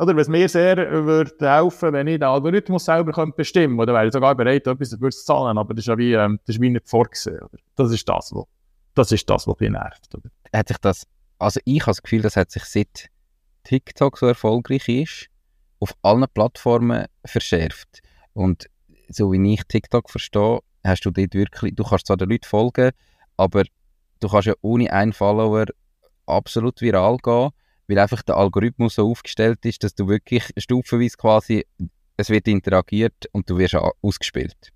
oder 0.00 0.16
was 0.16 0.28
mir 0.28 0.48
sehr 0.48 0.76
würde 1.04 1.50
helfen, 1.50 1.92
wenn 1.92 2.06
ich 2.06 2.18
den 2.18 2.22
Algorithmus 2.22 2.86
selber 2.86 3.12
könnte 3.12 3.36
bestimmen 3.36 3.76
könnte, 3.76 3.92
oder 3.92 4.00
wäre 4.00 4.10
sogar 4.10 4.34
bereit, 4.34 4.66
etwas 4.66 4.90
zu 4.90 5.24
zahlen, 5.24 5.58
aber 5.58 5.74
das 5.74 5.82
ist 5.82 5.88
ja 5.88 5.98
wie, 5.98 6.14
ähm, 6.14 6.40
das 6.46 6.56
ist 6.56 6.62
wie 6.62 6.70
nicht 6.70 6.88
vorgesehen. 6.88 7.40
Oder? 7.40 7.58
Das 7.76 7.92
ist 7.92 8.08
das, 8.08 8.32
was, 8.32 8.44
das 8.94 9.12
ist 9.12 9.28
das, 9.28 9.46
was 9.46 9.60
mich 9.60 9.70
nervt. 9.70 10.14
Oder? 10.14 10.30
Hat 10.54 10.68
sich 10.68 10.78
das, 10.78 11.06
also 11.38 11.60
ich 11.64 11.82
habe 11.82 11.90
das 11.90 12.02
Gefühl, 12.02 12.22
das 12.22 12.36
hat 12.36 12.50
sich 12.50 12.64
seit 12.64 13.10
TikTok 13.64 14.16
so 14.16 14.26
erfolgreich 14.26 14.88
ist, 14.88 15.26
auf 15.80 15.92
allen 16.02 16.24
Plattformen 16.32 17.04
verschärft. 17.26 18.00
Und 18.32 18.70
so 19.08 19.32
wie 19.32 19.52
ich 19.52 19.64
TikTok 19.64 20.08
verstehe, 20.08 20.60
hast 20.82 21.04
du 21.04 21.10
dort 21.10 21.34
wirklich, 21.34 21.74
du 21.74 21.84
kannst 21.84 22.06
zwar 22.06 22.16
den 22.16 22.30
Leuten 22.30 22.46
folgen, 22.46 22.92
aber 23.36 23.64
du 24.20 24.28
kannst 24.28 24.46
ja 24.46 24.54
ohne 24.62 24.90
einen 24.90 25.12
Follower 25.12 25.66
absolut 26.24 26.80
viral 26.80 27.18
gehen 27.18 27.50
weil 27.90 27.98
einfach 27.98 28.22
der 28.22 28.36
Algorithmus 28.36 28.94
so 28.94 29.10
aufgestellt 29.10 29.66
ist, 29.66 29.82
dass 29.82 29.96
du 29.96 30.06
wirklich 30.06 30.44
stufenweise 30.56 31.16
quasi, 31.16 31.66
es 32.16 32.30
wird 32.30 32.46
interagiert 32.46 33.26
und 33.32 33.50
du 33.50 33.58
wirst 33.58 33.74
ausgespielt. 33.74 34.70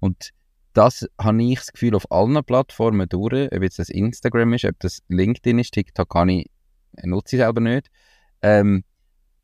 Und 0.00 0.30
das 0.72 1.06
habe 1.20 1.42
ich 1.42 1.58
das 1.58 1.72
Gefühl 1.72 1.94
auf 1.94 2.10
allen 2.10 2.42
Plattformen 2.42 3.06
durch, 3.06 3.52
ob 3.52 3.62
jetzt 3.62 3.78
das 3.78 3.90
Instagram 3.90 4.54
ist, 4.54 4.64
ob 4.64 4.80
das 4.80 5.02
LinkedIn 5.08 5.58
ist, 5.58 5.72
TikTok 5.72 6.08
kann 6.08 6.30
ich, 6.30 6.50
nutze 7.02 7.36
ich 7.36 7.42
selber 7.42 7.60
nicht, 7.60 7.90
ähm, 8.40 8.82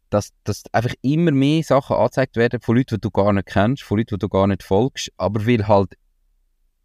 dass, 0.08 0.30
dass 0.44 0.62
einfach 0.72 0.94
immer 1.02 1.32
mehr 1.32 1.62
Sachen 1.62 1.96
angezeigt 1.96 2.36
werden 2.36 2.60
von 2.60 2.76
Leuten, 2.76 2.94
die 2.94 3.00
du 3.02 3.10
gar 3.10 3.32
nicht 3.34 3.48
kennst, 3.48 3.82
von 3.82 3.98
Leuten, 3.98 4.14
die 4.14 4.18
du 4.20 4.28
gar 4.30 4.46
nicht 4.46 4.62
folgst, 4.62 5.12
aber 5.18 5.46
weil 5.46 5.68
halt 5.68 5.94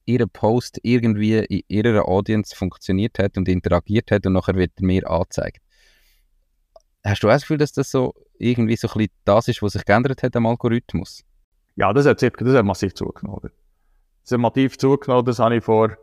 ihr 0.05 0.25
Post 0.27 0.79
irgendwie 0.83 1.37
in 1.37 1.61
ihrer 1.69 2.09
Audience 2.09 2.53
funktioniert 2.53 3.19
hat 3.19 3.37
und 3.37 3.47
interagiert 3.47 4.11
hat 4.11 4.25
und 4.25 4.33
nachher 4.33 4.55
wird 4.55 4.81
mehr 4.81 5.09
angezeigt. 5.09 5.61
Hast 7.03 7.23
du 7.23 7.27
auch 7.27 7.31
das 7.31 7.43
Gefühl, 7.43 7.57
dass 7.57 7.71
das 7.71 7.91
so 7.91 8.13
irgendwie 8.37 8.75
so 8.75 8.87
ein 8.87 8.93
bisschen 8.93 9.13
das 9.25 9.47
ist, 9.47 9.61
was 9.61 9.73
sich 9.73 9.85
geändert 9.85 10.21
hat 10.23 10.35
am 10.35 10.45
Algorithmus? 10.45 11.23
Ja, 11.75 11.93
das 11.93 12.05
hat, 12.05 12.21
das 12.21 12.33
hat 12.33 12.65
massiv 12.65 12.93
zugenommen. 12.93 13.51
Das 14.23 14.31
hat 14.31 14.39
massiv 14.39 14.77
zugenommen, 14.77 15.25
das 15.25 15.39
habe 15.39 15.57
ich 15.57 15.63
vor 15.63 15.97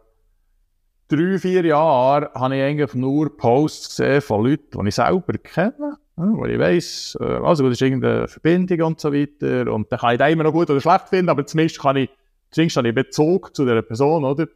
drei, 1.08 1.38
vier 1.38 1.64
Jahren 1.64 2.28
habe 2.34 2.56
ich 2.56 2.62
eigentlich 2.62 2.94
nur 2.94 3.36
Posts 3.36 3.88
gesehen 3.88 4.20
von 4.20 4.44
Leuten, 4.44 4.80
die 4.80 4.88
ich 4.88 4.94
selber 4.94 5.34
kenne, 5.34 5.98
wo 6.16 6.44
ich 6.46 6.58
weiss, 6.58 7.16
äh, 7.20 7.24
also 7.24 7.64
das 7.64 7.74
ist 7.74 7.82
irgendeine 7.82 8.26
Verbindung 8.26 8.82
und 8.82 9.00
so 9.00 9.12
weiter 9.12 9.72
und 9.72 9.90
dann 9.92 9.98
kann 9.98 10.12
ich 10.12 10.18
den 10.18 10.32
immer 10.32 10.44
noch 10.44 10.52
gut 10.52 10.70
oder 10.70 10.80
schlecht 10.80 11.08
finden, 11.08 11.28
aber 11.28 11.46
zumindest 11.46 11.80
kann 11.80 11.96
ich, 11.96 12.10
zumindest 12.50 12.76
habe 12.78 12.88
ich 12.88 12.94
Bezug 12.94 13.54
zu 13.54 13.64
dieser 13.64 13.82
Person, 13.82 14.24
oder? 14.24 14.46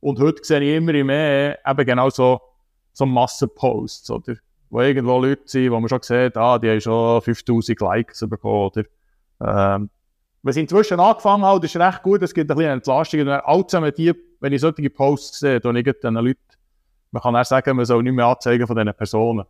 Und 0.00 0.20
heute 0.20 0.44
sehe 0.44 0.60
ich 0.60 0.76
immer 0.76 0.92
mehr 1.04 1.58
eben 1.66 1.86
genau 1.86 2.10
so, 2.10 2.40
so 2.92 3.06
Massenposts, 3.06 4.10
oder? 4.10 4.34
Wo 4.74 4.80
irgendwo 4.80 5.20
Leute 5.20 5.42
sind, 5.44 5.70
wo 5.70 5.78
man 5.78 5.88
schon 5.88 6.02
sieht, 6.02 6.36
ah, 6.36 6.58
die 6.58 6.68
haben 6.68 6.80
schon 6.80 7.22
5000 7.22 7.80
Likes 7.80 8.28
bekommen, 8.28 8.72
oder? 8.72 8.84
Ähm, 9.40 9.88
was 10.42 10.56
inzwischen 10.56 10.98
angefangen 10.98 11.44
hat, 11.44 11.62
ist 11.62 11.76
recht 11.76 12.02
gut, 12.02 12.22
es 12.22 12.34
gibt 12.34 12.50
ein 12.50 12.56
bisschen 12.56 12.72
Entlastung. 12.72 13.20
Und 13.20 13.28
all 13.28 13.64
zusammen 13.68 13.92
die, 13.96 14.12
wenn 14.40 14.52
ich 14.52 14.60
solche 14.60 14.90
Posts 14.90 15.38
sehe, 15.38 15.60
dann 15.60 15.76
ich 15.76 15.84
den 15.84 16.14
Leuten, 16.14 16.40
man 17.12 17.22
kann 17.22 17.36
auch 17.36 17.44
sagen, 17.44 17.76
man 17.76 17.86
soll 17.86 18.02
nicht 18.02 18.14
mehr 18.14 18.26
anzeigen 18.26 18.66
von 18.66 18.74
diesen 18.74 18.92
Personen, 18.94 19.44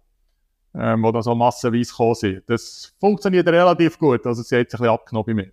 ähm, 0.75 1.03
die 1.03 1.12
dann 1.12 1.22
so 1.22 1.35
massenweise 1.35 1.91
gekommen 1.91 2.14
sind. 2.16 2.43
Das 2.47 2.93
funktioniert 3.01 3.49
relativ 3.49 3.99
gut, 3.99 4.27
also 4.27 4.43
sie 4.43 4.59
hat 4.59 4.70
sich 4.70 4.79
ein 4.79 4.83
bisschen 4.83 4.95
abgenommen 4.95 5.27
bei 5.27 5.35
mir. 5.35 5.51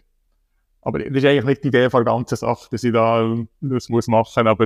Aber 0.81 0.99
das 0.99 1.07
ist 1.15 1.23
eigentlich 1.23 1.45
nicht 1.45 1.63
die 1.63 1.67
Idee 1.69 1.89
von 1.89 2.03
der 2.03 2.13
ganzen 2.13 2.35
Sache, 2.35 2.67
dass 2.69 2.83
ich 2.83 2.91
da 2.91 3.37
das 3.61 3.87
muss 3.87 4.07
machen, 4.07 4.47
aber 4.47 4.65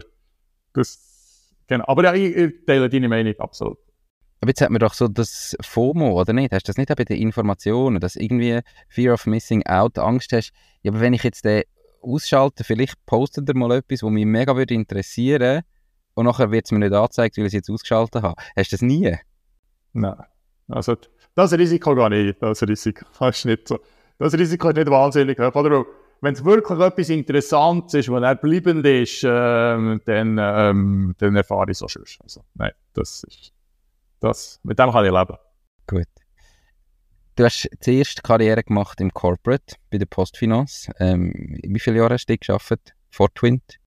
das, 0.73 1.53
genau. 1.67 1.85
Aber 1.85 2.05
ja, 2.05 2.13
ich, 2.15 2.35
ich 2.35 2.65
teile 2.65 2.89
deine 2.89 3.07
Meinung 3.07 3.35
absolut. 3.37 3.84
Aber 4.41 4.49
jetzt 4.49 4.61
hat 4.61 4.69
man 4.69 4.79
doch 4.79 4.93
so 4.93 5.07
das 5.07 5.55
FOMO, 5.61 6.19
oder 6.19 6.33
nicht? 6.33 6.51
Hast 6.51 6.67
du 6.67 6.69
das 6.69 6.77
nicht 6.77 6.91
auch 6.91 6.95
bei 6.95 7.05
den 7.05 7.17
Informationen, 7.17 7.99
dass 7.99 8.15
irgendwie 8.15 8.59
Fear 8.89 9.13
of 9.13 9.25
Missing 9.25 9.65
Out, 9.65 9.97
Angst 9.97 10.31
hast? 10.33 10.51
Ja, 10.83 10.91
aber 10.91 10.99
wenn 10.99 11.13
ich 11.13 11.23
jetzt 11.23 11.45
den 11.45 11.63
ausschalte, 12.01 12.63
vielleicht 12.63 13.03
postet 13.05 13.49
er 13.49 13.55
mal 13.55 13.71
etwas, 13.71 14.03
was 14.03 14.11
mich 14.11 14.25
mega 14.25 14.55
würde 14.55 14.73
interessieren 14.73 15.63
und 16.13 16.25
nachher 16.25 16.51
wird 16.51 16.65
es 16.65 16.71
mir 16.71 16.79
nicht 16.79 16.93
angezeigt, 16.93 17.37
weil 17.37 17.45
ich 17.45 17.49
es 17.49 17.53
jetzt 17.53 17.69
ausgeschaltet 17.69 18.23
habe. 18.23 18.41
Hast 18.55 18.71
du 18.71 18.75
das 18.75 18.81
nie? 18.81 19.15
Nein. 19.93 20.23
Also, 20.67 20.95
das 21.35 21.53
Risiko 21.53 21.95
gar 21.95 22.09
nicht. 22.09 22.41
Das 22.41 22.63
Risiko 22.63 23.05
ist 23.27 23.45
nicht 23.45 23.67
so. 23.67 23.79
Das 24.17 24.33
Risiko 24.33 24.69
ist 24.69 24.77
nicht 24.77 24.89
wahnsinnig. 24.89 25.39
Oder 25.39 25.85
wenn 26.21 26.33
es 26.33 26.43
wirklich 26.43 26.79
etwas 26.79 27.09
Interessantes 27.09 27.93
ist, 27.95 28.09
was 28.09 28.23
er 28.23 28.35
bleibend 28.35 28.85
ist, 28.85 29.23
ähm, 29.25 30.01
dann, 30.05 30.37
ähm, 30.39 31.15
dann 31.17 31.35
erfahre 31.35 31.71
ich 31.71 31.77
so 31.77 31.87
schön. 31.87 32.05
Also, 32.23 32.41
nein, 32.53 32.71
das 32.93 33.23
ist 33.23 33.54
das, 34.19 34.59
mit 34.63 34.79
dem 34.79 34.91
kann 34.91 35.05
ich 35.05 35.11
leben. 35.11 35.37
Gut. 35.87 36.07
Du 37.35 37.43
hast 37.43 37.69
zuerst 37.81 38.23
Karriere 38.23 38.63
gemacht 38.63 39.01
im 39.01 39.11
Corporate 39.13 39.75
bei 39.91 39.97
der 39.97 40.05
Postfinance. 40.05 40.89
Ähm, 40.99 41.33
wie 41.63 41.79
viele 41.79 41.97
Jahre 41.97 42.13
hast 42.13 42.27
du 42.27 42.37
gearbeitet 42.37 42.93
vor 43.09 43.33
Twint? 43.33 43.79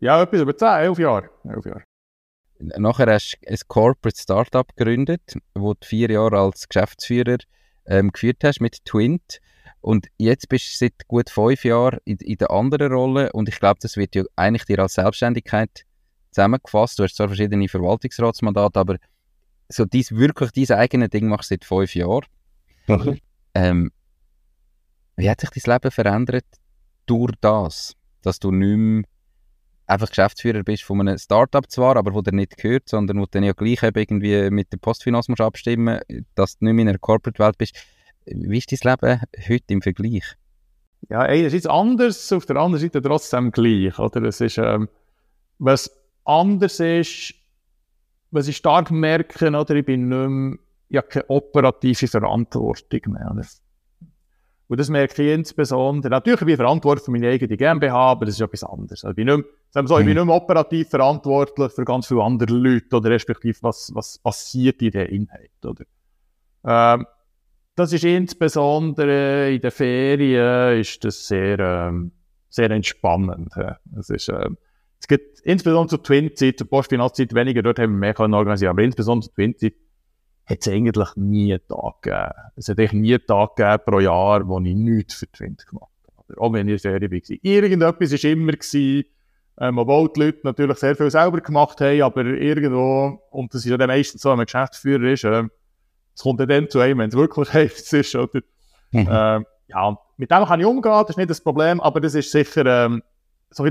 Ja, 0.00 0.22
etwas 0.22 0.40
über 0.40 0.56
10, 0.56 0.68
11 0.68 0.98
Jahre. 0.98 1.30
11 1.44 1.66
Jahre. 1.66 1.82
Nachher 2.60 3.12
hast 3.12 3.38
du 3.42 3.48
ein 3.48 3.58
Corporate 3.66 4.20
Startup 4.20 4.76
gegründet, 4.76 5.34
wo 5.54 5.74
du 5.74 5.86
vier 5.86 6.10
Jahre 6.10 6.38
als 6.38 6.68
Geschäftsführer 6.68 7.38
ähm, 7.86 8.12
geführt 8.12 8.44
hast 8.44 8.60
mit 8.60 8.84
Twint. 8.84 9.40
Und 9.80 10.08
jetzt 10.18 10.48
bist 10.48 10.74
du 10.74 10.78
seit 10.78 11.08
gut 11.08 11.30
fünf 11.30 11.64
Jahren 11.64 11.98
in, 12.04 12.18
in 12.18 12.36
der 12.36 12.50
anderen 12.50 12.92
Rolle 12.92 13.32
und 13.32 13.48
ich 13.48 13.58
glaube, 13.58 13.80
das 13.80 13.96
wird 13.96 14.14
ja 14.14 14.24
eigentlich 14.36 14.66
dir 14.66 14.78
als 14.78 14.94
Selbstständigkeit 14.94 15.86
zusammengefasst. 16.30 16.98
Du 16.98 17.02
hast 17.02 17.16
zwar 17.16 17.28
verschiedene 17.28 17.66
Verwaltungsratsmandate, 17.66 18.78
aber 18.78 18.96
so 19.70 19.84
dies, 19.84 20.14
wirklich 20.14 20.50
dein 20.52 20.78
eigenes 20.78 21.10
Ding 21.10 21.28
machst 21.28 21.48
seit 21.48 21.64
fünf 21.64 21.94
Jahren. 21.94 22.26
Okay. 22.86 23.20
Ähm, 23.54 23.90
wie 25.16 25.30
hat 25.30 25.40
sich 25.40 25.50
dein 25.50 25.74
Leben 25.74 25.90
verändert 25.90 26.46
durch 27.06 27.32
das, 27.40 27.96
dass 28.22 28.38
du 28.38 28.50
nicht 28.50 28.76
mehr 28.76 29.04
einfach 29.86 30.08
Geschäftsführer 30.08 30.62
bist 30.62 30.84
von 30.84 31.00
einem 31.00 31.18
Startup 31.18 31.68
zwar, 31.68 31.96
aber 31.96 32.14
wo 32.14 32.22
dir 32.22 32.32
nicht 32.32 32.56
gehört, 32.56 32.88
sondern 32.88 33.18
wo 33.18 33.24
du 33.24 33.30
dann 33.32 33.42
ja 33.42 33.52
gleich 33.52 33.82
irgendwie 33.82 34.50
mit 34.50 34.72
der 34.72 34.78
Postfinance 34.78 35.30
musst 35.30 35.40
abstimmen 35.40 36.00
dass 36.34 36.58
du 36.58 36.64
nicht 36.64 36.74
mehr 36.74 36.82
in 36.82 36.88
einer 36.88 36.98
Corporate-Welt 36.98 37.58
bist. 37.58 37.76
Wie 38.26 38.58
ist 38.58 38.70
dein 38.72 38.92
Leben 38.92 39.20
heute 39.48 39.64
im 39.68 39.82
Vergleich? 39.82 40.24
Ja, 41.08 41.20
einerseits 41.20 41.66
anders, 41.66 42.32
auf 42.32 42.46
der 42.46 42.56
anderen 42.56 42.80
Seite 42.82 43.02
trotzdem 43.02 43.50
gleich. 43.50 43.98
Oder? 43.98 44.22
Es 44.22 44.40
ist, 44.40 44.58
ähm, 44.58 44.88
was 45.58 45.90
anders 46.24 46.78
ist, 46.78 47.34
was 48.30 48.48
ich 48.48 48.56
stark 48.56 48.90
merke, 48.90 49.48
oder, 49.48 49.74
ich 49.74 49.84
bin 49.84 50.08
nicht 50.08 50.28
mehr, 50.28 50.58
ich 50.88 50.96
habe 50.96 51.08
keine 51.08 51.30
operative 51.30 52.06
Verantwortung 52.08 53.00
mehr. 53.12 53.30
Und 54.68 54.78
das 54.78 54.88
merke 54.88 55.22
ich 55.22 55.34
insbesondere, 55.34 56.10
natürlich 56.10 56.40
bin 56.40 56.50
ich 56.50 56.56
verantwortlich 56.56 57.04
für 57.04 57.10
meine 57.10 57.28
eigene 57.28 57.56
GmbH, 57.56 58.12
aber 58.12 58.26
das 58.26 58.36
ist 58.36 58.40
etwas 58.40 58.62
anderes. 58.62 59.04
Also 59.04 59.10
ich 59.10 59.16
bin 59.16 59.26
nicht 59.26 59.44
mehr, 59.74 59.86
so, 59.86 59.98
ich 59.98 60.04
bin 60.04 60.14
nicht 60.14 60.24
mehr 60.24 60.34
operativ 60.34 60.88
verantwortlich 60.90 61.72
für 61.72 61.84
ganz 61.84 62.06
viele 62.06 62.22
andere 62.22 62.52
Leute, 62.52 62.96
oder 62.96 63.10
respektive 63.10 63.58
was, 63.62 63.90
was 63.94 64.18
passiert 64.18 64.80
in 64.80 64.92
der 64.92 65.08
Inhalt, 65.08 65.50
oder. 65.64 65.84
Ähm, 66.64 67.06
das 67.74 67.92
ist 67.92 68.04
insbesondere 68.04 69.52
in 69.52 69.60
den 69.60 69.70
Ferien 69.70 70.80
ist 70.80 71.02
das 71.04 71.26
sehr, 71.26 71.58
ähm, 71.58 72.12
sehr 72.48 72.70
entspannend. 72.70 73.52
Ja. 73.56 73.78
Es 73.98 74.10
ist, 74.10 74.28
ähm, 74.28 74.56
es 75.00 75.08
gibt 75.08 75.40
insbesondere 75.40 75.88
zur 75.88 76.02
Twin-Zeit, 76.02 76.58
zur 76.58 76.68
Postfinanzzeit 76.68 77.34
weniger, 77.34 77.62
dort 77.62 77.78
haben 77.78 77.92
wir 77.92 77.98
mehr 77.98 78.14
können 78.14 78.34
organisieren, 78.34 78.70
aber 78.70 78.82
insbesondere 78.82 79.28
zur 79.28 79.34
Twin-Zeit 79.34 79.74
hat 80.46 80.58
es 80.60 80.68
eigentlich 80.68 81.16
nie 81.16 81.52
einen 81.52 81.66
Tag 81.66 82.02
gegeben. 82.02 82.32
Es 82.56 82.68
hat 82.68 82.78
eigentlich 82.78 82.92
nie 82.92 83.14
einen 83.14 83.26
Tag 83.26 83.56
gegeben 83.56 83.82
pro 83.86 84.00
Jahr, 84.00 84.46
wo 84.46 84.58
ich 84.60 84.74
nichts 84.74 85.14
für 85.14 85.30
Twint 85.30 85.66
gemacht 85.66 85.90
habe. 86.16 86.40
Auch 86.40 86.52
wenn 86.52 86.68
ich 86.68 86.82
Serie 86.82 87.10
war. 87.10 87.36
Irgendetwas 87.42 88.12
war 88.12 88.30
immer, 88.30 88.52
gewesen, 88.52 89.04
ähm, 89.58 89.78
obwohl 89.78 90.10
die 90.14 90.20
Leute 90.20 90.40
natürlich 90.42 90.78
sehr 90.78 90.96
viel 90.96 91.10
selber 91.10 91.40
gemacht 91.40 91.80
haben, 91.80 92.02
aber 92.02 92.24
irgendwo, 92.24 93.20
und 93.30 93.54
das 93.54 93.64
ist 93.64 93.70
ja 93.70 93.76
dann 93.76 93.88
meistens 93.88 94.22
so, 94.22 94.30
wenn 94.30 94.38
man 94.38 94.46
Geschäftsführer 94.46 95.04
ist, 95.04 95.24
äh, 95.24 95.44
es 96.14 96.22
kommt 96.22 96.40
dann 96.40 96.68
zu 96.68 96.80
einem, 96.80 96.98
wenn 96.98 97.08
es 97.08 97.16
wirklich 97.16 97.52
heiß 97.52 97.92
ist, 97.92 98.14
oder? 98.16 98.40
Mhm. 98.90 99.08
Ähm, 99.10 99.46
ja, 99.68 99.98
mit 100.16 100.30
dem 100.30 100.44
kann 100.44 100.60
ich 100.60 100.66
umgehen, 100.66 100.92
das 100.92 101.10
ist 101.10 101.16
nicht 101.16 101.30
das 101.30 101.40
Problem, 101.40 101.80
aber 101.80 102.00
das 102.00 102.14
ist 102.14 102.30
sicher, 102.30 102.66
ähm, 102.66 103.02
so 103.50 103.64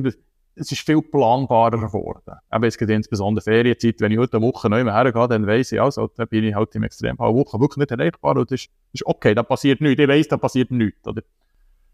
es 0.60 0.72
ist 0.72 0.82
viel 0.82 1.01
planbarer 1.01 1.80
geworden. 1.80 2.36
Aber 2.49 2.68
es 2.68 2.78
geht 2.78 2.89
insbesondere 2.89 3.43
Ferienzeit. 3.43 4.01
Wenn 4.01 4.12
ich 4.12 4.18
heute 4.18 4.38
eine 4.38 4.45
Woche 4.45 4.70
neu 4.70 4.84
hergehe, 4.84 5.28
dann 5.28 5.47
weiss 5.47 5.72
ich, 5.72 5.82
also, 5.82 6.07
dann 6.16 6.28
bin 6.28 6.43
ich 6.43 6.53
halt 6.53 6.76
im 6.76 6.84
Extremfall 6.84 7.30
eine 7.30 7.38
Woche 7.38 7.60
wirklich 7.60 7.78
nicht 7.78 7.91
erreichbar 7.91 8.36
und 8.38 8.51
das 8.51 8.62
ist, 8.62 8.70
ist 8.93 9.05
okay, 9.05 9.34
da 9.34 9.43
passiert 9.43 9.82
nichts. 9.82 10.01
Ich 10.01 10.07
weiss, 10.07 10.28
da 10.28 10.38
passiert 10.38 10.72
nichts, 10.72 11.07
oder? 11.07 11.22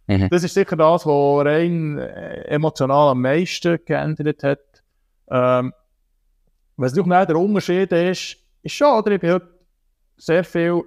Mhm. 0.07 0.29
Das 0.29 0.43
ist 0.43 0.53
sicher 0.53 0.75
das, 0.75 1.05
was 1.05 1.45
rein 1.45 1.97
äh, 1.97 2.41
emotional 2.47 3.09
am 3.09 3.21
meisten 3.21 3.79
geändert 3.85 4.43
hat. 4.43 4.59
Ähm, 5.29 5.73
was 6.77 6.93
natürlich 6.93 7.27
der 7.27 7.35
Unterschied 7.37 7.91
ist, 7.91 8.37
ist 8.61 8.73
schon, 8.73 8.97
oder? 8.97 9.11
Ich 9.11 9.21
bin 9.21 9.31
heute 9.31 9.47
sehr 10.17 10.43
viel, 10.43 10.83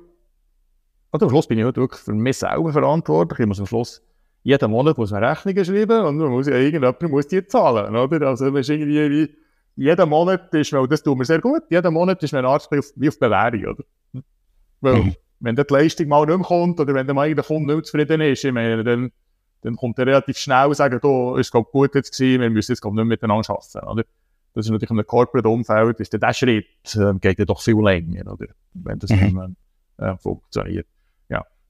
oder 1.12 1.22
am 1.22 1.30
Schluss 1.30 1.46
bin 1.46 1.58
ich 1.58 1.64
heute 1.64 1.80
wirklich 1.80 2.02
für 2.02 2.12
mich 2.12 2.38
selber 2.38 2.72
verantwortlich. 2.72 3.40
Ich 3.40 3.46
muss 3.46 3.60
am 3.60 3.66
Schluss 3.66 4.02
jeden 4.42 4.70
Monat 4.70 4.96
muss 4.96 5.10
man 5.10 5.24
Rechnungen 5.24 5.64
schreiben 5.64 6.06
und 6.06 6.18
dann 6.18 6.30
muss 6.30 6.46
ja 6.46 6.54
irgendjemand 6.54 7.02
muss 7.02 7.28
die 7.28 7.46
zahlen, 7.46 7.94
oder? 7.94 8.28
Also, 8.28 8.46
ist 8.56 8.68
irgendwie 8.68 9.10
wie, 9.10 9.36
jeden 9.78 10.08
Monat 10.08 10.52
ist, 10.54 10.72
weil 10.72 10.88
das 10.88 11.02
tut 11.02 11.16
mir 11.16 11.24
sehr 11.24 11.40
gut, 11.40 11.62
jeden 11.70 11.94
Monat 11.94 12.22
ist 12.22 12.32
mein 12.32 12.44
Arzt 12.44 12.70
wie 12.72 12.78
auf, 12.78 12.86
wie 12.96 13.08
auf 13.08 13.18
Bewährung, 13.18 13.64
oder? 13.64 13.84
Weil, 14.80 14.94
mhm. 14.96 15.14
wenn 15.40 15.56
die 15.56 15.62
Leistung 15.68 16.08
mal 16.08 16.26
nicht 16.26 16.36
mehr 16.36 16.46
kommt 16.46 16.80
oder 16.80 16.94
wenn 16.94 17.06
der 17.06 17.14
mal 17.14 17.32
der 17.34 17.44
Kunde 17.44 17.66
nicht 17.66 17.76
mehr 17.76 17.84
zufrieden 17.84 18.20
ist, 18.20 18.44
ich 18.44 18.52
meine, 18.52 18.82
dann, 18.82 19.12
dann 19.62 19.76
kommt 19.76 19.98
er 19.98 20.06
relativ 20.06 20.36
schnell 20.38 20.66
und 20.66 20.74
sagt, 20.74 21.04
oh, 21.04 21.36
ist 21.36 21.50
glaub, 21.50 21.70
gut 21.70 21.94
jetzt 21.94 22.16
gewesen, 22.16 22.40
wir 22.40 22.50
müssen 22.50 22.72
jetzt 22.72 22.80
glaub, 22.80 22.94
nicht 22.94 23.04
miteinander 23.04 23.50
arbeiten, 23.50 23.86
oder? 23.86 24.04
Das 24.54 24.66
ist 24.66 24.70
natürlich 24.72 24.90
in 24.90 24.98
einem 24.98 25.06
Corporate-Umfeld, 25.06 26.00
ist 26.00 26.12
der 26.12 26.32
Schritt, 26.32 26.66
äh, 26.96 27.14
geht 27.20 27.38
ja 27.38 27.44
doch 27.44 27.60
viel 27.60 27.80
länger, 27.80 28.32
oder? 28.32 28.46
Wenn 28.74 28.98
das 28.98 29.10
mhm. 29.10 29.54
äh, 29.98 30.16
funktioniert. 30.16 30.86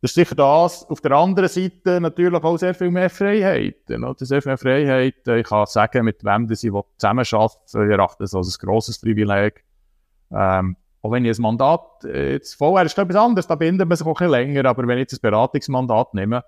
Das 0.01 0.13
ist 0.13 0.15
sicher 0.15 0.37
das. 0.37 0.89
Auf 0.89 1.01
der 1.01 1.13
anderen 1.13 1.49
Seite 1.49 2.01
natürlich 2.01 2.43
auch 2.43 2.57
sehr 2.57 2.75
viel 2.75 2.91
mehr 2.91 3.11
Freiheit. 3.11 3.91
Oder? 3.91 4.15
Sehr 4.19 4.41
viel 4.41 4.51
mehr 4.51 4.59
Freiheit. 4.59 5.27
Ich 5.27 5.47
kann 5.47 5.67
sagen, 5.67 6.05
mit 6.05 6.25
wem 6.25 6.49
ich 6.51 6.61
zusammenarbeite. 6.61 7.59
Ich 7.67 7.75
erachte 7.75 8.19
das 8.21 8.35
als 8.35 8.57
ein 8.57 8.67
grosses 8.67 9.01
Privileg. 9.01 9.65
Ähm, 10.31 10.77
auch 11.03 11.13
wenn 11.13 11.25
ich 11.25 11.39
ein 11.39 11.43
Mandat 11.43 12.05
äh, 12.05 12.33
jetzt 12.33 12.55
vorher 12.55 12.85
ist 12.85 12.99
etwas 12.99 13.17
anderes, 13.17 13.47
da 13.47 13.55
bindet 13.55 13.89
man 13.89 13.97
sich 13.97 14.07
auch 14.07 14.21
ein 14.21 14.31
bisschen 14.31 14.31
länger, 14.31 14.69
aber 14.69 14.87
wenn 14.87 14.99
ich 14.99 15.03
jetzt 15.03 15.15
ein 15.15 15.31
Beratungsmandat 15.31 16.15
nehme, 16.15 16.45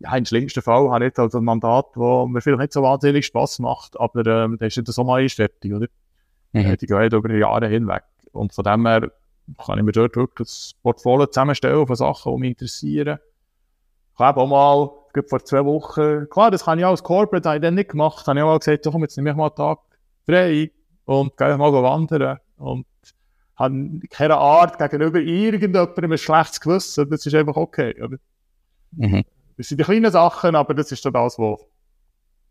ja, 0.00 0.16
im 0.16 0.24
schlimmsten 0.24 0.62
Fall 0.62 0.88
habe 0.90 1.04
ich 1.04 1.08
jetzt 1.08 1.18
also 1.18 1.38
ein 1.38 1.44
Mandat, 1.44 1.86
das 1.94 2.28
mir 2.28 2.40
vielleicht 2.40 2.60
nicht 2.60 2.72
so 2.72 2.82
wahnsinnig 2.82 3.26
Spass 3.26 3.58
macht, 3.58 3.98
aber 3.98 4.24
ähm, 4.26 4.56
das 4.58 4.68
ist 4.68 4.76
jetzt 4.76 4.92
so 4.92 5.02
mal 5.02 5.20
einständig, 5.20 5.72
oder? 5.72 5.86
Mhm. 6.52 6.60
Äh, 6.60 6.76
die 6.76 6.86
gehen 6.86 7.12
über 7.12 7.34
Jahre 7.34 7.66
hinweg. 7.66 8.04
Und 8.32 8.54
von 8.54 8.64
dem 8.64 8.86
her 8.86 9.10
kann 9.56 9.78
ich 9.78 9.84
mir 9.84 9.92
dort 9.92 10.16
wirklich 10.16 10.74
ein 10.74 10.82
Portfolio 10.82 11.26
zusammenstellen 11.26 11.86
von 11.86 11.96
Sachen, 11.96 12.34
die 12.34 12.40
mich 12.40 12.50
interessieren. 12.50 13.18
Ich 14.14 14.18
habe 14.18 14.40
auch 14.40 14.46
mal, 14.46 14.90
vor 15.26 15.44
zwei 15.44 15.64
Wochen, 15.64 16.28
klar, 16.28 16.50
das 16.50 16.64
kann 16.64 16.78
ich 16.78 16.84
auch 16.84 16.90
als 16.90 17.02
Corporate, 17.02 17.48
habe 17.48 17.58
ich 17.58 17.62
dann 17.62 17.74
nicht 17.74 17.90
gemacht, 17.90 18.26
habe 18.26 18.38
ich 18.38 18.42
auch 18.42 18.48
mal 18.48 18.58
gesagt, 18.58 18.84
so, 18.84 18.90
komm, 18.90 19.02
jetzt 19.02 19.16
nehme 19.16 19.30
ich 19.30 19.36
mal 19.36 19.46
einen 19.46 19.54
Tag 19.54 19.78
frei 20.26 20.70
und 21.04 21.36
gehe 21.36 21.56
mal 21.56 21.72
wandern 21.72 22.38
und 22.56 22.86
habe 23.56 24.00
keine 24.10 24.36
Art 24.36 24.78
gegenüber 24.78 25.18
irgendjemandem 25.18 26.12
ein 26.12 26.18
schlechtes 26.18 26.60
Gewissen, 26.60 27.08
das 27.10 27.26
ist 27.26 27.34
einfach 27.34 27.56
okay? 27.56 27.94
Mhm. 28.92 29.24
Das 29.56 29.68
sind 29.68 29.78
die 29.80 29.84
kleinen 29.84 30.12
Sachen, 30.12 30.54
aber 30.54 30.74
das 30.74 30.92
ist 30.92 31.04
dann 31.04 31.12
das, 31.12 31.38
was, 31.38 31.60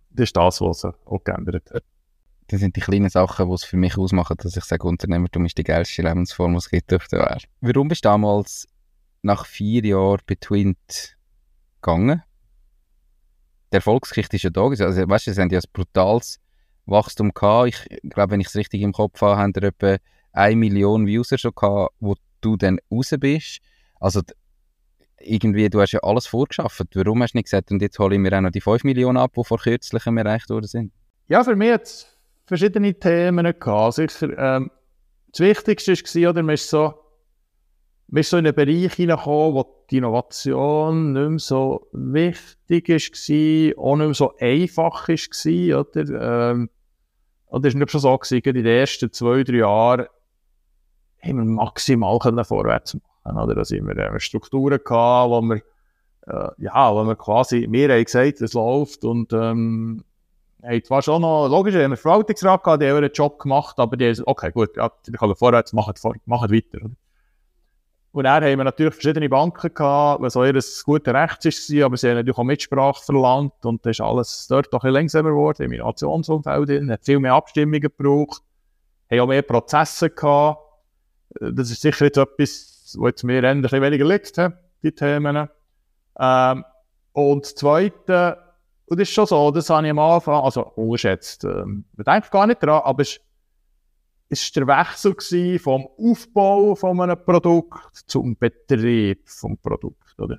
das 0.10 0.24
ist 0.24 0.36
das, 0.36 0.62
was 0.62 0.86
auch 0.86 1.24
geändert 1.24 1.72
hat 1.74 1.84
das 2.48 2.62
sind 2.62 2.76
die 2.76 2.82
kleinen 2.82 3.10
Sachen, 3.10 3.48
die 3.50 3.54
es 3.54 3.64
für 3.64 3.78
mich 3.78 3.98
ausmachen, 3.98 4.38
dass 4.38 4.56
ich 4.56 4.64
sage, 4.64 4.88
Unternehmertum 4.88 5.46
ist 5.46 5.58
die 5.58 5.64
geilste 5.64 6.02
Lebensform, 6.02 6.54
die 6.54 6.58
es 6.58 6.70
gibt 6.70 6.94
auf 6.94 7.08
der 7.08 7.20
Welt. 7.20 7.46
Warum 7.62 7.90
bist 7.90 8.06
du 8.06 8.10
damals 8.10 8.68
nach 9.22 9.46
vier 9.46 9.84
Jahren 9.84 10.22
bei 10.26 10.36
Twint 10.40 11.18
gegangen? 11.82 12.24
Die 13.72 13.76
Erfolgsgeschichte 13.76 14.38
ist 14.38 14.44
ja 14.44 14.50
da. 14.50 14.62
Also, 14.62 14.86
weißt 14.86 15.28
du, 15.28 15.34
sie 15.34 15.42
haben 15.42 15.50
ja 15.50 15.60
ein 15.60 15.70
brutales 15.74 16.40
Wachstum 16.86 17.34
gehabt. 17.34 17.88
Ich 17.90 18.10
glaube, 18.10 18.32
wenn 18.32 18.40
ich 18.40 18.48
es 18.48 18.56
richtig 18.56 18.82
im 18.82 18.94
Kopf 18.94 19.20
habe, 19.22 19.38
haben 19.38 19.54
wir 19.54 19.64
etwa 19.64 19.98
eine 20.32 20.56
Million 20.56 21.04
User 21.04 21.38
schon 21.38 21.52
gehabt, 21.54 21.94
wo 22.00 22.16
du 22.40 22.56
dann 22.56 22.80
raus 22.90 23.14
bist. 23.20 23.60
Also, 24.00 24.22
irgendwie, 25.20 25.70
du 25.70 25.82
hast 25.82 25.92
ja 25.92 26.00
alles 26.02 26.28
vorgeschafft. 26.28 26.82
Warum 26.94 27.24
hast 27.24 27.34
du 27.34 27.40
nicht 27.40 27.46
gesagt, 27.46 27.72
und 27.72 27.82
jetzt 27.82 28.00
hole 28.00 28.16
ich 28.16 28.22
mir 28.22 28.32
auch 28.38 28.42
noch 28.42 28.52
die 28.52 28.62
5 28.62 28.86
Millionen 28.86 29.18
ab, 29.18 29.34
die 29.36 29.44
vor 29.44 29.58
kürzlich 29.58 30.06
erreicht 30.06 30.50
worden 30.50 30.68
sind? 30.68 30.94
Ja, 31.28 31.44
für 31.44 31.58
mich 31.58 31.68
jetzt 31.68 32.17
verschiedene 32.48 32.94
Themen 32.96 33.54
gehabt. 33.60 33.94
Sicher, 33.94 34.38
ähm, 34.38 34.72
das 35.32 35.42
Wichtigste 35.42 35.92
war, 35.94 36.30
oder, 36.32 36.44
man 36.44 36.56
ist 36.56 36.70
so, 36.70 36.96
man 38.08 38.22
ist 38.22 38.30
so 38.30 38.38
in 38.38 38.48
einen 38.48 38.56
Bereich 38.56 38.94
hineingekommen, 38.94 39.54
wo 39.54 39.86
die 39.92 39.98
Innovation 39.98 41.14
nicht 41.14 41.30
mehr 41.30 41.40
so 41.40 41.88
wichtig 41.92 42.90
war, 42.90 43.84
auch 43.84 43.96
nicht 43.98 44.06
mehr 44.06 44.14
so 44.14 44.34
einfach 44.38 45.08
war, 45.08 45.80
oder? 45.80 46.52
Ähm, 46.52 46.70
oder 47.50 47.68
es 47.68 47.74
war 47.76 47.80
nicht 47.80 47.92
schon 47.92 48.02
so, 48.02 48.18
gewesen, 48.18 48.46
in 48.46 48.54
den 48.54 48.66
ersten 48.66 49.12
zwei, 49.12 49.44
drei 49.44 49.58
Jahren 49.58 50.08
haben 51.22 51.38
wir 51.38 51.46
maximal 51.46 52.20
vorwärts 52.44 52.98
machen 53.24 53.38
oder? 53.38 53.56
Da 53.56 53.66
sind 53.66 53.88
wir 53.88 53.98
äh, 53.98 54.20
Strukturen 54.20 54.80
gehabt, 54.84 55.30
wo 55.30 55.42
wir, 55.42 55.62
äh, 56.28 56.50
ja, 56.58 56.94
wo 56.94 57.04
wir 57.04 57.16
quasi, 57.16 57.68
wir 57.70 57.90
haben 57.90 58.04
gesagt, 58.04 58.42
es 58.42 58.54
läuft 58.54 59.04
und 59.04 59.34
ähm, 59.34 60.04
haben 60.68 60.84
zwar 60.84 61.02
schon 61.02 61.22
noch, 61.22 61.48
logisch, 61.48 61.76
haben 61.76 61.86
einen 61.86 61.98
Verwaltungsrat 61.98 62.64
gehabt, 62.64 62.82
die 62.82 62.88
haben 62.90 62.98
ihren 62.98 63.12
Job 63.12 63.40
gemacht, 63.40 63.80
aber 63.80 63.98
die 63.98 64.08
haben 64.08 64.24
okay, 64.26 64.52
gut, 64.52 64.76
ja, 64.76 64.92
die 65.06 65.12
kommen 65.14 65.36
vorwärts, 65.36 65.74
machen, 65.74 65.94
machen 66.26 66.52
weiter. 66.52 66.86
Oder? 66.86 66.96
Und 68.12 68.24
dann 68.24 68.44
haben 68.44 68.58
wir 68.58 68.64
natürlich 68.64 68.96
verschiedene 68.96 69.30
Banken 69.30 69.74
gehabt, 69.74 70.22
was 70.22 70.36
auch 70.36 70.44
ihr 70.44 70.54
gutes 70.54 71.14
Recht 71.14 71.46
war, 71.46 71.86
aber 71.86 71.98
sie 71.98 72.10
haben 72.10 72.16
natürlich 72.16 72.38
auch 72.38 72.44
Mitsprache 72.44 73.06
verlangt 73.06 73.64
und 73.64 73.86
das 73.86 73.92
ist 73.92 74.02
alles 74.02 74.48
dort 74.48 74.74
doch 74.74 74.84
ein 74.84 74.88
bisschen 74.88 74.94
langsamer 74.94 75.30
geworden, 75.30 75.64
im 75.64 75.72
Innovationsumfeld, 75.74 76.90
hat 76.90 77.06
viel 77.06 77.20
mehr 77.20 77.34
Abstimmungen 77.34 77.82
gebraucht, 77.82 78.42
haben 79.12 79.20
auch 79.20 79.28
mehr 79.28 79.44
Prozesse 79.44 80.10
gehabt. 80.10 80.62
Das 81.40 81.70
ist 81.70 81.82
sicher 81.82 82.06
jetzt 82.06 82.18
etwas, 82.18 82.96
was 82.98 83.10
jetzt 83.10 83.24
mir 83.24 83.44
ein 83.44 83.62
bisschen 83.62 83.82
weniger 83.82 84.06
liegt, 84.06 84.42
die 84.82 84.92
Themen. 84.92 85.50
Ähm, 86.20 86.66
und 87.14 87.46
das 87.46 87.56
Zweite, 87.56 88.38
und 88.90 89.00
das 89.00 89.10
ist 89.10 89.14
schon 89.14 89.26
so, 89.26 89.52
das 89.52 89.70
habe 89.70 89.86
ich 89.86 89.92
am 89.92 90.00
Anfang, 90.00 90.44
also 90.44 90.66
unterschätzt, 90.76 91.44
ähm, 91.44 91.84
man 91.96 92.06
denkt 92.06 92.32
gar 92.32 92.48
nicht 92.48 92.64
dran, 92.64 92.82
aber 92.84 93.02
es, 93.02 93.20
war 94.30 94.66
der 94.66 94.68
Wechsel 94.68 95.60
vom 95.60 95.88
Aufbau 95.98 96.74
von 96.76 97.02
einem 97.02 97.18
Produkt 97.24 97.96
zum 98.08 98.38
Betrieb 98.38 99.28
vom 99.28 99.58
Produkt, 99.58 100.18
oder? 100.20 100.38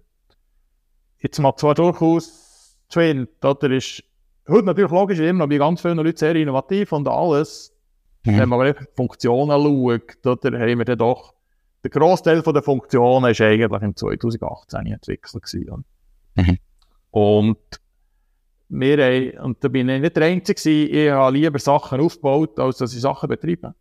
Jetzt 1.19 1.39
mal 1.41 1.55
zwar 1.57 1.75
durchaus 1.75 2.77
Twin, 2.89 3.29
oder 3.43 3.71
ist 3.71 4.03
heute 4.49 4.65
natürlich 4.65 4.91
logisch 4.91 5.19
immer 5.19 5.41
noch 5.41 5.49
bei 5.49 5.59
ganz 5.59 5.83
vielen 5.83 5.99
Leuten 5.99 6.17
sehr 6.17 6.35
innovativ 6.35 6.93
und 6.93 7.07
alles. 7.07 7.75
Mhm. 8.25 8.39
Wenn 8.39 8.49
man 8.49 8.71
auf 8.71 8.77
Funktionen 8.97 9.51
schaut, 9.51 10.27
oder 10.27 10.59
haben 10.59 10.79
wir 10.79 10.85
dann 10.85 10.99
doch, 10.99 11.35
der 11.83 11.91
Großteil 11.91 12.43
der 12.43 12.63
Funktionen 12.63 13.31
ist 13.31 13.41
eigentlich 13.41 13.83
im 13.83 13.95
2018 13.95 14.87
entwickelt 14.87 15.43
gewesen. 15.43 15.85
Mhm. 16.35 16.59
Und 17.11 17.59
wir 18.69 19.05
haben, 19.05 19.47
und 19.47 19.65
da 19.65 19.69
bin 19.69 19.89
ich 19.89 20.01
nicht 20.01 20.17
der 20.17 20.25
Einzige, 20.25 20.71
ich 20.71 21.11
habe 21.11 21.37
lieber 21.37 21.59
Sachen 21.59 22.01
aufgebaut, 22.01 22.59
als 22.59 22.79
dass 22.79 22.95
ich 22.95 23.01
Sachen 23.01 23.29
betreibe. 23.29 23.75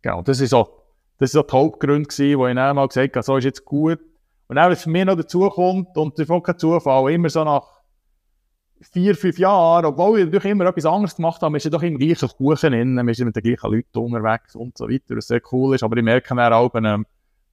Genau, 0.00 0.22
das 0.22 0.40
ist 0.40 0.50
so, 0.50 0.84
das 1.18 1.28
ist 1.28 1.32
so 1.32 1.42
der 1.42 1.52
Hauptgrund 1.52 2.08
gewesen, 2.08 2.38
wo 2.38 2.46
ich 2.46 2.54
dann 2.54 2.76
mal 2.76 2.88
gesagt 2.88 3.16
habe, 3.16 3.22
so 3.22 3.36
ist 3.36 3.44
jetzt 3.44 3.64
gut. 3.64 3.98
Und 4.46 4.56
dann, 4.56 4.70
was 4.70 4.84
für 4.84 4.90
mich 4.90 5.04
noch 5.04 5.16
dazu 5.16 5.48
kommt, 5.50 5.96
und 5.96 6.30
auch 6.30 6.42
kein 6.42 6.58
Zufall, 6.58 7.12
immer 7.12 7.28
so 7.28 7.44
nach 7.44 7.78
vier, 8.80 9.14
fünf 9.14 9.38
Jahren, 9.38 9.84
obwohl 9.84 10.20
ich 10.20 10.24
natürlich 10.26 10.46
immer 10.46 10.66
etwas 10.66 10.86
anderes 10.86 11.16
gemacht 11.16 11.42
habe, 11.42 11.56
ist 11.56 11.64
ja 11.64 11.70
doch 11.70 11.82
im 11.82 11.98
gleichen 11.98 12.28
Kuchen 12.28 12.72
drin, 12.72 12.94
man 12.94 13.08
ist 13.08 13.20
mit 13.20 13.36
den 13.36 13.42
gleichen 13.42 13.70
Leuten 13.70 13.98
unterwegs 13.98 14.54
und 14.54 14.78
so 14.78 14.88
weiter, 14.88 15.16
was 15.16 15.26
sehr 15.26 15.42
cool 15.52 15.74
ist, 15.74 15.82
aber 15.82 15.96
ich 15.96 16.04
merke 16.04 16.34
dann 16.34 16.52
auch, 16.52 16.74
ähm, 16.74 17.04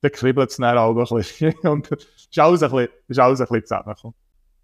dann 0.02 0.12
kribbelt 0.12 0.52
es 0.52 0.58
dann 0.58 0.78
auch 0.78 0.96
ein 0.96 1.18
bisschen. 1.18 1.54
und 1.64 1.92
das 1.92 2.04
ist 2.04 2.40
alles 2.40 2.64
ein 2.64 2.72
bisschen, 2.72 2.90
ist 3.08 3.20
alles 3.20 3.42
ein 3.42 3.48
bisschen 3.48 3.64
zusammengekommen 3.66 4.16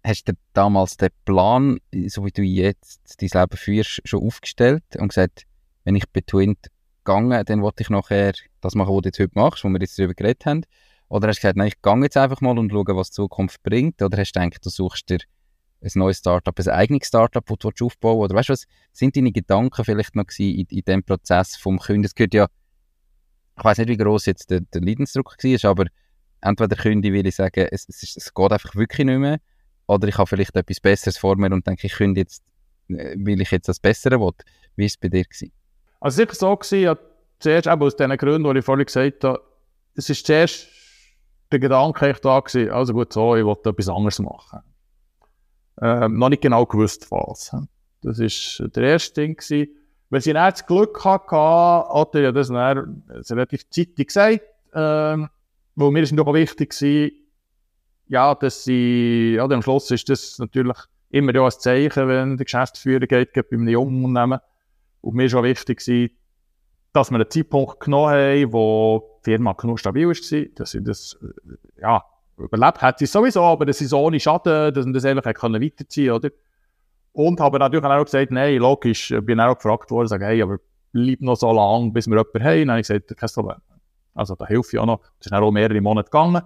hast 0.04 0.28
du 0.28 0.32
damals 0.52 0.96
den 0.96 1.10
Plan, 1.24 1.78
so 2.06 2.24
wie 2.24 2.32
du 2.32 2.42
jetzt 2.42 3.00
dein 3.18 3.40
Leben 3.40 3.56
führst, 3.56 4.00
schon 4.04 4.26
aufgestellt 4.26 4.84
und 4.98 5.08
gesagt, 5.08 5.44
wenn 5.84 5.96
ich 5.96 6.08
bei 6.08 6.20
Twint 6.20 6.68
gehe, 7.04 7.44
dann 7.44 7.62
wollte 7.62 7.82
ich 7.82 7.90
nachher 7.90 8.32
das 8.60 8.74
machen, 8.74 8.94
was 8.94 9.02
du 9.02 9.08
jetzt 9.08 9.18
heute 9.18 9.32
machst, 9.34 9.64
wo 9.64 9.68
wir 9.68 9.80
jetzt 9.80 9.98
darüber 9.98 10.14
geredet 10.14 10.46
haben? 10.46 10.64
Oder 11.08 11.28
hast 11.28 11.38
du 11.38 11.40
gesagt, 11.42 11.56
nein, 11.56 11.68
ich 11.68 11.82
gehe 11.82 12.02
jetzt 12.02 12.16
einfach 12.16 12.40
mal 12.40 12.58
und 12.58 12.70
schaue, 12.70 12.96
was 12.96 13.10
die 13.10 13.16
Zukunft 13.16 13.62
bringt? 13.62 14.00
Oder 14.02 14.18
hast 14.18 14.32
du 14.32 14.40
gedacht, 14.40 14.64
du 14.64 14.70
suchst 14.70 15.10
dir 15.10 15.18
ein 15.82 15.90
neues 15.94 16.18
Startup, 16.18 16.58
ein 16.58 16.68
eigenes 16.68 17.08
Startup, 17.08 17.44
das 17.44 17.74
du 17.74 17.86
aufbauen 17.86 18.20
willst? 18.20 18.30
Oder 18.30 18.38
weißt 18.38 18.48
du 18.48 18.52
was, 18.54 18.66
sind 18.92 19.16
deine 19.16 19.32
Gedanken 19.32 19.84
vielleicht 19.84 20.16
noch 20.16 20.24
in, 20.38 20.66
in 20.68 20.82
dem 20.86 21.02
Prozess 21.02 21.56
vom 21.56 21.78
Kunden? 21.78 22.04
Es 22.04 22.14
gehört 22.14 22.34
ja, 22.34 22.46
ich 23.58 23.64
weiß 23.64 23.78
nicht, 23.78 23.88
wie 23.88 23.96
groß 23.96 24.26
jetzt 24.26 24.50
der, 24.50 24.60
der 24.60 24.80
Leidensdruck 24.80 25.36
war, 25.36 25.70
aber 25.70 25.86
entweder 26.40 26.76
Kunde 26.76 27.12
will 27.12 27.26
ich 27.26 27.36
sagen, 27.36 27.68
es, 27.70 27.86
es, 27.88 28.16
es 28.16 28.32
geht 28.32 28.52
einfach 28.52 28.74
wirklich 28.74 29.06
nicht 29.06 29.18
mehr, 29.18 29.38
oder 29.92 30.08
ich 30.08 30.18
habe 30.18 30.26
vielleicht 30.26 30.56
etwas 30.56 30.80
Besseres 30.80 31.18
vor 31.18 31.36
mir 31.36 31.52
und 31.52 31.66
denke, 31.66 31.86
ich 31.86 31.94
könnte 31.94 32.20
jetzt, 32.20 32.42
äh, 32.88 33.14
will 33.16 33.40
ich 33.40 33.50
jetzt 33.50 33.68
das 33.68 33.80
Bessere 33.80 34.20
will. 34.20 34.32
Wie 34.76 34.82
war 34.82 34.86
es 34.86 34.96
bei 34.96 35.08
dir? 35.08 35.24
Gewesen? 35.24 35.52
Also 36.00 36.16
sicher 36.16 36.34
so 36.34 36.56
gewesen, 36.56 36.82
ja, 36.82 36.96
zuerst 37.38 37.66
eben 37.66 37.82
aus 37.82 37.96
den 37.96 38.16
Gründen, 38.16 38.52
die 38.52 38.58
ich 38.58 38.64
vorhin 38.64 38.86
gesagt 38.86 39.24
habe, 39.24 39.42
es 39.94 40.08
ist 40.10 40.26
zuerst 40.26 40.68
der 41.50 41.58
Gedanke 41.58 42.08
echt 42.08 42.24
da 42.24 42.40
gewesen, 42.40 42.70
also 42.70 42.92
gut, 42.92 43.12
so, 43.12 43.36
ich 43.36 43.44
wollte 43.44 43.70
etwas 43.70 43.88
anderes 43.88 44.18
machen. 44.18 44.60
Ähm, 45.80 46.18
noch 46.18 46.28
nicht 46.28 46.42
genau 46.42 46.66
gewusst, 46.66 47.10
was. 47.10 47.54
Das 48.02 48.18
war 48.18 48.68
der 48.68 48.82
erste 48.82 49.20
Ding. 49.20 49.36
Gewesen. 49.36 49.68
Wenn 50.10 50.20
sie 50.20 50.32
dann 50.32 50.50
das 50.50 50.66
Glück 50.66 51.04
hatte, 51.04 51.36
hat 51.36 52.14
er 52.14 52.32
das 52.32 52.48
dann 52.48 53.04
relativ 53.30 53.68
zeitig 53.70 54.08
gesagt, 54.08 54.42
ähm, 54.74 55.28
weil 55.74 55.90
mir 55.90 56.02
ist 56.02 56.16
doch 56.16 56.34
wichtig 56.34 56.70
gewesen, 56.70 57.12
ja, 58.08 58.34
dass 58.34 58.64
sie, 58.64 59.34
ja, 59.36 59.44
am 59.44 59.62
Schluss 59.62 59.90
ist 59.90 60.08
das 60.08 60.38
natürlich 60.38 60.76
immer 61.10 61.34
ja 61.34 61.44
ein 61.44 61.50
Zeichen, 61.50 62.08
wenn 62.08 62.36
der 62.36 62.44
Geschäftsführer 62.44 63.06
geht, 63.06 63.32
geht 63.32 63.50
bei 63.50 63.56
einem 63.56 63.68
jungen 63.68 64.04
Unternehmen. 64.04 64.40
Und 65.00 65.14
mir 65.14 65.26
ist 65.26 65.34
auch 65.34 65.42
wichtig 65.42 65.78
gewesen, 65.80 66.14
dass 66.92 67.10
wir 67.10 67.16
einen 67.16 67.30
Zeitpunkt 67.30 67.80
genommen 67.80 68.12
haben, 68.12 68.52
wo 68.52 69.18
die 69.24 69.30
Firma 69.30 69.52
genug 69.52 69.78
stabil 69.78 70.06
war, 70.06 70.46
dass 70.54 70.70
sie 70.70 70.82
das, 70.82 71.18
ja, 71.80 72.04
überlebt 72.38 72.82
hat 72.82 72.98
sie 72.98 73.06
sowieso, 73.06 73.42
aber 73.42 73.66
dass 73.66 73.78
sie 73.78 73.86
so 73.86 74.00
ohne 74.00 74.20
Schaden, 74.20 74.74
dass 74.74 74.84
man 74.84 74.92
das 74.92 75.04
einfach 75.04 75.34
können 75.34 75.62
weiterziehen 75.62 76.12
oder? 76.12 76.30
Und 77.12 77.40
habe 77.40 77.58
natürlich 77.58 77.84
auch 77.84 78.04
gesagt, 78.04 78.30
nein, 78.30 78.56
logisch, 78.56 79.14
bin 79.22 79.38
auch 79.38 79.56
gefragt 79.56 79.90
worden, 79.90 80.08
sage, 80.08 80.24
hey, 80.24 80.42
aber 80.42 80.58
bleib 80.92 81.20
noch 81.20 81.36
so 81.36 81.52
lange, 81.52 81.90
bis 81.90 82.06
wir 82.06 82.16
jemanden 82.16 82.42
haben. 82.42 82.60
Und 82.62 82.68
dann 82.68 82.70
habe 82.70 82.80
ich 82.80 82.88
gesagt, 82.88 83.16
kein 83.16 83.28
Problem. 83.28 83.58
Also 84.14 84.34
da 84.34 84.46
hilft 84.46 84.72
ja 84.72 84.84
noch. 84.86 85.00
Das 85.00 85.26
ist 85.26 85.32
dann 85.32 85.42
auch 85.42 85.50
mehrere 85.50 85.80
Monate 85.80 86.10
gegangen. 86.10 86.42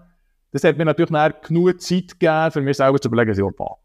Das 0.53 0.65
hat 0.65 0.79
mir 0.79 0.85
natürlich 0.85 1.11
genug 1.43 1.81
Zeit 1.81 2.19
gegeben, 2.19 2.51
für 2.51 2.61
mich 2.61 2.77
selber 2.77 3.01
zu 3.01 3.09
überlegen, 3.09 3.31
was 3.31 3.39
ich 3.39 3.59
machen 3.59 3.77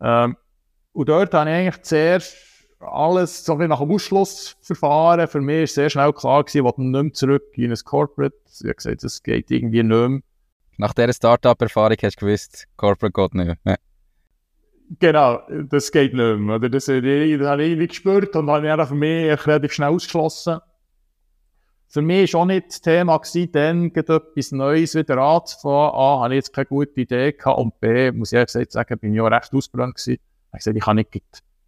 ähm, 0.00 0.36
Und 0.92 1.08
dort 1.08 1.32
habe 1.34 1.50
ich 1.50 1.56
eigentlich 1.56 1.82
zuerst 1.82 2.36
alles 2.80 3.44
so 3.44 3.54
nach 3.56 3.80
dem 3.80 3.90
Ausschlussverfahren. 3.90 5.26
Für 5.28 5.40
mich 5.40 5.60
war 5.60 5.66
sehr 5.66 5.90
schnell 5.90 6.12
klar, 6.12 6.44
gewesen, 6.44 6.58
ich 6.58 6.64
wollte 6.64 6.82
nicht 6.82 7.02
mehr 7.02 7.12
zurück 7.12 7.44
in 7.54 7.70
ein 7.70 7.78
Corporate. 7.84 8.36
Ich 8.46 8.64
habe 8.64 8.74
gesagt, 8.74 9.04
das 9.04 9.22
geht 9.22 9.50
irgendwie 9.50 9.82
nicht 9.82 10.08
mehr. 10.08 10.20
Nach 10.78 10.92
dieser 10.92 11.12
Start-up-Erfahrung 11.12 11.96
hast 12.02 12.20
du 12.20 12.26
gewusst, 12.26 12.66
Corporate 12.76 13.12
geht 13.12 13.34
nicht 13.34 13.64
mehr. 13.64 13.78
Genau, 15.00 15.40
das 15.48 15.90
geht 15.90 16.14
nicht 16.14 16.38
mehr. 16.38 16.56
Oder? 16.56 16.68
Das, 16.68 16.86
das 16.86 16.94
habe 16.96 17.64
ich 17.64 17.78
nicht 17.78 17.88
gespürt 17.88 18.36
und 18.36 18.50
habe 18.50 18.86
für 18.86 18.94
mich 18.94 19.46
relativ 19.46 19.72
schnell 19.72 19.88
ausgeschlossen. 19.88 20.60
Für 21.88 22.02
mich 22.02 22.34
war 22.34 22.42
auch 22.42 22.46
nicht 22.46 22.68
das 22.68 22.80
Thema, 22.80 23.16
gewesen, 23.18 23.52
dann 23.52 23.94
etwas 23.94 24.52
Neues 24.52 24.94
wieder 24.94 25.18
anzufangen. 25.18 25.94
A, 25.94 26.20
habe 26.22 26.34
ich 26.34 26.38
jetzt 26.38 26.52
keine 26.52 26.66
gute 26.66 27.00
Idee 27.00 27.32
gehabt 27.32 27.58
und 27.58 27.78
B, 27.80 28.10
muss 28.12 28.32
ich 28.32 28.36
ehrlich 28.36 28.70
sagen, 28.70 28.98
bin 28.98 29.14
ich 29.14 29.20
auch 29.20 29.30
recht 29.30 29.54
ausgebrannt. 29.54 29.98
Ich 30.06 30.18
habe 30.52 30.58
gesagt, 30.58 30.76
ich 30.76 30.82
kann 30.82 30.96
nicht, 30.96 31.22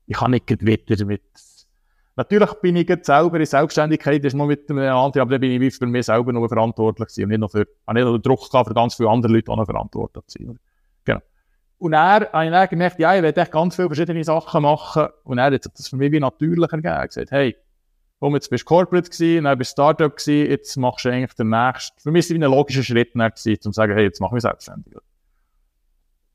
ich 0.06 0.16
kann 0.16 0.30
nicht 0.32 0.50
wieder 0.50 1.04
mit 1.04 1.22
Natürlich 2.18 2.52
bin 2.54 2.74
ich 2.74 2.88
jetzt 2.88 3.06
selber 3.06 3.38
in 3.38 3.46
Selbstständigkeit, 3.46 4.24
das 4.24 4.32
ist 4.32 4.36
noch 4.36 4.48
mit 4.48 4.68
einem 4.68 4.80
anderen, 4.80 5.22
aber 5.22 5.38
dann 5.38 5.40
bin 5.40 5.62
ich 5.62 5.76
für 5.76 5.86
mich 5.86 6.06
selber 6.06 6.32
noch 6.32 6.48
verantwortlich 6.48 7.06
gewesen 7.06 7.22
und 7.22 7.28
nicht 7.28 7.38
noch 7.38 7.50
für, 7.52 7.64
habe 7.86 8.00
nicht 8.00 8.04
noch 8.04 8.18
Druck 8.18 8.50
gehabt, 8.50 8.66
für 8.66 8.74
ganz 8.74 8.96
viele 8.96 9.08
andere 9.08 9.32
Leute 9.32 9.52
auch 9.52 9.56
noch 9.56 9.66
verantwortlich 9.66 10.24
zu 10.26 10.38
sein. 10.42 10.58
Genau. 11.04 11.20
Und 11.78 11.92
er 11.92 12.28
habe 12.32 12.44
ich 12.44 12.50
dann 12.50 12.68
gemerkt, 12.68 12.98
ja, 12.98 13.14
ich 13.14 13.22
werde 13.22 13.40
echt 13.40 13.52
ganz 13.52 13.76
viele 13.76 13.86
verschiedene 13.86 14.24
Sachen 14.24 14.62
machen 14.62 15.06
und 15.22 15.38
er 15.38 15.44
hat 15.44 15.64
das 15.64 15.88
für 15.88 15.94
mich 15.94 16.10
wie 16.10 16.18
natürlicher 16.18 16.78
gegeben. 16.78 17.06
Gesagt, 17.06 17.30
hey, 17.30 17.56
komm, 18.20 18.34
jetzt 18.34 18.50
bist 18.50 18.62
du 18.62 18.66
Corporate 18.66 19.10
gewesen, 19.10 19.44
dann 19.44 19.58
bist 19.58 19.70
du 19.70 19.82
Startup 19.82 20.14
gewesen, 20.14 20.50
jetzt 20.50 20.76
machst 20.76 21.04
du 21.04 21.10
eigentlich 21.10 21.34
den 21.34 21.50
nächsten, 21.50 22.00
für 22.00 22.10
mich 22.10 22.20
ist 22.20 22.26
es 22.26 22.34
wie 22.34 22.44
ein 22.44 22.50
logischer 22.50 22.82
Schritt 22.82 23.12
gewesen, 23.12 23.58
um 23.64 23.72
zu 23.72 23.72
sagen, 23.72 23.94
hey, 23.94 24.04
jetzt 24.04 24.20
mach 24.20 24.32
mich 24.32 24.42
selbstständig. 24.42 24.94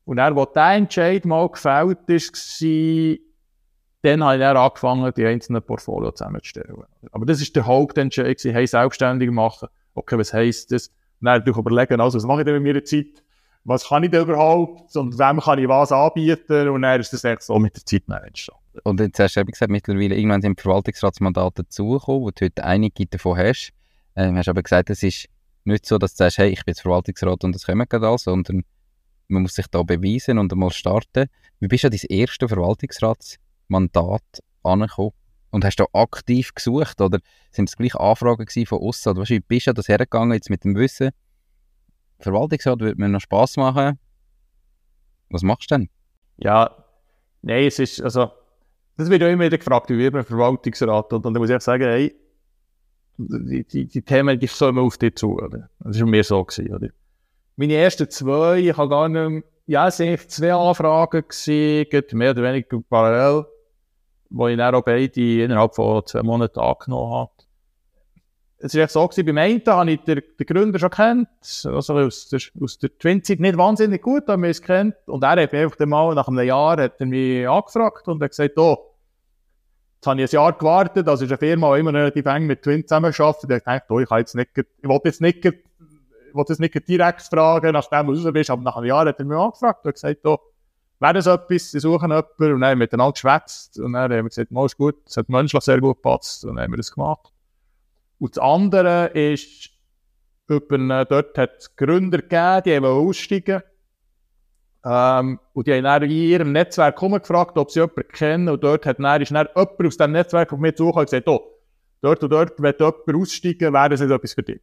Und 0.05 0.17
er, 0.17 0.35
wo 0.35 0.45
der 0.45 0.71
Entscheid 0.71 1.25
mal 1.25 1.47
gefällt 1.49 1.99
ist, 2.07 2.61
war, 2.61 3.17
dann 4.01 4.23
habe 4.23 4.35
ich 4.35 4.41
dann 4.41 4.57
angefangen, 4.57 5.13
die 5.15 5.25
einzelnen 5.25 5.61
Portfolio 5.61 6.11
zusammenzustellen. 6.11 6.83
Aber 7.11 7.25
das 7.25 7.41
ist 7.41 7.55
der 7.55 7.65
Hauptentscheid, 7.65 8.37
hey, 8.43 8.67
selbstständig 8.67 9.31
machen. 9.31 9.69
Okay, 9.93 10.17
was 10.17 10.33
heisst 10.33 10.71
das? 10.71 10.87
Und 10.87 11.27
dann 11.27 11.39
natürlich 11.39 11.57
überlegen, 11.57 12.01
also, 12.01 12.17
was 12.17 12.25
mache 12.25 12.41
ich 12.41 12.45
denn 12.45 12.61
mit 12.61 12.63
meiner 12.63 12.83
Zeit? 12.83 13.23
Was 13.63 13.87
kann 13.87 14.03
ich 14.03 14.11
denn 14.11 14.23
überhaupt? 14.23 14.93
Und 14.97 15.17
wem 15.17 15.39
kann 15.39 15.59
ich 15.59 15.69
was 15.69 15.93
anbieten? 15.93 16.67
Und 16.67 16.81
dann 16.81 16.99
ist 16.99 17.13
das 17.13 17.23
echt 17.23 17.43
so 17.43 17.57
mit 17.59 17.75
der 17.77 17.85
Zeit 17.85 18.03
entstanden. 18.25 18.62
Und 18.83 18.99
jetzt 18.99 19.19
hast 19.19 19.35
du 19.35 19.41
eben 19.41 19.51
gesagt, 19.51 19.71
mittlerweile 19.71 20.15
irgendwann 20.15 20.41
sind 20.41 20.59
Verwaltungsratsmandate 20.59 21.63
dazugekommen, 21.63 22.21
wo 22.21 22.31
du 22.31 22.45
heute 22.45 22.63
einige 22.63 23.05
davon 23.05 23.37
hast. 23.37 23.71
Ähm, 24.15 24.35
hast 24.37 24.49
aber 24.49 24.63
gesagt, 24.63 24.89
es 24.89 25.03
ist 25.03 25.27
nicht 25.63 25.85
so, 25.85 25.97
dass 25.97 26.13
du 26.13 26.17
sagst, 26.17 26.39
hey, 26.39 26.49
ich 26.49 26.65
bin 26.65 26.73
jetzt 26.73 26.81
Verwaltungsrat 26.81 27.43
und 27.43 27.53
das 27.53 27.65
kommen 27.65 27.87
gerade 27.87 28.07
alles, 28.07 28.23
sondern 28.23 28.63
man 29.27 29.43
muss 29.43 29.55
sich 29.55 29.67
da 29.67 29.83
beweisen 29.83 30.37
und 30.37 30.51
einmal 30.51 30.71
starten. 30.71 31.27
Wie 31.59 31.67
bist 31.67 31.83
du 31.83 31.87
an 31.87 31.91
dein 31.91 32.17
erstes 32.17 32.49
Verwaltungsrats 32.49 33.37
Mandat 33.67 34.23
angekommen? 34.63 35.11
Und 35.51 35.63
hast 35.63 35.75
du 35.75 35.85
aktiv 35.93 36.53
gesucht 36.55 36.99
oder 36.99 37.19
sind 37.51 37.69
es 37.69 37.77
gleich 37.77 37.95
Anfragen 37.95 38.47
von 38.65 38.79
außen? 38.79 39.11
Oder 39.11 39.29
wie 39.29 39.39
bist 39.39 39.67
du 39.67 39.73
das 39.73 39.87
hergegangen 39.87 40.33
jetzt 40.33 40.49
mit 40.49 40.63
dem 40.63 40.75
Wissen? 40.75 41.11
Verwaltungsrat 42.19 42.79
würde 42.79 42.99
mir 42.99 43.09
noch 43.09 43.21
Spass 43.21 43.55
machen. 43.55 43.99
Was 45.29 45.43
machst 45.43 45.69
du 45.69 45.75
denn? 45.75 45.89
Ja, 46.37 46.85
nein, 47.41 47.65
es 47.65 47.79
ist, 47.79 48.01
also, 48.01 48.31
das 48.97 49.09
wird 49.09 49.23
auch 49.23 49.27
immer 49.27 49.45
wieder 49.45 49.57
gefragt, 49.57 49.89
wie 49.89 49.97
wird 49.97 50.13
man 50.13 50.23
Verwaltungsrat? 50.23 51.13
Und 51.13 51.25
dann 51.25 51.33
muss 51.33 51.49
ich 51.49 51.61
sagen, 51.61 51.83
hey, 51.83 52.15
die, 53.17 53.63
die, 53.63 53.87
die 53.87 54.01
Themen, 54.01 54.39
die 54.39 54.47
kommen 54.47 54.79
auf 54.79 54.97
dich 54.97 55.15
zu, 55.15 55.35
oder? 55.35 55.69
Das 55.79 55.99
war 55.99 56.07
mir 56.07 56.23
so 56.23 56.43
gewesen, 56.43 56.73
oder? 56.73 56.89
Meine 57.55 57.75
ersten 57.75 58.09
zwei, 58.09 58.59
ich 58.59 58.75
habe 58.75 58.89
gar 58.89 59.09
nicht, 59.09 59.45
ja, 59.67 59.87
es 59.87 59.99
waren 59.99 60.17
zwei 60.17 60.53
Anfragen 60.53 61.23
gewesen, 61.27 62.17
mehr 62.17 62.31
oder 62.31 62.43
weniger 62.43 62.81
parallel 62.89 63.45
wo 64.33 64.47
ich 64.47 64.57
dann 64.57 64.73
auch 64.73 64.81
beide 64.81 65.43
innerhalb 65.43 65.75
von 65.75 66.05
zwei 66.05 66.23
Monaten 66.23 66.59
angenommen 66.59 67.13
habe. 67.13 67.31
Es 68.65 68.73
war 68.75 68.87
so, 68.87 69.05
gewesen, 69.05 69.25
beim 69.25 69.37
einen 69.39 69.61
habe 69.65 69.91
ich 69.91 69.99
den, 70.03 70.21
den 70.39 70.47
Gründer 70.47 70.79
schon 70.79 70.89
kennt, 70.89 71.27
also 71.41 71.95
aus 71.95 72.29
der, 72.29 72.39
aus 72.61 72.77
der 72.79 72.97
Twin-Zeit 72.97 73.41
nicht 73.41 73.57
wahnsinnig 73.57 74.01
gut, 74.01 74.29
aber 74.29 74.41
wir 74.41 74.51
es 74.51 74.61
kennt. 74.61 74.95
Und 75.05 75.21
er 75.21 75.31
hat 75.31 75.51
mich 75.51 75.61
einfach 75.61 75.85
mal 75.85 76.15
nach 76.15 76.29
einem 76.29 76.47
Jahr 76.47 76.77
hat 76.81 76.93
er 76.97 77.05
mich 77.05 77.45
angefragt 77.45 78.07
und 78.07 78.23
hat 78.23 78.29
gesagt, 78.29 78.57
oh, 78.57 78.95
jetzt 79.95 80.07
habe 80.07 80.21
ich 80.21 80.31
ein 80.31 80.33
Jahr 80.33 80.53
gewartet, 80.53 81.09
also 81.09 81.25
ist 81.25 81.31
eine 81.31 81.39
Firma, 81.39 81.73
die 81.73 81.81
immer 81.81 81.93
relativ 81.93 82.25
eng 82.25 82.45
mit 82.45 82.61
Twin 82.61 82.87
zusammenarbeitet. 82.87 83.51
Ich 83.51 83.63
dachte, 83.63 83.85
oh, 83.89 83.99
ich 83.99 84.07
kann 84.07 84.19
jetzt 84.19 84.33
nicht, 84.33 84.51
ich 84.57 84.87
wollte 84.87 85.09
jetzt 85.09 85.19
nicht, 85.19 85.43
ich 85.43 85.53
wollte 86.31 86.53
jetzt 86.53 86.59
nicht 86.59 86.87
direkt 86.87 87.21
fragen, 87.23 87.73
nachdem 87.73 88.07
du 88.07 88.13
raus 88.13 88.31
bist, 88.31 88.49
aber 88.49 88.61
nach 88.61 88.77
einem 88.77 88.85
Jahr 88.85 89.05
hat 89.05 89.19
er 89.19 89.25
mich 89.25 89.37
angefragt 89.37 89.83
und 89.83 89.89
hat 89.89 89.95
gesagt, 89.95 90.25
oh, 90.25 90.39
wäre 91.01 91.15
das 91.15 91.27
etwas, 91.27 91.71
sie 91.71 91.81
suchen 91.81 92.11
jemanden 92.11 92.29
und 92.39 92.61
dann 92.61 92.63
haben 92.63 92.79
wir 92.79 92.85
miteinander 92.85 93.11
geschwätzt 93.11 93.77
und 93.77 93.91
dann 93.91 94.03
haben 94.03 94.11
wir 94.11 94.23
gesagt, 94.23 94.51
mal 94.51 94.67
ist 94.67 94.77
gut, 94.77 94.95
es 95.05 95.17
hat 95.17 95.27
menschlich 95.27 95.63
sehr 95.63 95.81
gut 95.81 95.97
gepasst 95.97 96.45
und 96.45 96.55
dann 96.55 96.63
haben 96.63 96.71
wir 96.71 96.77
das 96.77 96.93
gemacht. 96.93 97.32
Und 98.19 98.35
das 98.35 98.43
andere 98.43 99.07
ist, 99.07 99.69
über, 100.47 101.05
dort 101.05 101.37
hat 101.37 101.51
es 101.59 101.75
Gründer 101.75 102.19
gegeben, 102.19 102.63
die 102.65 102.81
wollen 102.81 103.07
aussteigen. 103.07 103.61
Ähm, 104.85 105.39
und 105.53 105.67
die 105.67 105.73
haben 105.73 105.83
dann 105.83 106.03
in 106.03 106.11
ihrem 106.11 106.51
Netzwerk 106.51 106.97
gefragt, 106.97 107.57
ob 107.57 107.71
sie 107.71 107.79
jemanden 107.79 108.07
kennen. 108.09 108.49
Und 108.49 108.63
dort 108.63 108.85
hat 108.85 108.99
dann, 108.99 109.21
ist 109.21 109.31
dann 109.31 109.47
jemand 109.55 109.85
aus 109.85 109.97
diesem 109.97 110.11
Netzwerk 110.11 110.51
auf 110.51 110.59
mich 110.59 110.75
zugekommen 110.75 111.01
und 111.01 111.11
gesagt, 111.11 111.27
oh, 111.27 111.41
dort 112.01 112.23
und 112.23 112.29
dort, 112.29 112.61
wenn 112.61 112.75
jemand 112.77 113.15
aussteigen, 113.15 113.73
wäre 113.73 113.89
das 113.89 114.01
nicht 114.01 114.11
etwas 114.11 114.33
für 114.33 114.43
dich. 114.43 114.61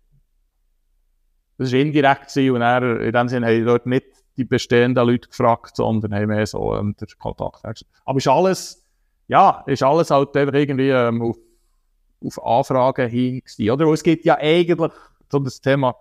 Das 1.57 1.73
war 1.73 1.79
indirekt 1.79 2.35
und 2.37 2.61
dann, 2.61 3.01
in 3.01 3.13
dem 3.13 3.29
Sinne 3.29 3.47
haben 3.47 3.67
dort 3.67 3.87
nicht 3.87 4.07
die 4.37 4.45
bestehenden 4.45 5.07
Leute 5.07 5.29
gefragt, 5.29 5.77
sondern 5.77 6.15
haben 6.15 6.29
mehr 6.29 6.47
so 6.47 6.75
ähm, 6.75 6.97
den 6.99 7.09
Kontakt 7.19 7.63
hergestellt. 7.63 7.93
Aber 8.05 8.19
ist 8.19 8.29
alles, 8.29 8.87
ja, 9.29 9.63
ist 9.67 9.83
alles 9.83 10.11
halt 10.11 10.35
irgendwie 10.35 10.89
ähm, 10.89 11.21
auf, 11.21 11.37
auf 12.25 12.45
Anfragen 12.45 13.09
hin 13.09 13.43
oder? 13.71 13.87
Und 13.87 13.95
es 13.95 14.03
gibt 14.03 14.25
ja 14.25 14.37
eigentlich 14.37 14.93
so 15.31 15.39
das 15.39 15.61
Thema 15.61 15.97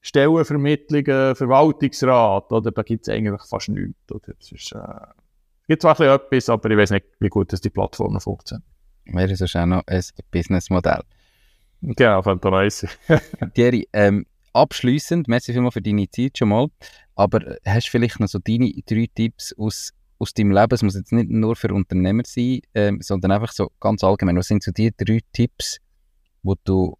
Stellenvermittlungen, 0.00 1.34
Verwaltungsrat, 1.34 2.52
oder? 2.52 2.70
Da 2.70 2.82
gibt 2.82 3.08
es 3.08 3.14
eigentlich 3.14 3.42
fast 3.42 3.70
nichts, 3.70 4.12
oder? 4.12 4.34
Es 4.38 4.52
ist, 4.52 4.72
äh, 4.72 4.78
gibt 5.66 5.82
zwar 5.82 5.98
ein 6.00 6.08
etwas, 6.08 6.48
aber 6.48 6.70
ich 6.70 6.76
weiß 6.76 6.90
nicht, 6.90 7.06
wie 7.20 7.28
gut 7.28 7.52
das 7.52 7.60
die 7.60 7.70
Plattformen 7.70 8.20
funktionieren. 8.20 8.66
Wäre 9.06 9.34
sonst 9.36 9.56
auch 9.56 9.66
noch 9.66 9.82
ein 9.86 10.02
Businessmodell. 10.30 11.02
Genau, 11.80 12.22
fantastisch. 12.22 12.98
Thierry, 13.54 13.88
ähm, 13.92 14.26
abschließend, 14.52 15.28
merci 15.28 15.52
vielmals 15.52 15.74
für 15.74 15.82
deine 15.82 16.08
Zeit 16.08 16.38
schon 16.38 16.48
mal. 16.48 16.68
Aber 17.14 17.56
hast 17.64 17.86
du 17.86 17.90
vielleicht 17.90 18.20
noch 18.20 18.28
so 18.28 18.38
deine 18.38 18.72
drei 18.86 19.08
Tipps 19.14 19.54
aus, 19.58 19.92
aus 20.18 20.34
deinem 20.34 20.52
Leben? 20.52 20.74
Es 20.74 20.82
muss 20.82 20.94
jetzt 20.94 21.12
nicht 21.12 21.30
nur 21.30 21.56
für 21.56 21.72
Unternehmer 21.72 22.22
sein, 22.26 22.60
ähm, 22.74 23.00
sondern 23.00 23.32
einfach 23.32 23.52
so 23.52 23.70
ganz 23.80 24.02
allgemein. 24.04 24.36
Was 24.36 24.48
sind 24.48 24.62
so 24.62 24.72
die 24.72 24.92
drei 24.96 25.20
Tipps, 25.32 25.78
wo 26.42 26.54
du 26.64 26.96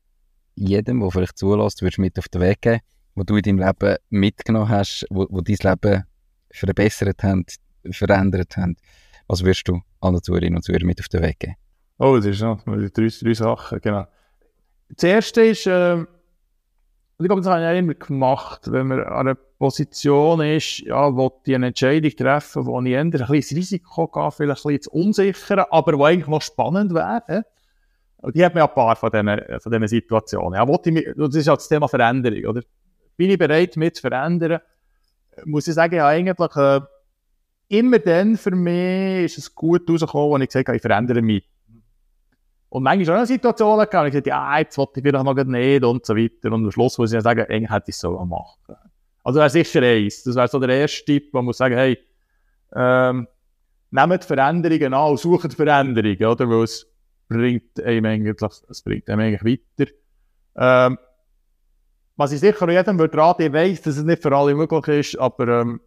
jedem, 0.55 1.01
der 1.01 1.11
vielleicht 1.11 1.39
zulässt, 1.39 1.83
würdest 1.83 1.99
mit 1.99 2.19
auf 2.19 2.29
den 2.29 2.41
Weg 2.41 2.63
geben, 2.63 2.81
wo 3.15 3.23
du 3.23 3.37
in 3.37 3.43
deinem 3.43 3.59
Leben 3.59 3.97
mitgenommen 4.11 4.69
hast, 4.69 5.07
wo, 5.11 5.27
wo 5.31 5.41
dein 5.41 5.57
Leben 5.63 6.05
verbessert 6.51 7.23
haben, 7.23 7.45
verändert 7.91 8.57
haben? 8.57 8.77
Was 9.27 9.43
würdest 9.43 9.69
du 9.69 9.81
allen 10.01 10.23
Zuhörerinnen 10.23 10.57
und 10.57 10.63
Zuhörern 10.63 10.87
mit 10.87 11.01
auf 11.01 11.09
den 11.09 11.23
Weg 11.23 11.39
geben? 11.39 11.55
Oh, 11.99 12.17
das 12.17 12.27
ist 12.27 12.41
noch 12.41 12.63
drei, 12.65 13.09
drei 13.09 13.35
Sachen, 13.35 13.81
genau. 13.81 14.07
Das 14.91 15.05
erste 15.05 15.43
ist, 15.43 15.67
äh, 15.67 16.05
ich 17.19 17.27
glaube, 17.27 17.43
das 17.43 17.51
habe 17.51 17.73
ich 17.73 17.79
immer 17.79 17.95
gemacht, 17.95 18.73
wenn 18.73 18.89
man 18.89 19.01
an 19.01 19.29
einer 19.29 19.35
Position 19.35 20.41
ist, 20.41 20.81
ja, 20.81 21.15
wo 21.15 21.41
die 21.47 21.55
eine 21.55 21.69
Entscheidung 21.69 22.11
treffen, 22.11 22.67
wo 22.67 22.81
ich 22.81 22.91
eher 22.91 23.01
ein 23.01 23.11
bisschen 23.11 23.35
ins 23.35 23.53
Risiko 23.53 24.09
gehe, 24.09 24.31
vielleicht 24.33 24.67
ein 24.67 24.77
bisschen 24.77 24.93
unsicher, 24.93 25.73
aber 25.73 25.99
wo 25.99 26.05
eigentlich 26.05 26.27
noch 26.27 26.43
spannend 26.43 26.93
wäre. 26.93 27.45
Und 28.17 28.35
die 28.35 28.45
hat 28.45 28.55
mir 28.55 28.65
ein 28.65 28.75
paar 28.75 28.97
von 28.97 29.11
diesen, 29.11 29.61
von 29.61 29.71
diesen 29.71 29.89
Situationen. 29.89 30.55
Ja, 30.55 30.67
ich, 30.69 31.09
das 31.17 31.35
ist 31.35 31.47
ja 31.47 31.55
das 31.55 31.69
Thema 31.69 31.89
Veränderung, 31.89 32.45
oder? 32.47 32.63
Bin 33.17 33.31
ich 33.31 33.39
bereit, 33.39 33.77
mit 33.77 33.97
zu 33.97 34.01
verändern? 34.01 34.61
Muss 35.45 35.69
ich 35.69 35.75
sagen, 35.75 35.95
ja, 35.95 36.09
eigentlich, 36.09 36.57
äh, 36.57 36.81
immer 37.69 37.99
dann 37.99 38.37
für 38.37 38.51
mich 38.51 39.25
ist 39.25 39.39
es 39.39 39.55
gut 39.55 39.89
rausgekommen, 39.89 40.35
als 40.35 40.43
ich 40.43 40.49
gesagt 40.49 40.69
habe, 40.69 40.77
ich 40.77 40.83
verändere 40.83 41.23
mich. 41.23 41.45
Und 42.75 42.83
manchmal 42.83 43.15
auch 43.15 43.19
eine 43.21 43.27
Situation 43.27 43.77
gehabt, 43.77 43.95
und 43.95 44.07
ich 44.07 44.11
gesagt, 44.11 44.27
ja, 44.27 44.59
jetzt 44.59 44.77
wollte 44.79 44.99
ich 44.99 45.05
vielleicht 45.05 45.25
noch 45.25 45.45
nicht 45.45 45.85
und 45.85 46.05
so 46.05 46.17
weiter. 46.17 46.53
Und 46.53 46.65
am 46.65 46.71
Schluss 46.73 46.99
muss 46.99 47.13
ich 47.13 47.23
sagen, 47.23 47.47
eigentlich 47.49 47.71
hätte 47.71 47.91
ich 47.91 47.95
es 47.95 48.01
so 48.01 48.19
machen. 48.25 48.75
Also 49.23 49.39
das 49.39 49.55
wäre 49.55 49.65
sicher 49.65 49.83
eins. 49.83 50.25
Das 50.25 50.35
wäre 50.35 50.49
so 50.49 50.59
der 50.59 50.71
erste 50.71 51.05
Tipp, 51.05 51.29
wo 51.33 51.39
man 51.39 51.45
muss 51.45 51.59
sagen, 51.59 51.77
hey, 51.77 51.97
ähm, 52.75 53.29
nehmt 53.93 54.25
Veränderungen 54.25 54.93
an 54.93 55.17
sucht 55.17 55.55
Veränderungen, 55.55 56.25
oder? 56.25 56.51
Weil 56.51 56.65
es 56.65 56.85
bringt 57.29 57.81
einem 57.81 58.07
eigentlich, 58.07 58.43
es 58.69 58.83
bringt 58.83 59.09
einem 59.09 59.21
eigentlich 59.21 59.61
weiter. 59.79 59.93
Ähm, 60.57 60.99
was 62.17 62.33
ich 62.33 62.41
sicher 62.41 62.69
jedem 62.69 62.99
würde 62.99 63.17
raten, 63.17 63.43
ich 63.43 63.53
weiss, 63.53 63.83
dass 63.83 63.99
es 63.99 64.03
nicht 64.03 64.21
für 64.21 64.37
alle 64.37 64.53
möglich 64.57 64.89
ist, 64.89 65.19
aber 65.21 65.61
ähm, 65.61 65.81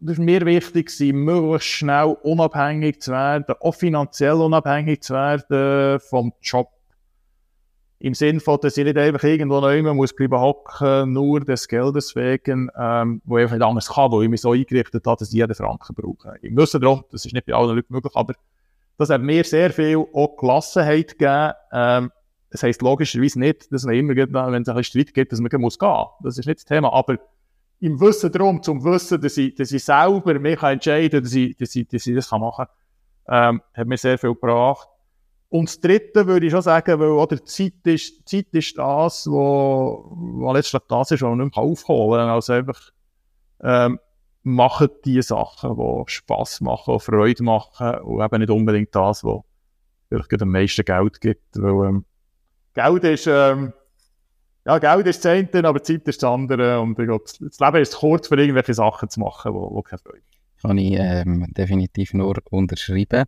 das 0.00 0.12
ist 0.12 0.18
mir 0.18 0.44
wichtig, 0.46 0.90
möglichst 1.12 1.68
schnell 1.68 2.16
unabhängig 2.22 3.02
zu 3.02 3.12
werden, 3.12 3.54
auch 3.60 3.74
finanziell 3.74 4.34
unabhängig 4.34 5.02
zu 5.02 5.14
werden 5.14 6.00
vom 6.00 6.32
Job. 6.40 6.68
Im 8.00 8.14
Sinne 8.14 8.38
von, 8.38 8.60
dass 8.60 8.76
ich 8.76 8.84
nicht 8.84 8.96
einfach 8.96 9.24
irgendwo 9.24 9.60
noch 9.60 9.70
immer 9.70 9.92
muss 9.92 10.14
bleiben 10.14 10.38
hocken, 10.38 11.12
nur 11.12 11.40
des 11.40 11.66
Geldes 11.66 12.14
wegen, 12.14 12.70
ähm, 12.78 13.20
wo 13.24 13.38
ich 13.38 13.42
einfach 13.42 13.56
nicht 13.56 13.66
anders 13.66 13.88
kann, 13.88 14.12
wo 14.12 14.22
ich 14.22 14.28
mich 14.28 14.40
so 14.40 14.52
eingerichtet 14.52 15.04
habe, 15.04 15.18
dass 15.18 15.30
ich 15.30 15.34
jeden 15.34 15.54
Franken 15.54 15.96
brauche. 15.96 16.36
Ich 16.40 16.52
muss 16.52 16.70
darum, 16.70 17.04
das 17.10 17.24
ist 17.24 17.32
nicht 17.32 17.46
bei 17.46 17.54
allen 17.54 17.74
Leuten 17.74 17.92
möglich, 17.92 18.14
aber 18.14 18.34
das 18.98 19.10
hat 19.10 19.20
mir 19.20 19.42
sehr 19.42 19.72
viel 19.72 20.04
auch 20.12 20.36
Gelassenheit 20.36 21.18
gegeben. 21.18 21.52
Ähm, 21.72 22.12
das 22.50 22.62
heisst 22.62 22.82
logischerweise 22.82 23.40
nicht, 23.40 23.72
dass 23.72 23.84
man 23.84 23.94
immer, 23.94 24.14
wenn 24.14 24.62
es 24.62 24.68
ein 24.68 24.84
Streit 24.84 25.12
gibt, 25.12 25.32
dass 25.32 25.40
man 25.40 25.48
gehen 25.48 25.60
muss 25.60 25.76
Das 25.76 26.38
ist 26.38 26.46
nicht 26.46 26.60
das 26.60 26.64
Thema, 26.64 26.92
aber 26.92 27.18
im 27.80 28.00
Wissen 28.00 28.32
darum, 28.32 28.62
zum 28.62 28.82
Wissen, 28.84 29.20
dass 29.20 29.36
ich, 29.36 29.54
dass 29.54 29.70
ich 29.72 29.84
selber 29.84 30.38
mich 30.38 30.62
entscheiden 30.62 31.10
kann, 31.10 31.22
dass 31.22 31.34
ich, 31.34 31.56
dass 31.56 31.74
ich, 31.76 31.88
dass 31.88 32.06
ich 32.06 32.14
das 32.14 32.30
machen 32.30 32.66
kann, 33.26 33.54
ähm, 33.54 33.62
hat 33.74 33.86
mir 33.86 33.96
sehr 33.96 34.18
viel 34.18 34.34
gebracht. 34.34 34.88
Und 35.50 35.68
das 35.68 35.80
Dritte 35.80 36.26
würde 36.26 36.46
ich 36.46 36.52
schon 36.52 36.62
sagen, 36.62 36.98
weil 37.00 37.08
oder 37.08 37.42
Zeit 37.44 37.74
ist, 37.84 38.28
Zeit 38.28 38.48
ist 38.52 38.76
das, 38.76 39.26
wo, 39.30 40.04
wo 40.10 40.52
letztlich 40.52 40.82
das 40.88 41.10
ist, 41.10 41.22
was 41.22 41.28
man 41.28 41.38
nicht 41.38 41.56
mehr 41.56 41.64
aufholen 41.64 42.26
kann. 42.26 42.30
Also 42.30 42.52
einfach, 42.52 42.90
ähm, 43.62 43.98
machen 44.42 44.88
die 45.04 45.22
Sachen, 45.22 45.76
die 45.76 46.02
Spass 46.06 46.60
machen, 46.60 46.94
die 46.94 47.04
Freude 47.04 47.42
machen 47.42 47.94
und 48.00 48.22
eben 48.22 48.40
nicht 48.40 48.50
unbedingt 48.50 48.94
das, 48.94 49.24
was 49.24 49.42
vielleicht 50.08 50.42
am 50.42 50.50
meisten 50.50 50.84
Geld 50.84 51.20
gibt. 51.20 51.54
Weil, 51.54 51.88
ähm, 51.88 52.04
Geld 52.74 53.04
ist, 53.04 53.26
ähm, 53.26 53.72
ja, 54.68 54.78
Geld 54.78 55.06
ist 55.06 55.24
das 55.24 55.32
eine, 55.32 55.66
aber 55.66 55.82
Zeit 55.82 56.06
ist 56.06 56.22
das 56.22 56.30
andere. 56.30 56.78
Und 56.80 56.98
ich 56.98 57.06
glaube, 57.06 57.24
das 57.24 57.58
Leben 57.58 57.76
ist 57.82 57.96
kurz 57.96 58.28
für 58.28 58.38
irgendwelche 58.38 58.74
Sachen 58.74 59.08
zu 59.08 59.20
machen, 59.20 59.54
die, 59.54 59.76
die 59.76 59.82
keine 59.82 59.98
Freude 59.98 60.22
Kann 60.60 60.76
ich 60.76 60.92
ähm, 60.98 61.46
definitiv 61.56 62.12
nur 62.12 62.36
unterschreiben. 62.50 63.24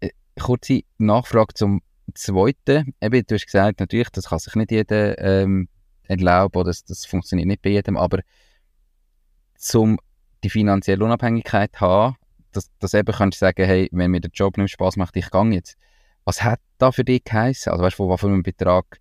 Äh, 0.00 0.10
kurze 0.40 0.80
Nachfrage 0.98 1.54
zum 1.54 1.80
Zweiten. 2.14 2.92
Eben, 3.00 3.24
du 3.24 3.34
hast 3.36 3.46
gesagt, 3.46 3.78
natürlich, 3.78 4.10
das 4.10 4.30
kann 4.30 4.40
sich 4.40 4.56
nicht 4.56 4.72
jeder 4.72 5.16
ähm, 5.20 5.68
erlauben 6.08 6.58
oder 6.58 6.70
das, 6.70 6.84
das 6.84 7.06
funktioniert 7.06 7.46
nicht 7.46 7.62
bei 7.62 7.70
jedem, 7.70 7.96
aber 7.96 8.18
zum 9.56 10.00
die 10.42 10.50
finanzielle 10.50 11.04
Unabhängigkeit 11.04 11.80
haben, 11.80 12.16
dass, 12.50 12.68
dass 12.80 12.94
eben 12.94 13.14
kannst 13.14 13.40
du 13.40 13.46
sagen, 13.46 13.64
hey, 13.64 13.88
wenn 13.92 14.10
mir 14.10 14.20
der 14.20 14.32
Job 14.34 14.58
nicht 14.58 14.72
Spaß 14.72 14.96
macht, 14.96 15.16
ich 15.16 15.30
gehe 15.30 15.50
jetzt. 15.52 15.76
Was 16.24 16.42
hat 16.42 16.58
da 16.78 16.90
für 16.90 17.04
dich 17.04 17.22
geheißen? 17.22 17.70
Also 17.70 17.84
weißt 17.84 17.98
du, 17.98 18.16
von 18.16 18.32
einem 18.32 18.42
Betrag 18.42 18.98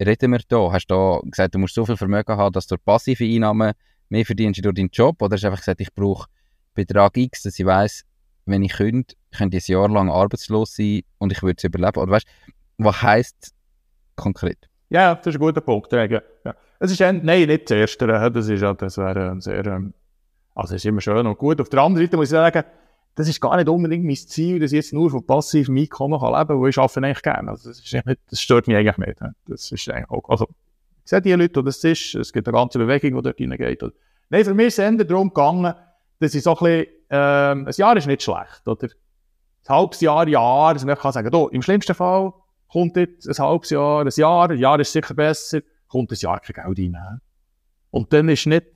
reden 0.00 0.32
wir 0.32 0.40
da? 0.48 0.72
Hast 0.72 0.86
du 0.88 1.20
gesagt, 1.22 1.54
du 1.54 1.58
musst 1.58 1.74
so 1.74 1.84
viel 1.86 1.96
Vermögen 1.96 2.36
haben, 2.36 2.52
dass 2.52 2.66
du 2.66 2.76
passive 2.78 3.24
Einnahmen 3.24 3.72
mehr 4.08 4.24
verdienst 4.24 4.64
durch 4.64 4.74
deinen 4.74 4.90
Job? 4.92 5.20
Oder 5.22 5.34
hast 5.34 5.42
du 5.42 5.46
einfach 5.48 5.60
gesagt, 5.60 5.80
ich 5.80 5.92
brauche 5.94 6.28
Betrag 6.74 7.16
X, 7.16 7.42
dass 7.42 7.58
ich 7.58 7.66
weiss, 7.66 8.04
wenn 8.44 8.62
ich 8.62 8.72
könnte, 8.72 9.16
könnte 9.36 9.56
ich 9.56 9.68
ein 9.68 9.72
Jahr 9.72 9.88
lang 9.88 10.10
arbeitslos 10.10 10.76
sein 10.76 11.02
und 11.18 11.32
ich 11.32 11.42
würde 11.42 11.56
es 11.58 11.64
überleben? 11.64 12.00
Oder 12.00 12.12
weißt 12.12 12.26
was 12.78 13.02
heisst 13.02 13.54
konkret? 14.16 14.68
Ja, 14.90 15.14
das 15.14 15.26
ist 15.26 15.34
ein 15.34 15.40
guter 15.40 15.60
Punkt. 15.60 15.92
Ja. 15.92 16.22
Es 16.78 16.90
ist 16.90 17.00
nein, 17.00 17.24
nicht 17.24 17.70
das 17.70 17.76
Erste. 17.76 18.06
Das, 18.06 18.48
ist, 18.48 18.62
das 18.62 18.98
wäre 18.98 19.40
sehr, 19.40 19.66
ähm, 19.66 19.94
also 20.54 20.74
es 20.74 20.84
ist 20.84 20.88
immer 20.88 21.00
schön 21.00 21.26
und 21.26 21.38
gut. 21.38 21.60
Auf 21.60 21.68
der 21.68 21.80
anderen 21.80 22.06
Seite 22.06 22.16
muss 22.16 22.26
ich 22.26 22.30
sagen, 22.30 22.64
das 23.16 23.28
ist 23.28 23.40
gar 23.40 23.56
nicht 23.56 23.68
unbedingt 23.68 24.04
mein 24.04 24.14
Ziel, 24.14 24.60
dass 24.60 24.72
ich 24.72 24.76
jetzt 24.76 24.92
nur 24.92 25.10
von 25.10 25.24
passivem 25.26 25.76
Einkommen 25.76 26.20
kann 26.20 26.32
leben 26.34 26.48
kann, 26.48 26.58
wo 26.58 26.66
ich 26.66 26.78
arbeite 26.78 26.98
eigentlich 26.98 27.22
gerne. 27.22 27.50
Also 27.50 27.70
das, 27.70 27.80
ist 27.80 27.92
nicht, 27.92 28.20
das 28.30 28.40
stört 28.40 28.68
mich 28.68 28.76
eigentlich 28.76 28.98
nicht. 28.98 29.18
Das 29.48 29.72
ist 29.72 29.88
eigentlich 29.88 30.10
auch, 30.10 30.28
also, 30.28 30.46
ich 31.02 31.10
sehe 31.10 31.22
die 31.22 31.32
Leute, 31.32 31.60
die 31.60 31.64
das 31.64 31.82
ist, 31.82 32.14
es 32.14 32.32
gibt 32.32 32.46
eine 32.46 32.56
ganze 32.56 32.78
Bewegung, 32.78 33.16
die 33.16 33.22
dort 33.22 33.38
hineingeht. 33.38 33.82
Nein, 34.28 34.44
für 34.44 34.52
mich 34.52 34.66
ist 34.66 34.78
es 34.78 35.06
darum 35.06 35.28
gegangen, 35.28 35.74
dass 36.18 36.34
ich 36.34 36.42
so 36.42 36.50
ein 36.50 36.56
bisschen, 36.56 36.86
ähm, 37.08 37.66
ein 37.66 37.74
Jahr 37.74 37.96
ist 37.96 38.06
nicht 38.06 38.22
schlecht, 38.22 38.66
oder? 38.66 38.88
Ein 38.88 39.74
halbes 39.74 40.00
Jahr, 40.00 40.28
Jahr, 40.28 40.74
dass 40.74 40.84
man 40.84 40.96
kann 40.96 41.12
sagen, 41.12 41.34
oh, 41.34 41.48
im 41.48 41.62
schlimmsten 41.62 41.94
Fall 41.94 42.34
kommt 42.70 42.96
jetzt 42.96 43.28
ein 43.28 43.44
halbes 43.44 43.70
Jahr, 43.70 44.04
ein 44.04 44.12
Jahr, 44.14 44.50
ein 44.50 44.58
Jahr 44.58 44.78
ist 44.78 44.92
sicher 44.92 45.14
besser, 45.14 45.60
kommt 45.88 46.12
ein 46.12 46.18
Jahr 46.18 46.40
kein 46.40 46.74
Geld 46.74 46.94
rein. 46.94 47.20
Und 47.90 48.12
dann 48.12 48.28
ist 48.28 48.46
nicht, 48.46 48.66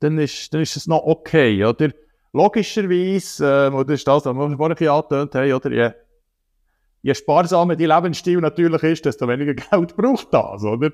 dann 0.00 0.18
ist, 0.18 0.52
dann 0.52 0.60
ist 0.60 0.76
es 0.76 0.86
noch 0.86 1.04
okay, 1.04 1.64
oder? 1.64 1.90
Logischerweise, 2.34 3.70
äh, 3.72 3.84
das 3.84 4.00
ist 4.00 4.08
das, 4.08 4.26
was 4.26 4.36
wir 4.36 4.56
vorhin 4.56 4.88
angetönt 4.88 5.34
haben, 5.34 5.52
oder? 5.52 5.70
Je, 5.70 5.90
je 7.02 7.14
sparsamer 7.14 7.76
die 7.76 7.86
Lebensstil 7.86 8.40
natürlich 8.40 8.82
ist, 8.82 9.04
desto 9.06 9.26
weniger 9.28 9.54
Geld 9.70 9.96
braucht 9.96 10.34
das, 10.34 10.64
oder? 10.64 10.90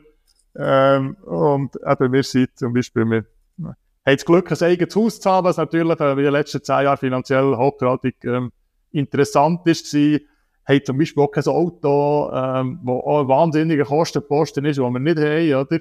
Ähm, 0.56 1.16
und 1.22 1.76
eben, 1.84 2.12
wir 2.12 2.22
sind 2.22 2.50
zum 2.56 2.72
Beispiel, 2.72 3.04
wir 3.06 3.24
haben 3.58 3.76
das 4.04 4.24
Glück, 4.24 4.50
ein 4.50 4.62
eigenes 4.62 4.94
Haus 4.94 5.20
zu 5.20 5.30
haben, 5.30 5.46
was 5.46 5.56
natürlich 5.56 5.98
äh, 5.98 6.10
in 6.10 6.16
den 6.18 6.32
letzten 6.32 6.62
zehn 6.62 6.84
Jahren 6.84 6.98
finanziell 6.98 7.56
hochgradig 7.56 8.16
ähm, 8.24 8.52
interessant 8.92 9.66
ist, 9.66 9.94
war, 9.94 10.18
haben 10.68 10.84
zum 10.84 10.98
Beispiel 10.98 11.22
auch 11.22 11.30
kein 11.30 11.46
Auto, 11.46 12.30
ähm, 12.34 12.80
wo 12.82 13.00
auch 13.00 13.22
ein 13.22 13.28
wahnsinniger 13.28 13.84
Kostenposten 13.84 14.64
ist, 14.66 14.78
den 14.78 14.92
wir 14.92 15.00
nicht 15.00 15.18
haben, 15.18 15.66
oder? 15.66 15.80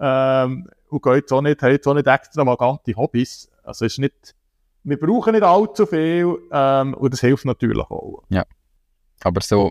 Ähm, 0.00 0.68
und 0.88 1.02
geht 1.02 1.30
auch 1.30 1.42
nicht, 1.42 1.62
haben 1.62 1.78
auch 1.84 1.94
nicht 1.94 2.06
extravagante 2.06 2.96
Hobbys. 2.96 3.50
Also 3.62 3.84
es 3.84 3.92
ist 3.92 3.98
nicht, 3.98 4.34
wir 4.88 4.98
brauchen 4.98 5.32
nicht 5.32 5.42
allzu 5.42 5.86
viel 5.86 6.38
ähm, 6.50 6.94
und 6.94 7.12
das 7.12 7.20
hilft 7.20 7.44
natürlich 7.44 7.84
auch. 7.90 8.22
Ja, 8.30 8.44
aber 9.20 9.40
so 9.40 9.70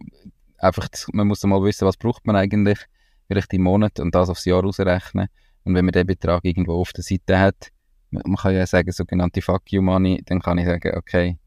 einfach, 0.58 0.88
man 1.14 1.28
muss 1.28 1.44
mal 1.44 1.62
wissen, 1.64 1.88
was 1.88 1.98
braucht 1.98 2.26
man 2.26 2.36
eigentlich 2.36 2.80
vielleicht 3.28 3.54
im 3.54 3.64
Monat 3.64 4.00
und 4.00 4.14
das 4.14 4.30
aufs 4.30 4.46
Jahr 4.46 4.64
ausrechnen. 4.64 5.28
Und 5.64 5.76
wenn 5.76 5.86
man 5.86 5.92
den 5.92 6.08
Betrag 6.08 6.46
irgendwo 6.46 6.80
auf 6.80 6.94
der 6.94 7.04
Seite 7.04 7.40
hat, 7.40 7.70
man 8.12 8.36
kann 8.38 8.56
ja 8.56 8.66
sagen, 8.66 8.92
sogenannte 8.92 9.42
Fuck 9.42 9.72
you 9.72 9.82
Money, 9.82 10.24
dann 10.26 10.40
kann 10.40 10.58
ich 10.60 10.66
sagen, 10.66 10.96
okay, 10.96 11.38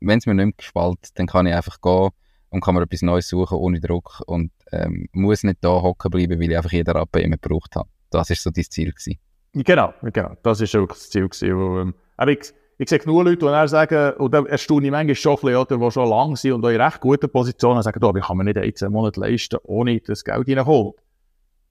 wenn 0.00 0.18
es 0.18 0.26
mir 0.26 0.34
nicht 0.34 0.44
mehr 0.44 0.54
gefällt, 0.56 1.18
dann 1.18 1.26
kann 1.26 1.46
ich 1.46 1.54
einfach 1.54 1.80
gehen 1.80 2.10
und 2.50 2.62
kann 2.62 2.74
mir 2.74 2.82
etwas 2.82 3.02
Neues 3.02 3.28
suchen 3.28 3.58
ohne 3.58 3.80
Druck 3.80 4.22
und 4.26 4.52
ähm, 4.72 5.08
muss 5.12 5.42
nicht 5.42 5.58
da 5.60 5.82
hocken 5.82 6.10
bleiben, 6.10 6.40
weil 6.40 6.50
ich 6.50 6.56
einfach 6.56 6.72
jeden 6.72 6.90
Rappen 6.90 7.20
immer 7.20 7.36
gebraucht 7.36 7.76
habe. 7.76 7.88
Das 8.10 8.30
war 8.30 8.36
so 8.36 8.50
dein 8.50 8.64
Ziel 8.64 8.92
gewesen. 8.92 9.18
Genau, 9.52 9.92
genau. 10.02 10.34
Das 10.42 10.60
war 10.60 10.82
auch 10.82 10.88
das 10.88 11.10
Ziel 11.10 11.28
gewesen. 11.28 11.56
Wo, 11.56 11.80
ähm, 11.80 11.94
ich 12.28 12.54
sehe 12.86 12.98
genug 12.98 13.24
Leute, 13.24 13.38
die 13.38 13.44
dann 13.44 13.66
sagen, 13.66 14.12
und 14.18 14.32
da 14.32 14.44
erstaune 14.44 14.86
ich 14.86 14.92
manchmal 14.92 15.14
schon 15.16 15.36
ein 15.36 15.66
bisschen, 15.66 15.80
die 15.80 15.90
schon 15.90 16.08
lang 16.08 16.36
sind 16.36 16.52
und 16.52 16.64
in 16.64 16.80
recht 16.80 17.00
guten 17.00 17.28
Positionen 17.28 17.82
sagen, 17.82 18.04
oh, 18.04 18.14
ich 18.16 18.24
kann 18.24 18.36
mir 18.36 18.44
nicht 18.44 18.56
einen 18.56 18.74
zwei 18.76 18.88
Monate 18.88 19.18
leisten, 19.20 19.58
ohne 19.64 20.00
das 20.00 20.22
Geld 20.22 20.48
reinkommt. 20.48 20.94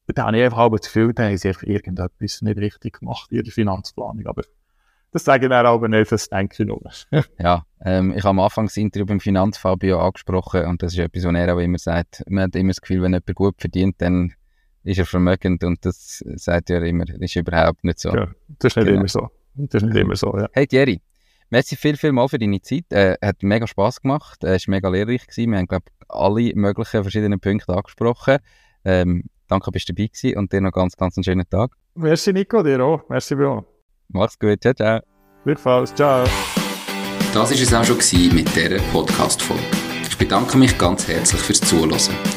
Da 0.07 0.25
habe 0.25 0.37
ich 0.37 0.43
einfach 0.43 0.69
das 0.69 0.81
Gefühl, 0.81 1.13
da 1.13 1.23
haben 1.23 1.37
sie 1.37 1.53
irgendetwas 1.63 2.41
nicht 2.41 2.57
richtig 2.57 2.99
gemacht 2.99 3.31
in 3.31 3.43
der 3.43 3.53
Finanzplanung. 3.53 4.25
Aber 4.25 4.43
das 5.11 5.23
sage 5.23 5.45
ich 5.45 5.49
dann 5.49 5.65
aber 5.65 5.87
nicht, 5.87 6.11
das 6.11 6.29
denke 6.29 6.63
ich 6.63 6.67
nur. 6.67 6.81
ja, 7.39 7.65
ähm, 7.81 8.11
ich 8.11 8.23
habe 8.23 8.29
am 8.29 8.39
Anfang 8.39 8.65
das 8.65 8.75
Interview 8.75 9.05
beim 9.05 9.19
Finanzfabio 9.19 9.99
angesprochen 9.99 10.65
und 10.65 10.83
das 10.83 10.93
ist 10.93 10.99
etwas, 10.99 11.23
was 11.23 11.35
er 11.35 11.55
auch 11.55 11.59
immer 11.59 11.77
sagt. 11.77 12.23
Man 12.27 12.43
hat 12.43 12.55
immer 12.55 12.69
das 12.69 12.81
Gefühl, 12.81 13.01
wenn 13.01 13.13
jemand 13.13 13.35
gut 13.35 13.55
verdient, 13.59 13.95
dann 13.99 14.33
ist 14.83 14.99
er 14.99 15.05
vermögend 15.05 15.63
und 15.63 15.85
das 15.85 16.23
sagt 16.35 16.69
er 16.69 16.83
immer, 16.83 17.05
das 17.05 17.17
ist 17.17 17.35
überhaupt 17.35 17.83
nicht 17.83 17.99
so. 17.99 18.09
Ja, 18.09 18.27
das 18.59 18.71
ist 18.71 18.77
nicht 18.77 18.85
genau. 18.85 18.99
immer 18.99 19.07
so. 19.07 19.29
Das 19.57 19.81
ist 19.81 19.89
nicht 19.89 19.97
immer 19.97 20.15
so, 20.15 20.37
ja. 20.37 20.47
Hey 20.53 20.67
Thierry, 20.67 21.01
merci 21.49 21.75
viel, 21.75 21.97
viel 21.97 22.11
mal 22.11 22.27
für 22.27 22.37
deine 22.37 22.61
Zeit. 22.61 22.85
Äh, 22.91 23.15
hat 23.21 23.41
mega 23.41 23.67
Spass 23.67 24.01
gemacht, 24.01 24.43
äh, 24.43 24.55
ist 24.55 24.67
mega 24.67 24.89
lehrreich 24.89 25.25
gewesen. 25.27 25.51
Wir 25.51 25.57
haben, 25.57 25.67
glaube 25.67 25.85
alle 26.09 26.53
möglichen 26.55 27.01
verschiedenen 27.03 27.39
Punkte 27.39 27.73
angesprochen. 27.73 28.37
Ähm, 28.85 29.23
danke, 29.47 29.71
bist 29.71 29.89
du 29.89 29.93
dabei 29.93 30.07
gewesen 30.07 30.37
und 30.37 30.53
dir 30.53 30.61
noch 30.61 30.71
ganz, 30.71 30.95
ganz 30.95 31.17
einen 31.17 31.23
schönen 31.23 31.49
Tag. 31.49 31.71
Merci 31.95 32.33
Nico, 32.33 32.63
dir 32.63 32.81
auch. 32.83 33.09
Merci 33.09 33.35
Bro. 33.35 33.65
Mach's 34.09 34.37
gut, 34.39 34.61
ciao, 34.61 34.73
ciao. 34.73 34.99
Gleichfalls, 35.43 35.93
ciao. 35.95 36.25
Das 37.33 37.51
war 37.51 37.51
es 37.51 37.73
auch 37.73 37.83
schon 37.83 38.35
mit 38.35 38.55
dieser 38.55 38.81
Podcast-Folge. 38.91 39.63
Ich 40.07 40.17
bedanke 40.17 40.57
mich 40.57 40.77
ganz 40.77 41.07
herzlich 41.07 41.41
fürs 41.41 41.61
Zuhören. 41.61 42.36